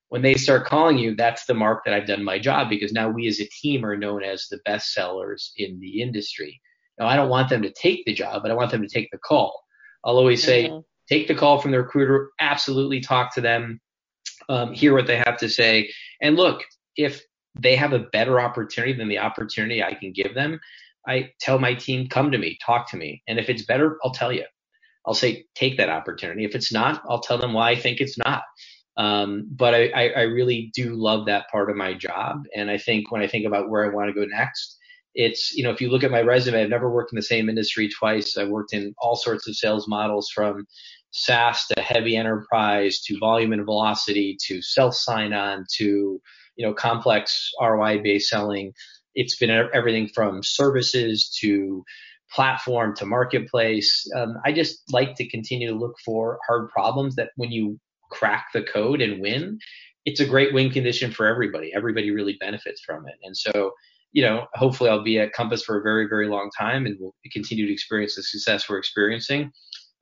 When 0.09 0.23
they 0.23 0.35
start 0.35 0.67
calling 0.67 0.99
you, 0.99 1.15
that's 1.15 1.47
the 1.47 1.55
mark 1.55 1.85
that 1.85 1.95
I've 1.95 2.07
done 2.07 2.25
my 2.25 2.38
job 2.38 2.69
because 2.69 2.93
now 2.93 3.09
we 3.09 3.27
as 3.29 3.41
a 3.41 3.49
team 3.49 3.85
are 3.85 3.97
known 3.97 4.23
as 4.23 4.47
the 4.51 4.61
best 4.65 4.93
sellers 4.93 5.53
in 5.57 5.81
the 5.81 6.03
industry. 6.03 6.61
Now, 6.98 7.07
I 7.07 7.16
don't 7.16 7.28
want 7.28 7.48
them 7.48 7.62
to 7.62 7.72
take 7.72 8.05
the 8.05 8.14
job, 8.14 8.42
but 8.42 8.50
I 8.50 8.55
want 8.55 8.70
them 8.70 8.83
to 8.83 8.88
take 8.88 9.11
the 9.11 9.18
call. 9.18 9.62
I'll 10.05 10.18
always 10.18 10.42
say, 10.42 10.64
mm-hmm. 10.64 10.81
take 11.09 11.28
the 11.28 11.35
call 11.35 11.59
from 11.59 11.70
the 11.70 11.78
recruiter, 11.78 12.31
absolutely 12.40 13.00
talk 13.00 13.35
to 13.35 13.40
them, 13.40 13.81
um, 14.48 14.72
hear 14.72 14.94
what 14.94 15.07
they 15.07 15.16
have 15.16 15.38
to 15.38 15.48
say. 15.48 15.90
And 16.20 16.37
look, 16.37 16.62
if 16.96 17.22
they 17.59 17.76
have 17.76 17.92
a 17.92 18.00
better 18.12 18.40
opportunity 18.40 18.92
than 18.92 19.09
the 19.09 19.18
opportunity 19.18 19.83
I 19.83 19.94
can 19.94 20.12
give 20.12 20.35
them, 20.35 20.61
I 21.07 21.31
tell 21.40 21.59
my 21.59 21.74
team, 21.74 22.09
come 22.09 22.31
to 22.31 22.38
me, 22.38 22.59
talk 22.64 22.90
to 22.90 22.96
me. 22.96 23.22
And 23.26 23.38
if 23.38 23.48
it's 23.48 23.64
better, 23.64 23.98
I'll 24.05 24.12
tell 24.12 24.33
you. 24.33 24.44
I'll 25.05 25.14
say, 25.14 25.46
take 25.57 25.78
that 25.78 25.88
opportunity. 25.88 26.44
If 26.44 26.55
it's 26.55 26.72
not, 26.72 27.02
I'll 27.09 27.20
tell 27.20 27.38
them 27.38 27.52
why 27.52 27.70
I 27.70 27.76
think 27.76 28.00
it's 28.00 28.16
not. 28.18 28.44
Um, 28.96 29.48
but 29.50 29.74
I, 29.74 29.88
I, 29.88 30.09
I 30.11 30.20
really 30.22 30.70
do 30.74 30.94
love 30.94 31.26
that 31.26 31.48
part 31.50 31.70
of 31.70 31.76
my 31.76 31.94
job. 31.94 32.44
And 32.55 32.70
I 32.70 32.78
think 32.78 33.11
when 33.11 33.22
I 33.22 33.26
think 33.26 33.46
about 33.46 33.68
where 33.68 33.85
I 33.85 33.92
want 33.92 34.09
to 34.09 34.14
go 34.14 34.26
next, 34.26 34.78
it's 35.14 35.53
you 35.55 35.62
know 35.62 35.70
if 35.70 35.81
you 35.81 35.90
look 35.90 36.05
at 36.05 36.11
my 36.11 36.22
resume 36.22 36.62
i've 36.62 36.68
never 36.68 36.90
worked 36.90 37.12
in 37.12 37.16
the 37.16 37.22
same 37.22 37.48
industry 37.48 37.88
twice. 37.88 38.37
I've 38.37 38.48
worked 38.48 38.72
in 38.72 38.94
all 38.98 39.16
sorts 39.16 39.46
of 39.48 39.57
sales 39.57 39.87
models 39.88 40.31
from 40.31 40.66
saas 41.11 41.66
to 41.66 41.83
heavy 41.83 42.16
enterprise 42.16 43.01
to 43.03 43.18
volume 43.18 43.53
and 43.53 43.64
velocity 43.64 44.37
to 44.46 44.62
self 44.62 44.94
sign 44.94 45.33
on 45.33 45.66
to 45.77 46.20
you 46.57 46.66
know 46.66 46.75
complex 46.75 47.51
roi 47.61 48.01
based 48.03 48.29
selling. 48.29 48.72
It's 49.14 49.37
been 49.37 49.51
everything 49.51 50.09
from 50.09 50.42
services 50.42 51.29
to 51.40 51.85
platform 52.31 52.96
to 52.96 53.05
marketplace. 53.05 54.11
Um, 54.16 54.37
i 54.44 54.53
just 54.53 54.83
like 54.90 55.16
to 55.16 55.29
continue 55.29 55.68
to 55.68 55.79
look 55.79 55.96
for 56.05 56.38
hard 56.46 56.70
problems 56.70 57.16
that 57.16 57.31
when 57.37 57.53
you 57.53 57.79
crack 58.11 58.46
the 58.55 58.62
code 58.62 59.01
and 59.03 59.21
win 59.21 59.58
it's 60.04 60.21
a 60.21 60.27
great 60.27 60.52
win 60.52 60.71
condition 60.71 61.13
for 61.13 61.27
everybody. 61.27 61.73
Everybody 61.75 62.10
really 62.10 62.37
benefits 62.40 62.83
from 62.83 63.06
it. 63.06 63.15
And 63.23 63.37
so 63.37 63.73
you 64.13 64.23
know, 64.23 64.46
hopefully 64.54 64.90
I'll 64.90 65.02
be 65.02 65.19
at 65.19 65.33
Compass 65.33 65.63
for 65.63 65.79
a 65.79 65.83
very, 65.83 66.06
very 66.08 66.29
long 66.29 66.50
time 66.58 66.87
and 66.87 66.98
will 67.00 67.15
continue 67.33 67.67
to 67.67 67.73
experience 67.73 68.17
the 68.17 68.23
success 68.23 68.69
we're 68.69 68.79
experiencing. 68.79 69.50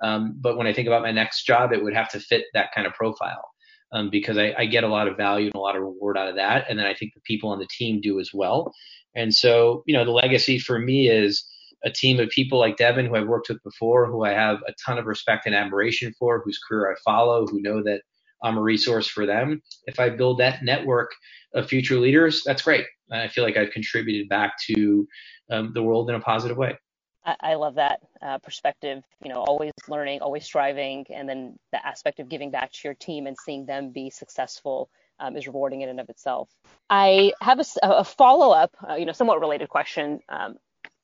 Um, 0.02 0.36
but 0.40 0.56
when 0.56 0.66
I 0.66 0.72
think 0.72 0.88
about 0.88 1.02
my 1.02 1.12
next 1.12 1.44
job, 1.44 1.72
it 1.72 1.82
would 1.82 1.94
have 1.94 2.10
to 2.10 2.20
fit 2.20 2.44
that 2.54 2.72
kind 2.74 2.86
of 2.86 2.94
profile 2.94 3.44
um, 3.92 4.10
because 4.10 4.38
I, 4.38 4.54
I, 4.56 4.66
get 4.66 4.84
a 4.84 4.88
lot 4.88 5.08
of 5.08 5.16
value 5.16 5.46
and 5.46 5.54
a 5.54 5.60
lot 5.60 5.76
of 5.76 5.82
reward 5.82 6.16
out 6.16 6.28
of 6.28 6.36
that. 6.36 6.64
And 6.68 6.78
then 6.78 6.86
I 6.86 6.94
think 6.94 7.12
the 7.14 7.20
people 7.24 7.50
on 7.50 7.58
the 7.58 7.68
team 7.76 8.00
do 8.00 8.18
as 8.18 8.30
well. 8.32 8.72
And 9.14 9.34
so, 9.34 9.82
you 9.86 9.94
know, 9.94 10.04
the 10.04 10.10
legacy 10.10 10.58
for 10.58 10.78
me 10.78 11.08
is 11.08 11.44
a 11.84 11.90
team 11.90 12.20
of 12.20 12.28
people 12.30 12.58
like 12.58 12.76
Devin, 12.76 13.06
who 13.06 13.16
I've 13.16 13.26
worked 13.26 13.48
with 13.48 13.62
before, 13.62 14.06
who 14.06 14.24
I 14.24 14.32
have 14.32 14.58
a 14.66 14.72
ton 14.84 14.98
of 14.98 15.06
respect 15.06 15.46
and 15.46 15.54
admiration 15.54 16.14
for, 16.18 16.42
whose 16.44 16.58
career 16.58 16.90
I 16.90 16.94
follow, 17.04 17.46
who 17.46 17.60
know 17.60 17.82
that 17.82 18.02
I'm 18.42 18.56
a 18.56 18.62
resource 18.62 19.06
for 19.06 19.26
them. 19.26 19.60
If 19.86 20.00
I 20.00 20.10
build 20.10 20.38
that 20.38 20.62
network 20.62 21.10
of 21.54 21.68
future 21.68 21.96
leaders, 21.96 22.42
that's 22.44 22.62
great. 22.62 22.86
I 23.12 23.28
feel 23.28 23.44
like 23.44 23.56
I've 23.56 23.70
contributed 23.70 24.28
back 24.28 24.54
to 24.66 25.06
um, 25.50 25.72
the 25.74 25.82
world 25.82 26.08
in 26.10 26.16
a 26.16 26.20
positive 26.20 26.56
way. 26.56 26.76
I, 27.24 27.36
I 27.40 27.54
love 27.54 27.74
that 27.76 28.00
uh, 28.22 28.38
perspective. 28.38 29.02
You 29.22 29.32
know, 29.32 29.42
always 29.42 29.72
learning, 29.88 30.20
always 30.20 30.44
striving, 30.44 31.06
and 31.10 31.28
then 31.28 31.58
the 31.72 31.84
aspect 31.84 32.20
of 32.20 32.28
giving 32.28 32.50
back 32.50 32.72
to 32.72 32.80
your 32.84 32.94
team 32.94 33.26
and 33.26 33.36
seeing 33.44 33.66
them 33.66 33.90
be 33.90 34.10
successful 34.10 34.90
um, 35.18 35.36
is 35.36 35.46
rewarding 35.46 35.82
in 35.82 35.88
and 35.88 36.00
of 36.00 36.08
itself. 36.08 36.48
I 36.88 37.32
have 37.40 37.60
a, 37.60 37.64
a 37.82 38.04
follow 38.04 38.52
up, 38.52 38.74
uh, 38.88 38.94
you 38.94 39.04
know, 39.04 39.12
somewhat 39.12 39.40
related 39.40 39.68
question. 39.68 40.20
Um, 40.28 40.56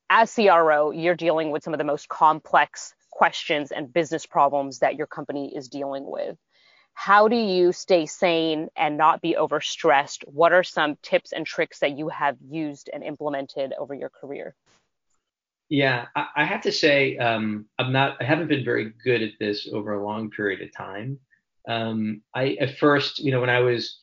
as 0.09 0.33
CRO, 0.33 0.91
you're 0.91 1.15
dealing 1.15 1.51
with 1.51 1.63
some 1.63 1.73
of 1.73 1.77
the 1.77 1.83
most 1.83 2.07
complex 2.07 2.93
questions 3.11 3.71
and 3.71 3.91
business 3.91 4.25
problems 4.25 4.79
that 4.79 4.95
your 4.95 5.07
company 5.07 5.53
is 5.55 5.67
dealing 5.67 6.05
with. 6.05 6.37
How 6.99 7.27
do 7.27 7.35
you 7.35 7.73
stay 7.73 8.07
sane 8.07 8.69
and 8.75 8.97
not 8.97 9.21
be 9.21 9.35
overstressed? 9.39 10.23
What 10.27 10.51
are 10.51 10.63
some 10.63 10.97
tips 11.03 11.31
and 11.31 11.45
tricks 11.45 11.77
that 11.79 11.95
you 11.95 12.09
have 12.09 12.37
used 12.49 12.89
and 12.91 13.03
implemented 13.03 13.71
over 13.77 13.93
your 13.93 14.09
career? 14.09 14.55
Yeah, 15.69 16.07
I, 16.15 16.25
I 16.37 16.43
have 16.45 16.61
to 16.61 16.71
say, 16.71 17.15
um, 17.17 17.67
I'm 17.77 17.93
not, 17.93 18.17
I 18.19 18.23
haven't 18.23 18.47
been 18.47 18.65
very 18.65 18.93
good 19.03 19.21
at 19.21 19.33
this 19.39 19.69
over 19.71 19.93
a 19.93 20.03
long 20.03 20.31
period 20.31 20.63
of 20.63 20.75
time. 20.75 21.19
Um, 21.69 22.23
I, 22.33 22.57
at 22.59 22.79
first, 22.79 23.19
you 23.19 23.31
know, 23.31 23.41
when 23.41 23.51
I 23.51 23.59
was, 23.59 23.99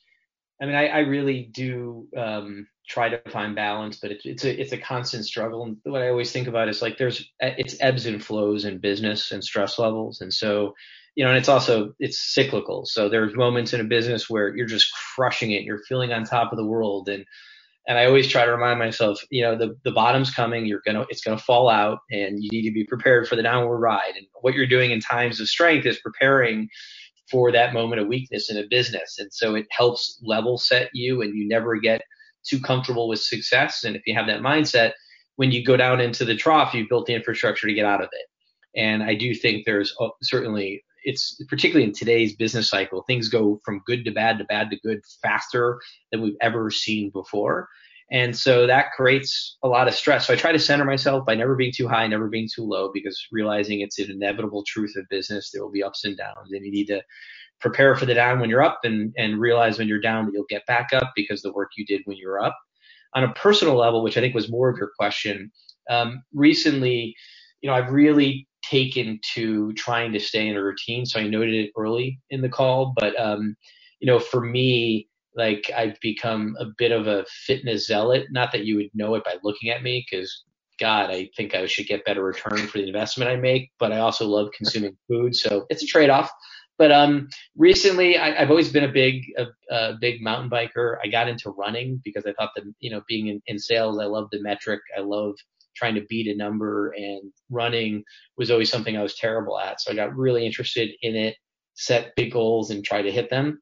I 0.62 0.66
mean, 0.66 0.76
I, 0.76 0.86
I 0.86 0.98
really 1.00 1.50
do 1.52 2.06
um, 2.16 2.68
try 2.86 3.08
to 3.08 3.20
find 3.28 3.56
balance, 3.56 3.98
but 4.00 4.12
it's 4.12 4.24
it's 4.24 4.44
a 4.44 4.60
it's 4.60 4.72
a 4.72 4.78
constant 4.78 5.24
struggle. 5.26 5.64
And 5.64 5.78
what 5.82 6.00
I 6.00 6.10
always 6.10 6.30
think 6.30 6.46
about 6.46 6.68
is 6.68 6.80
like 6.80 6.96
there's 6.96 7.28
it's 7.40 7.76
ebbs 7.80 8.06
and 8.06 8.24
flows 8.24 8.66
in 8.66 8.78
business 8.78 9.32
and 9.32 9.42
stress 9.42 9.80
levels, 9.80 10.20
and 10.20 10.32
so 10.32 10.74
you 11.14 11.24
know, 11.24 11.30
and 11.30 11.38
it's 11.38 11.48
also 11.48 11.92
it's 11.98 12.34
cyclical. 12.34 12.86
So 12.86 13.08
there's 13.08 13.36
moments 13.36 13.72
in 13.72 13.80
a 13.80 13.84
business 13.84 14.28
where 14.28 14.54
you're 14.56 14.66
just 14.66 14.92
crushing 15.14 15.52
it, 15.52 15.62
you're 15.62 15.82
feeling 15.88 16.12
on 16.12 16.24
top 16.24 16.52
of 16.52 16.58
the 16.58 16.66
world, 16.66 17.08
and 17.08 17.24
and 17.86 17.98
I 17.98 18.06
always 18.06 18.28
try 18.28 18.46
to 18.46 18.50
remind 18.50 18.78
myself, 18.78 19.20
you 19.30 19.42
know, 19.42 19.56
the 19.56 19.76
the 19.84 19.92
bottom's 19.92 20.30
coming, 20.30 20.66
you're 20.66 20.82
gonna 20.86 21.06
it's 21.08 21.22
gonna 21.22 21.38
fall 21.38 21.68
out, 21.68 21.98
and 22.10 22.42
you 22.42 22.50
need 22.50 22.68
to 22.68 22.74
be 22.74 22.84
prepared 22.84 23.28
for 23.28 23.36
the 23.36 23.42
downward 23.42 23.78
ride. 23.78 24.14
And 24.16 24.26
what 24.40 24.54
you're 24.54 24.66
doing 24.66 24.90
in 24.90 25.00
times 25.00 25.40
of 25.40 25.48
strength 25.48 25.86
is 25.86 25.98
preparing 26.00 26.68
for 27.30 27.50
that 27.52 27.72
moment 27.72 28.00
of 28.00 28.08
weakness 28.08 28.50
in 28.50 28.58
a 28.58 28.66
business, 28.68 29.18
and 29.18 29.32
so 29.32 29.54
it 29.54 29.66
helps 29.70 30.20
level 30.22 30.58
set 30.58 30.90
you, 30.94 31.22
and 31.22 31.36
you 31.36 31.46
never 31.48 31.76
get 31.76 32.02
too 32.44 32.60
comfortable 32.60 33.08
with 33.08 33.20
success. 33.20 33.84
And 33.84 33.96
if 33.96 34.02
you 34.06 34.14
have 34.14 34.26
that 34.26 34.40
mindset, 34.40 34.92
when 35.36 35.50
you 35.50 35.64
go 35.64 35.76
down 35.76 36.00
into 36.00 36.24
the 36.24 36.36
trough, 36.36 36.74
you've 36.74 36.88
built 36.88 37.06
the 37.06 37.14
infrastructure 37.14 37.66
to 37.66 37.74
get 37.74 37.86
out 37.86 38.02
of 38.02 38.08
it. 38.12 38.26
And 38.78 39.02
I 39.02 39.14
do 39.14 39.34
think 39.34 39.64
there's 39.64 39.94
uh, 40.00 40.08
certainly, 40.22 40.84
it's 41.04 41.40
particularly 41.48 41.86
in 41.86 41.94
today's 41.94 42.34
business 42.34 42.68
cycle, 42.68 43.04
things 43.06 43.28
go 43.28 43.60
from 43.64 43.82
good 43.86 44.04
to 44.04 44.10
bad 44.10 44.38
to 44.38 44.44
bad 44.44 44.70
to 44.70 44.78
good 44.80 45.00
faster 45.22 45.80
than 46.10 46.22
we've 46.22 46.36
ever 46.40 46.70
seen 46.70 47.10
before. 47.10 47.68
And 48.10 48.36
so 48.36 48.66
that 48.66 48.92
creates 48.92 49.56
a 49.62 49.68
lot 49.68 49.88
of 49.88 49.94
stress. 49.94 50.26
So 50.26 50.34
I 50.34 50.36
try 50.36 50.52
to 50.52 50.58
center 50.58 50.84
myself 50.84 51.24
by 51.24 51.34
never 51.34 51.56
being 51.56 51.72
too 51.74 51.88
high, 51.88 52.06
never 52.06 52.28
being 52.28 52.48
too 52.54 52.64
low, 52.64 52.90
because 52.92 53.26
realizing 53.32 53.80
it's 53.80 53.98
an 53.98 54.10
inevitable 54.10 54.62
truth 54.66 54.94
of 54.96 55.08
business. 55.08 55.50
There 55.50 55.64
will 55.64 55.72
be 55.72 55.82
ups 55.82 56.04
and 56.04 56.16
downs, 56.16 56.52
and 56.52 56.64
you 56.64 56.70
need 56.70 56.86
to 56.86 57.02
prepare 57.60 57.96
for 57.96 58.04
the 58.04 58.14
down 58.14 58.40
when 58.40 58.50
you're 58.50 58.62
up 58.62 58.80
and, 58.84 59.12
and 59.16 59.40
realize 59.40 59.78
when 59.78 59.88
you're 59.88 60.00
down 60.00 60.26
that 60.26 60.32
you'll 60.34 60.44
get 60.48 60.66
back 60.66 60.88
up 60.92 61.12
because 61.16 61.40
the 61.40 61.52
work 61.52 61.70
you 61.76 61.86
did 61.86 62.02
when 62.04 62.16
you 62.16 62.28
were 62.28 62.42
up. 62.42 62.58
On 63.14 63.24
a 63.24 63.32
personal 63.32 63.76
level, 63.76 64.02
which 64.02 64.16
I 64.16 64.20
think 64.20 64.34
was 64.34 64.50
more 64.50 64.68
of 64.68 64.76
your 64.76 64.90
question, 64.98 65.50
um, 65.88 66.22
recently, 66.34 67.14
you 67.62 67.70
know, 67.70 67.74
I've 67.74 67.90
really 67.90 68.46
taken 68.70 69.20
to 69.34 69.72
trying 69.74 70.12
to 70.12 70.20
stay 70.20 70.48
in 70.48 70.56
a 70.56 70.62
routine. 70.62 71.06
So 71.06 71.20
I 71.20 71.26
noted 71.26 71.54
it 71.54 71.70
early 71.76 72.20
in 72.30 72.42
the 72.42 72.48
call, 72.48 72.92
but 72.96 73.18
um, 73.20 73.56
you 74.00 74.06
know, 74.06 74.18
for 74.18 74.40
me, 74.40 75.08
like 75.36 75.70
I've 75.76 75.98
become 76.00 76.56
a 76.58 76.66
bit 76.78 76.92
of 76.92 77.06
a 77.06 77.24
fitness 77.46 77.86
zealot. 77.86 78.26
Not 78.30 78.52
that 78.52 78.64
you 78.64 78.76
would 78.76 78.90
know 78.94 79.14
it 79.14 79.24
by 79.24 79.36
looking 79.42 79.70
at 79.70 79.82
me, 79.82 80.06
because 80.08 80.44
God, 80.78 81.10
I 81.10 81.30
think 81.36 81.54
I 81.54 81.66
should 81.66 81.86
get 81.86 82.04
better 82.04 82.22
return 82.22 82.58
for 82.66 82.78
the 82.78 82.86
investment 82.86 83.30
I 83.30 83.36
make. 83.36 83.70
But 83.78 83.92
I 83.92 83.98
also 83.98 84.26
love 84.26 84.50
consuming 84.56 84.96
food, 85.08 85.34
so 85.34 85.66
it's 85.70 85.82
a 85.82 85.86
trade-off. 85.86 86.30
But 86.76 86.90
um, 86.90 87.28
recently, 87.56 88.18
I, 88.18 88.32
have 88.32 88.50
always 88.50 88.72
been 88.72 88.84
a 88.84 88.92
big, 88.92 89.22
a, 89.38 89.46
a, 89.72 89.94
big 90.00 90.20
mountain 90.20 90.50
biker. 90.50 90.96
I 91.04 91.06
got 91.06 91.28
into 91.28 91.50
running 91.50 92.00
because 92.04 92.26
I 92.26 92.32
thought 92.32 92.50
that, 92.56 92.64
you 92.80 92.90
know, 92.90 93.00
being 93.06 93.28
in, 93.28 93.40
in 93.46 93.60
sales, 93.60 94.00
I 94.00 94.06
love 94.06 94.26
the 94.32 94.42
metric. 94.42 94.80
I 94.96 95.00
love 95.00 95.34
trying 95.76 95.94
to 95.94 96.04
beat 96.08 96.26
a 96.26 96.36
number, 96.36 96.92
and 96.96 97.32
running 97.50 98.04
was 98.36 98.50
always 98.50 98.70
something 98.70 98.96
I 98.96 99.02
was 99.02 99.16
terrible 99.16 99.58
at. 99.58 99.80
So 99.80 99.92
I 99.92 99.94
got 99.94 100.16
really 100.16 100.46
interested 100.46 100.90
in 101.02 101.16
it, 101.16 101.36
set 101.74 102.14
big 102.16 102.32
goals, 102.32 102.70
and 102.70 102.84
try 102.84 103.02
to 103.02 103.12
hit 103.12 103.30
them 103.30 103.60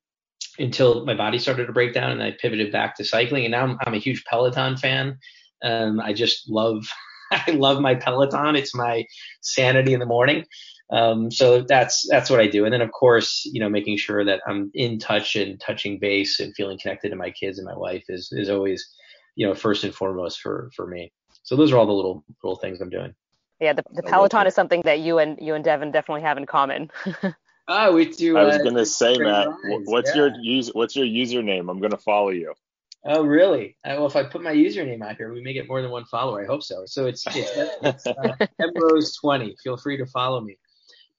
until 0.59 1.05
my 1.07 1.15
body 1.15 1.39
started 1.39 1.67
to 1.67 1.73
break 1.73 1.95
down, 1.95 2.13
and 2.13 2.23
I 2.23 2.37
pivoted 2.41 2.73
back 2.73 2.97
to 2.97 3.05
cycling. 3.05 3.45
And 3.45 3.53
now 3.53 3.65
I'm, 3.65 3.79
I'm 3.87 3.95
a 3.95 3.99
huge 3.99 4.25
Peloton 4.25 4.77
fan. 4.77 5.19
Um, 5.63 6.01
I 6.01 6.13
just 6.13 6.49
love, 6.51 6.85
I 7.33 7.53
love 7.53 7.81
my 7.81 7.95
Peloton. 7.95 8.57
It's 8.57 8.75
my 8.75 9.05
sanity 9.41 9.95
in 9.95 10.01
the 10.01 10.07
morning. 10.07 10.45
Um, 10.93 11.31
so 11.31 11.63
that's 11.63 12.07
that's 12.11 12.29
what 12.29 12.41
I 12.41 12.47
do, 12.47 12.65
and 12.67 12.73
then 12.73 12.83
of 12.83 12.93
course, 12.93 13.49
you 13.51 13.61
know, 13.61 13.71
making 13.71 13.97
sure 13.97 14.27
that 14.27 14.43
I'm 14.47 14.71
in 14.75 14.99
touch 14.99 15.37
and 15.37 15.59
touching 15.59 15.99
base 15.99 16.39
and 16.39 16.55
feeling 16.55 16.79
connected 16.79 17.09
to 17.11 17.17
my 17.17 17.31
kids 17.31 17.59
and 17.59 17.65
my 17.65 17.77
wife 17.77 18.05
is 18.11 18.29
is 18.33 18.51
always, 18.51 18.87
you 19.35 19.47
know, 19.47 19.55
first 19.55 19.85
and 19.85 19.95
foremost 19.95 20.41
for 20.41 20.71
for 20.77 20.87
me. 20.87 21.11
So 21.43 21.57
those 21.57 21.73
are 21.73 21.79
all 21.79 21.87
the 21.87 21.93
little 21.93 22.25
little 22.43 22.57
things 22.57 22.81
I'm 22.81 22.91
doing. 22.91 23.15
Yeah, 23.61 23.73
the, 23.75 23.85
the 23.93 24.03
Peloton 24.03 24.47
is 24.47 24.55
something 24.55 24.83
that 24.85 25.01
you 25.01 25.19
and 25.19 25.39
you 25.41 25.55
and 25.55 25.65
Devin 25.65 25.93
definitely 25.93 26.23
have 26.23 26.37
in 26.37 26.47
common. 26.47 26.91
oh, 27.69 27.93
we 27.95 28.07
do. 28.11 28.37
I 28.37 28.45
was 28.45 28.57
uh, 28.57 28.63
gonna 28.65 28.87
say, 28.87 29.17
Matt, 29.19 29.49
what's 29.85 30.11
yeah. 30.11 30.23
your 30.23 30.35
use? 30.41 30.71
What's 30.73 30.97
your 30.97 31.07
username? 31.07 31.71
I'm 31.71 31.81
gonna 31.81 31.99
follow 31.99 32.31
you. 32.31 32.55
Oh, 33.05 33.25
really? 33.25 33.77
Uh, 33.85 33.95
well, 33.97 34.07
if 34.07 34.15
I 34.15 34.23
put 34.23 34.43
my 34.43 34.55
username 34.55 35.03
out 35.03 35.17
here, 35.17 35.33
we 35.33 35.43
may 35.43 35.53
get 35.53 35.67
more 35.67 35.83
than 35.83 35.91
one 35.91 36.05
follower. 36.05 36.43
I 36.43 36.47
hope 36.47 36.63
so. 36.63 36.85
So 36.87 37.07
it's 37.07 37.25
it's, 37.29 37.51
it's 37.83 38.07
uh, 38.07 38.37
Emrose20. 38.61 39.55
Feel 39.63 39.77
free 39.77 39.97
to 39.97 40.07
follow 40.07 40.41
me 40.41 40.57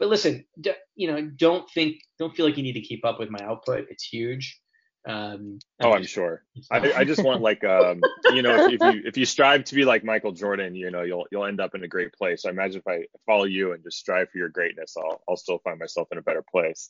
but 0.03 0.09
listen, 0.09 0.43
d- 0.59 0.74
you 0.95 1.09
know, 1.09 1.21
don't 1.21 1.69
think, 1.71 2.01
don't 2.19 2.36
feel 2.36 2.45
like 2.45 2.57
you 2.57 2.63
need 2.63 2.74
to 2.74 2.82
keep 2.82 3.05
up 3.05 3.19
with 3.19 3.30
my 3.30 3.39
output. 3.43 3.88
It's 3.89 4.03
huge. 4.03 4.59
Um, 5.06 5.60
oh, 5.82 5.91
I'm 5.91 6.06
sure. 6.06 6.43
I, 6.72 6.93
I, 6.93 7.04
just 7.04 7.24
want 7.24 7.41
like, 7.41 7.64
um, 7.64 8.01
you 8.34 8.41
know, 8.41 8.68
if, 8.68 8.74
if, 8.74 8.93
you 8.93 9.01
if 9.06 9.18
you 9.18 9.26
strive 9.26 9.66
to 9.66 9.76
be 9.76 9.84
like 9.84 10.04
Michael 10.04 10.32
Jordan, 10.32 10.76
you 10.76 10.91
know, 10.91 11.01
you'll 11.01 11.28
you'll 11.32 11.45
end 11.45 11.60
up 11.60 11.76
in 11.76 11.84
a 11.84 11.88
great 11.88 12.14
place. 12.14 12.43
So 12.43 12.49
I 12.49 12.51
imagine 12.51 12.82
if 12.86 12.88
I 12.88 13.06
follow 13.26 13.43
you 13.43 13.74
and 13.74 13.84
just 13.84 13.97
strive 13.97 14.30
for 14.30 14.38
your 14.38 14.49
greatness, 14.49 14.95
I'll 14.97 15.22
I'll 15.28 15.38
still 15.38 15.60
find 15.60 15.80
myself 15.80 16.08
in 16.12 16.18
a 16.18 16.22
better 16.22 16.43
place. 16.49 16.89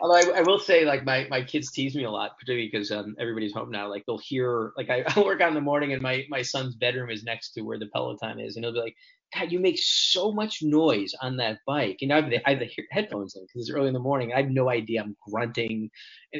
Although 0.00 0.32
I, 0.32 0.38
I, 0.38 0.42
will 0.42 0.58
say, 0.58 0.84
like 0.84 1.04
my, 1.04 1.26
my 1.30 1.42
kids 1.42 1.70
tease 1.70 1.94
me 1.94 2.04
a 2.04 2.10
lot, 2.10 2.38
particularly 2.38 2.70
because 2.70 2.90
um, 2.90 3.16
everybody's 3.18 3.52
home 3.52 3.70
now. 3.70 3.88
Like 3.88 4.04
they'll 4.06 4.18
hear, 4.18 4.72
like 4.76 4.88
I, 4.88 5.04
I 5.16 5.20
work 5.20 5.40
out 5.40 5.48
in 5.48 5.54
the 5.54 5.60
morning, 5.60 5.92
and 5.92 6.02
my 6.02 6.24
my 6.28 6.42
son's 6.42 6.74
bedroom 6.74 7.10
is 7.10 7.24
next 7.24 7.52
to 7.52 7.62
where 7.62 7.78
the 7.78 7.86
Peloton 7.86 8.40
is, 8.40 8.56
and 8.56 8.64
he'll 8.64 8.72
be 8.72 8.80
like, 8.80 8.96
"God, 9.34 9.52
you 9.52 9.58
make 9.58 9.78
so 9.78 10.32
much 10.32 10.62
noise 10.62 11.12
on 11.20 11.36
that 11.38 11.58
bike." 11.66 11.98
And 12.00 12.12
I 12.12 12.20
have 12.20 12.30
the, 12.30 12.48
I 12.48 12.50
have 12.50 12.60
the 12.60 12.70
headphones 12.90 13.36
in 13.36 13.42
because 13.42 13.68
it's 13.68 13.70
early 13.70 13.88
in 13.88 13.94
the 13.94 14.00
morning. 14.00 14.32
I 14.32 14.42
have 14.42 14.50
no 14.50 14.70
idea. 14.70 15.02
I'm 15.02 15.16
grunting, 15.28 15.90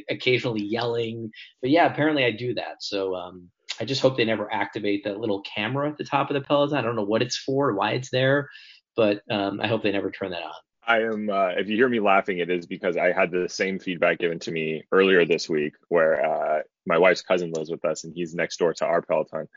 occasionally 0.08 0.62
yelling, 0.62 1.30
but 1.60 1.70
yeah, 1.70 1.86
apparently 1.86 2.24
I 2.24 2.30
do 2.30 2.54
that. 2.54 2.82
So 2.82 3.14
um, 3.14 3.50
I 3.80 3.84
just 3.84 4.02
hope 4.02 4.16
they 4.16 4.24
never 4.24 4.52
activate 4.52 5.04
that 5.04 5.18
little 5.18 5.42
camera 5.42 5.90
at 5.90 5.98
the 5.98 6.04
top 6.04 6.30
of 6.30 6.34
the 6.34 6.40
Peloton. 6.40 6.78
I 6.78 6.82
don't 6.82 6.96
know 6.96 7.02
what 7.02 7.22
it's 7.22 7.36
for, 7.36 7.74
why 7.74 7.92
it's 7.92 8.10
there, 8.10 8.48
but 8.96 9.22
um, 9.30 9.60
I 9.60 9.66
hope 9.66 9.82
they 9.82 9.92
never 9.92 10.10
turn 10.10 10.30
that 10.30 10.42
on. 10.42 10.52
I 10.90 11.02
am. 11.02 11.30
Uh, 11.30 11.50
if 11.50 11.68
you 11.68 11.76
hear 11.76 11.88
me 11.88 12.00
laughing, 12.00 12.38
it 12.38 12.50
is 12.50 12.66
because 12.66 12.96
I 12.96 13.12
had 13.12 13.30
the 13.30 13.48
same 13.48 13.78
feedback 13.78 14.18
given 14.18 14.40
to 14.40 14.50
me 14.50 14.82
earlier 14.90 15.24
this 15.24 15.48
week, 15.48 15.74
where 15.88 16.24
uh, 16.24 16.62
my 16.84 16.98
wife's 16.98 17.22
cousin 17.22 17.52
lives 17.52 17.70
with 17.70 17.84
us, 17.84 18.02
and 18.02 18.12
he's 18.12 18.34
next 18.34 18.56
door 18.56 18.74
to 18.74 18.86
our 18.86 19.00
Peloton. 19.00 19.48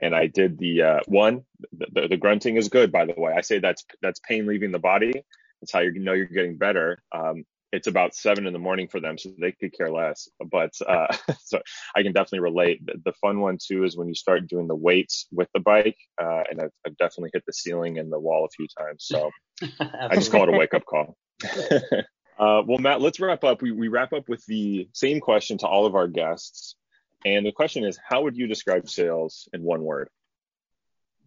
And 0.00 0.14
I 0.14 0.28
did 0.28 0.56
the 0.56 0.82
uh, 0.82 1.00
one. 1.06 1.44
The, 1.76 1.86
the, 1.92 2.08
the, 2.08 2.16
grunting 2.16 2.56
is 2.56 2.70
good, 2.70 2.90
by 2.90 3.04
the 3.04 3.12
way. 3.18 3.34
I 3.36 3.42
say 3.42 3.58
that's 3.58 3.84
that's 4.00 4.18
pain 4.20 4.46
leaving 4.46 4.72
the 4.72 4.78
body. 4.78 5.12
That's 5.60 5.72
how 5.72 5.80
you 5.80 5.92
know 5.98 6.14
you're 6.14 6.24
getting 6.24 6.56
better. 6.56 7.02
Um, 7.12 7.44
it's 7.72 7.86
about 7.86 8.14
seven 8.14 8.46
in 8.46 8.52
the 8.52 8.58
morning 8.58 8.88
for 8.88 9.00
them, 9.00 9.18
so 9.18 9.30
they 9.38 9.52
could 9.52 9.76
care 9.76 9.90
less. 9.90 10.28
But 10.50 10.72
uh, 10.86 11.14
so 11.40 11.60
I 11.94 12.02
can 12.02 12.12
definitely 12.12 12.40
relate. 12.40 12.84
The, 12.84 12.94
the, 13.04 13.12
fun 13.20 13.40
one 13.40 13.58
too 13.62 13.84
is 13.84 13.96
when 13.96 14.08
you 14.08 14.14
start 14.14 14.48
doing 14.48 14.68
the 14.68 14.76
weights 14.76 15.26
with 15.32 15.48
the 15.52 15.60
bike, 15.60 15.98
uh, 16.20 16.44
and 16.50 16.60
I've, 16.60 16.70
I've, 16.86 16.96
definitely 16.96 17.30
hit 17.32 17.44
the 17.46 17.52
ceiling 17.52 17.98
and 17.98 18.10
the 18.10 18.18
wall 18.18 18.44
a 18.44 18.48
few 18.48 18.66
times. 18.78 19.04
So 19.06 19.30
I 19.80 20.14
just 20.14 20.30
call 20.30 20.44
it 20.44 20.54
a 20.54 20.58
wake 20.58 20.74
up 20.74 20.84
call. 20.86 21.16
uh, 21.44 22.62
well, 22.66 22.78
Matt, 22.78 23.00
let's 23.00 23.20
wrap 23.20 23.44
up. 23.44 23.60
We, 23.60 23.72
we 23.72 23.88
wrap 23.88 24.12
up 24.12 24.28
with 24.28 24.44
the 24.46 24.88
same 24.94 25.20
question 25.20 25.58
to 25.58 25.66
all 25.66 25.84
of 25.84 25.94
our 25.94 26.08
guests, 26.08 26.76
and 27.24 27.44
the 27.44 27.52
question 27.52 27.84
is, 27.84 27.98
how 28.02 28.22
would 28.22 28.36
you 28.36 28.46
describe 28.46 28.88
sales 28.88 29.48
in 29.52 29.62
one 29.62 29.82
word? 29.82 30.08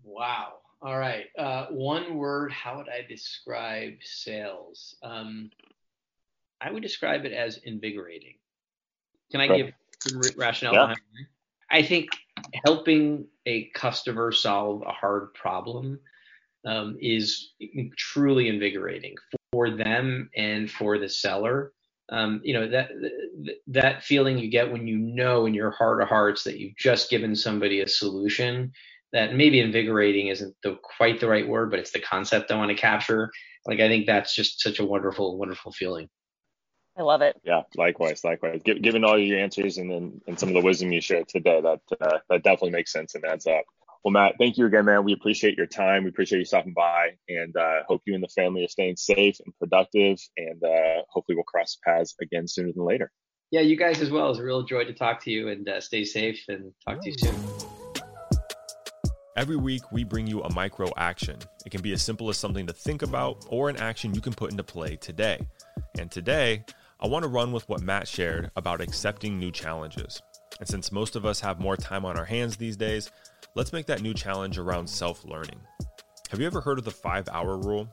Wow. 0.04 0.54
All 0.82 0.98
right. 0.98 1.26
Uh, 1.38 1.68
one 1.68 2.16
word. 2.16 2.52
How 2.52 2.78
would 2.78 2.90
I 2.90 3.06
describe 3.08 3.98
sales? 4.02 4.96
Um, 5.04 5.52
I 6.62 6.72
would 6.72 6.84
describe 6.84 7.26
it 7.26 7.34
as 7.34 7.58
invigorating. 7.64 8.36
Can 9.32 9.42
I 9.42 9.48
right. 9.48 9.58
give 9.58 9.74
some 10.00 10.22
rationale 10.38 10.74
yeah. 10.74 10.82
behind 10.82 11.00
it? 11.20 11.28
I 11.72 11.82
think 11.82 12.10
helping 12.66 13.26
a 13.46 13.70
customer 13.74 14.32
solve 14.32 14.84
a 14.86 14.92
hard 14.92 15.34
problem 15.34 16.00
um, 16.66 16.98
is 17.02 17.54
truly 17.98 18.48
invigorating 18.50 19.16
for 19.52 19.72
them 19.72 20.30
and 20.36 20.70
for 20.70 20.98
the 21.00 21.10
seller. 21.10 21.72
um, 22.12 22.42
you 22.44 22.54
know 22.54 22.68
that 22.68 22.92
that 23.68 24.04
feeling 24.04 24.38
you 24.38 24.50
get 24.50 24.72
when 24.72 24.86
you 24.86 24.98
know 24.98 25.46
in 25.46 25.54
your 25.54 25.72
heart 25.72 26.02
of 26.02 26.10
hearts 26.10 26.44
that 26.44 26.60
you've 26.60 26.76
just 26.78 27.10
given 27.10 27.36
somebody 27.36 27.80
a 27.80 27.88
solution 27.88 28.72
that 29.14 29.36
maybe 29.36 29.60
invigorating 29.60 30.28
isn't 30.28 30.56
the, 30.64 30.78
quite 30.98 31.20
the 31.20 31.28
right 31.28 31.48
word, 31.48 31.70
but 31.70 31.80
it's 31.80 31.92
the 31.92 32.00
concept 32.00 32.52
I 32.52 32.56
want 32.58 32.70
to 32.70 32.76
capture. 32.76 33.30
Like 33.66 33.80
I 33.80 33.88
think 33.88 34.06
that's 34.06 34.36
just 34.36 34.62
such 34.62 34.80
a 34.80 34.86
wonderful, 34.86 35.38
wonderful 35.38 35.72
feeling. 35.72 36.08
I 36.98 37.04
love 37.04 37.22
it. 37.22 37.40
Yeah, 37.44 37.62
likewise, 37.76 38.24
likewise. 38.24 38.62
given 38.64 39.04
all 39.04 39.18
your 39.18 39.40
answers 39.40 39.78
and 39.78 39.90
then 39.90 40.22
and 40.28 40.38
some 40.38 40.50
of 40.50 40.56
the 40.56 40.62
wisdom 40.62 40.92
you 40.92 41.02
shared 41.02 41.28
today, 41.28 41.62
that 41.62 41.80
uh, 42.02 42.18
that 42.30 42.44
definitely 42.44 42.72
makes 42.72 42.92
sense 42.92 43.16
and 43.16 43.24
adds 43.26 43.48
up. 43.48 43.64
Well, 44.04 44.12
Matt, 44.12 44.36
thank 44.40 44.58
you 44.58 44.66
again, 44.66 44.86
man. 44.86 45.04
We 45.04 45.14
appreciate 45.14 45.58
your 45.58 45.68
time. 45.68 46.04
We 46.04 46.10
appreciate 46.10 46.40
you 46.40 46.46
stopping 46.46 46.74
by, 46.74 47.12
and 47.30 47.56
uh, 47.56 47.84
hope 47.88 48.02
you 48.06 48.16
and 48.16 48.24
the 48.24 48.30
family 48.30 48.66
are 48.66 48.68
staying 48.68 48.98
safe 48.98 49.38
and 49.46 49.54
productive. 49.60 50.18
And 50.38 50.64
uh, 50.64 51.04
hopefully, 51.10 51.36
we'll 51.36 51.44
cross 51.44 51.78
paths 51.84 52.16
again 52.20 52.48
sooner 52.48 52.72
than 52.74 52.84
later. 52.84 53.12
Yeah, 53.52 53.62
you 53.62 53.78
guys 53.78 54.02
as 54.02 54.10
well. 54.10 54.32
It's 54.32 54.40
a 54.40 54.44
real 54.44 54.64
joy 54.64 54.86
to 54.86 54.94
talk 54.94 55.24
to 55.26 55.32
you, 55.32 55.50
and 55.50 55.70
uh, 55.70 55.80
stay 55.82 56.04
safe. 56.04 56.44
And 56.48 56.74
talk 56.86 57.02
to 57.02 57.10
you 57.10 57.16
soon. 57.18 57.36
Every 59.38 59.56
week, 59.56 59.84
we 59.92 60.04
bring 60.04 60.28
you 60.28 60.42
a 60.44 60.54
micro 60.54 60.90
action. 60.98 61.38
It 61.66 61.70
can 61.70 61.82
be 61.82 61.94
as 61.94 62.02
simple 62.02 62.30
as 62.30 62.38
something 62.38 62.68
to 62.68 62.74
think 62.74 63.02
about 63.02 63.46
or 63.50 63.70
an 63.70 63.78
action 63.78 64.14
you 64.14 64.22
can 64.22 64.34
put 64.34 64.52
into 64.52 64.64
play 64.64 64.98
today. 64.98 65.48
And 65.98 66.12
today, 66.12 66.66
I 67.04 67.08
want 67.08 67.24
to 67.24 67.30
run 67.30 67.52
with 67.52 67.68
what 67.68 67.82
Matt 67.82 68.08
shared 68.08 68.52
about 68.56 68.80
accepting 68.80 69.40
new 69.40 69.52
challenges. 69.52 70.22
And 70.60 70.70
since 70.70 70.92
most 70.92 71.16
of 71.16 71.26
us 71.26 71.40
have 71.40 71.60
more 71.60 71.76
time 71.76 72.06
on 72.06 72.16
our 72.16 72.26
hands 72.26 72.58
these 72.58 72.78
days, 72.78 73.10
let's 73.56 73.74
make 73.74 73.88
that 73.88 74.04
new 74.04 74.14
challenge 74.14 74.60
around 74.60 74.88
self 74.88 75.26
learning. 75.26 75.60
Have 76.30 76.40
you 76.40 76.46
ever 76.46 76.62
heard 76.62 76.78
of 76.78 76.86
the 76.86 76.92
five 76.92 77.28
hour 77.30 77.58
rule? 77.58 77.88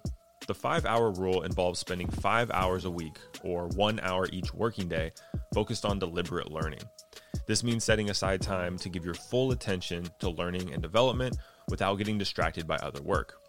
The 0.47 0.55
five 0.55 0.85
hour 0.85 1.11
rule 1.11 1.43
involves 1.45 1.81
spending 1.81 2.09
five 2.09 2.51
hours 2.51 2.85
a 2.85 2.91
week, 2.91 3.17
or 3.43 3.69
one 3.69 3.99
hour 4.01 4.29
each 4.31 4.53
working 4.53 4.89
day, 4.89 5.13
focused 5.55 5.87
on 5.87 5.99
deliberate 5.99 6.53
learning. 6.53 6.83
This 7.47 7.65
means 7.65 7.85
setting 7.85 8.11
aside 8.11 8.43
time 8.43 8.77
to 8.77 8.91
give 8.91 9.07
your 9.07 9.15
full 9.15 9.53
attention 9.53 10.07
to 10.19 10.29
learning 10.29 10.75
and 10.75 10.83
development 10.83 11.39
without 11.69 11.97
getting 11.97 12.19
distracted 12.19 12.67
by 12.67 12.77
other 12.77 13.03
work. 13.03 13.41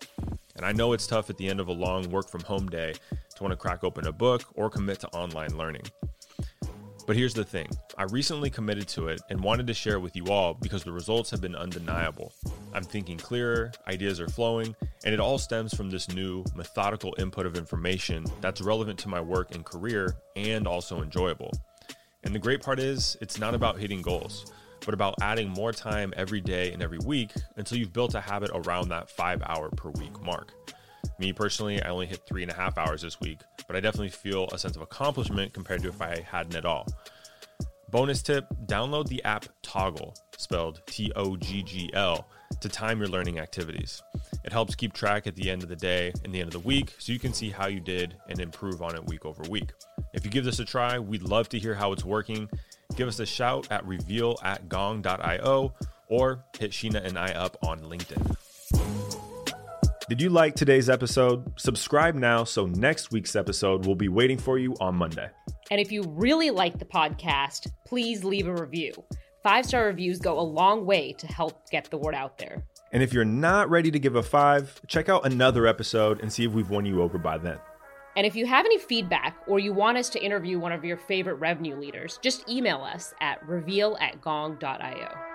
And 0.56 0.66
I 0.66 0.72
know 0.72 0.94
it's 0.94 1.08
tough 1.08 1.30
at 1.30 1.38
the 1.38 1.48
end 1.48 1.60
of 1.60 1.70
a 1.70 1.74
long 1.74 2.10
work 2.12 2.30
from 2.30 2.42
home 2.42 2.68
day 2.68 2.94
to 3.36 3.44
want 3.44 3.52
to 3.52 3.58
crack 3.58 3.84
open 3.84 4.08
a 4.08 4.12
book 4.12 4.44
or 4.56 4.70
commit 4.70 5.00
to 5.02 5.08
online 5.10 5.58
learning. 5.58 5.84
But 7.10 7.16
here's 7.16 7.34
the 7.34 7.44
thing 7.44 7.68
I 7.98 8.04
recently 8.04 8.52
committed 8.52 8.88
to 8.90 9.08
it 9.08 9.20
and 9.32 9.42
wanted 9.42 9.66
to 9.66 9.74
share 9.74 10.00
with 10.00 10.16
you 10.16 10.26
all 10.26 10.54
because 10.54 10.84
the 10.84 10.92
results 10.92 11.32
have 11.32 11.42
been 11.42 11.56
undeniable. 11.56 12.34
I'm 12.72 12.84
thinking 12.84 13.18
clearer, 13.18 13.72
ideas 13.88 14.20
are 14.20 14.28
flowing, 14.28 14.76
and 15.04 15.14
it 15.14 15.20
all 15.20 15.40
stems 15.40 15.74
from 15.74 15.90
this 15.90 16.08
new 16.10 16.44
methodical 16.56 17.16
input 17.18 17.48
of 17.48 17.58
information 17.58 18.26
that's 18.42 18.62
relevant 18.62 19.00
to 19.00 19.10
my 19.10 19.20
work 19.20 19.56
and 19.56 19.66
career 19.66 20.18
and 20.36 20.68
also 20.68 21.02
enjoyable. 21.02 21.52
And 22.24 22.36
the 22.36 22.40
great 22.40 22.62
part 22.62 22.80
is, 22.80 23.18
it's 23.22 23.40
not 23.40 23.56
about 23.56 23.80
hitting 23.80 24.04
goals, 24.04 24.52
but 24.86 24.94
about 24.94 25.16
adding 25.22 25.50
more 25.50 25.72
time 25.72 26.14
every 26.16 26.42
day 26.42 26.72
and 26.72 26.82
every 26.82 27.00
week 27.06 27.32
until 27.58 27.78
you've 27.78 27.94
built 27.94 28.16
a 28.16 28.22
habit 28.22 28.52
around 28.54 28.90
that 28.90 29.10
five 29.10 29.42
hour 29.46 29.70
per 29.70 29.90
week 29.92 30.22
mark. 30.22 30.54
Me 31.18 31.34
personally, 31.34 31.82
I 31.82 31.90
only 31.90 32.06
hit 32.06 32.26
three 32.26 32.44
and 32.44 32.52
a 32.52 32.56
half 32.56 32.78
hours 32.78 33.02
this 33.02 33.20
week, 33.20 33.40
but 33.68 33.76
I 33.76 33.80
definitely 33.80 34.10
feel 34.10 34.48
a 34.52 34.58
sense 34.58 34.76
of 34.76 34.82
accomplishment 34.82 35.54
compared 35.54 35.82
to 35.84 35.90
if 35.90 36.02
I 36.02 36.22
hadn't 36.22 36.56
at 36.56 36.66
all. 36.66 36.88
Bonus 37.92 38.22
tip 38.22 38.46
download 38.66 39.08
the 39.08 39.24
app 39.24 39.46
Toggl, 39.64 40.16
spelled 40.38 40.82
T 40.86 41.12
O 41.16 41.36
G 41.36 41.64
G 41.64 41.90
L, 41.94 42.28
to 42.62 42.70
time 42.70 43.00
your 43.00 43.08
learning 43.08 43.40
activities. 43.40 44.02
It 44.44 44.52
helps 44.52 44.76
keep 44.76 44.94
track 44.94 45.28
at 45.28 45.36
the 45.36 45.50
end 45.50 45.64
of 45.64 45.70
the 45.70 45.76
day 45.76 46.14
and 46.24 46.34
the 46.34 46.40
end 46.40 46.54
of 46.54 46.62
the 46.62 46.68
week 46.68 46.94
so 47.00 47.12
you 47.12 47.20
can 47.20 47.34
see 47.34 47.50
how 47.50 47.68
you 47.68 47.80
did 47.80 48.16
and 48.30 48.40
improve 48.40 48.82
on 48.82 48.96
it 48.96 49.06
week 49.08 49.26
over 49.26 49.44
week. 49.50 49.72
If 50.14 50.24
you 50.24 50.32
give 50.32 50.46
this 50.46 50.60
a 50.60 50.66
try, 50.66 51.00
we'd 51.00 51.24
love 51.24 51.50
to 51.50 51.60
hear 51.60 51.74
how 51.74 51.92
it's 51.92 52.06
working. 52.06 52.50
Give 53.00 53.08
us 53.08 53.22
a 53.22 53.26
shout 53.26 53.66
at 53.72 53.88
reveal 53.88 54.38
at 54.44 54.68
gong.io 54.68 55.74
or 56.10 56.44
hit 56.60 56.72
Sheena 56.72 57.02
and 57.02 57.18
I 57.18 57.32
up 57.32 57.56
on 57.64 57.80
LinkedIn. 57.80 58.36
Did 60.10 60.22
you 60.22 60.30
like 60.30 60.54
today's 60.54 60.90
episode? 60.90 61.58
Subscribe 61.58 62.16
now 62.16 62.44
so 62.44 62.66
next 62.66 63.14
week's 63.14 63.38
episode 63.38 63.86
will 63.86 63.96
be 63.96 64.10
waiting 64.10 64.38
for 64.38 64.60
you 64.60 64.76
on 64.82 64.96
Monday. 64.96 65.30
And 65.72 65.80
if 65.80 65.94
you 65.94 66.04
really 66.10 66.50
like 66.50 66.78
the 66.78 66.84
podcast, 66.84 67.72
please 67.86 68.26
leave 68.26 68.48
a 68.48 68.54
review. 68.54 68.92
Five 69.44 69.66
star 69.66 69.86
reviews 69.86 70.20
go 70.20 70.38
a 70.38 70.42
long 70.42 70.86
way 70.86 71.14
to 71.20 71.28
help 71.28 71.70
get 71.70 71.90
the 71.90 71.98
word 71.98 72.16
out 72.16 72.38
there. 72.38 72.66
And 72.92 73.02
if 73.02 73.14
you're 73.14 73.24
not 73.24 73.70
ready 73.70 73.92
to 73.92 74.00
give 74.00 74.18
a 74.18 74.24
five, 74.24 74.82
check 74.88 75.08
out 75.08 75.26
another 75.26 75.68
episode 75.68 76.20
and 76.20 76.34
see 76.34 76.44
if 76.44 76.52
we've 76.52 76.70
won 76.70 76.86
you 76.86 77.02
over 77.02 77.18
by 77.18 77.38
then. 77.38 77.60
And 78.20 78.26
if 78.28 78.36
you 78.36 78.46
have 78.48 78.66
any 78.66 78.78
feedback 78.78 79.38
or 79.48 79.60
you 79.60 79.72
want 79.72 79.98
us 79.98 80.10
to 80.10 80.22
interview 80.22 80.60
one 80.60 80.74
of 80.74 80.84
your 80.84 80.98
favorite 80.98 81.36
revenue 81.36 81.78
leaders, 81.78 82.20
just 82.22 82.50
email 82.50 82.82
us 82.82 83.14
at 83.22 83.48
reveal 83.48 83.96
at 84.02 84.20
gong.io. 84.20 85.29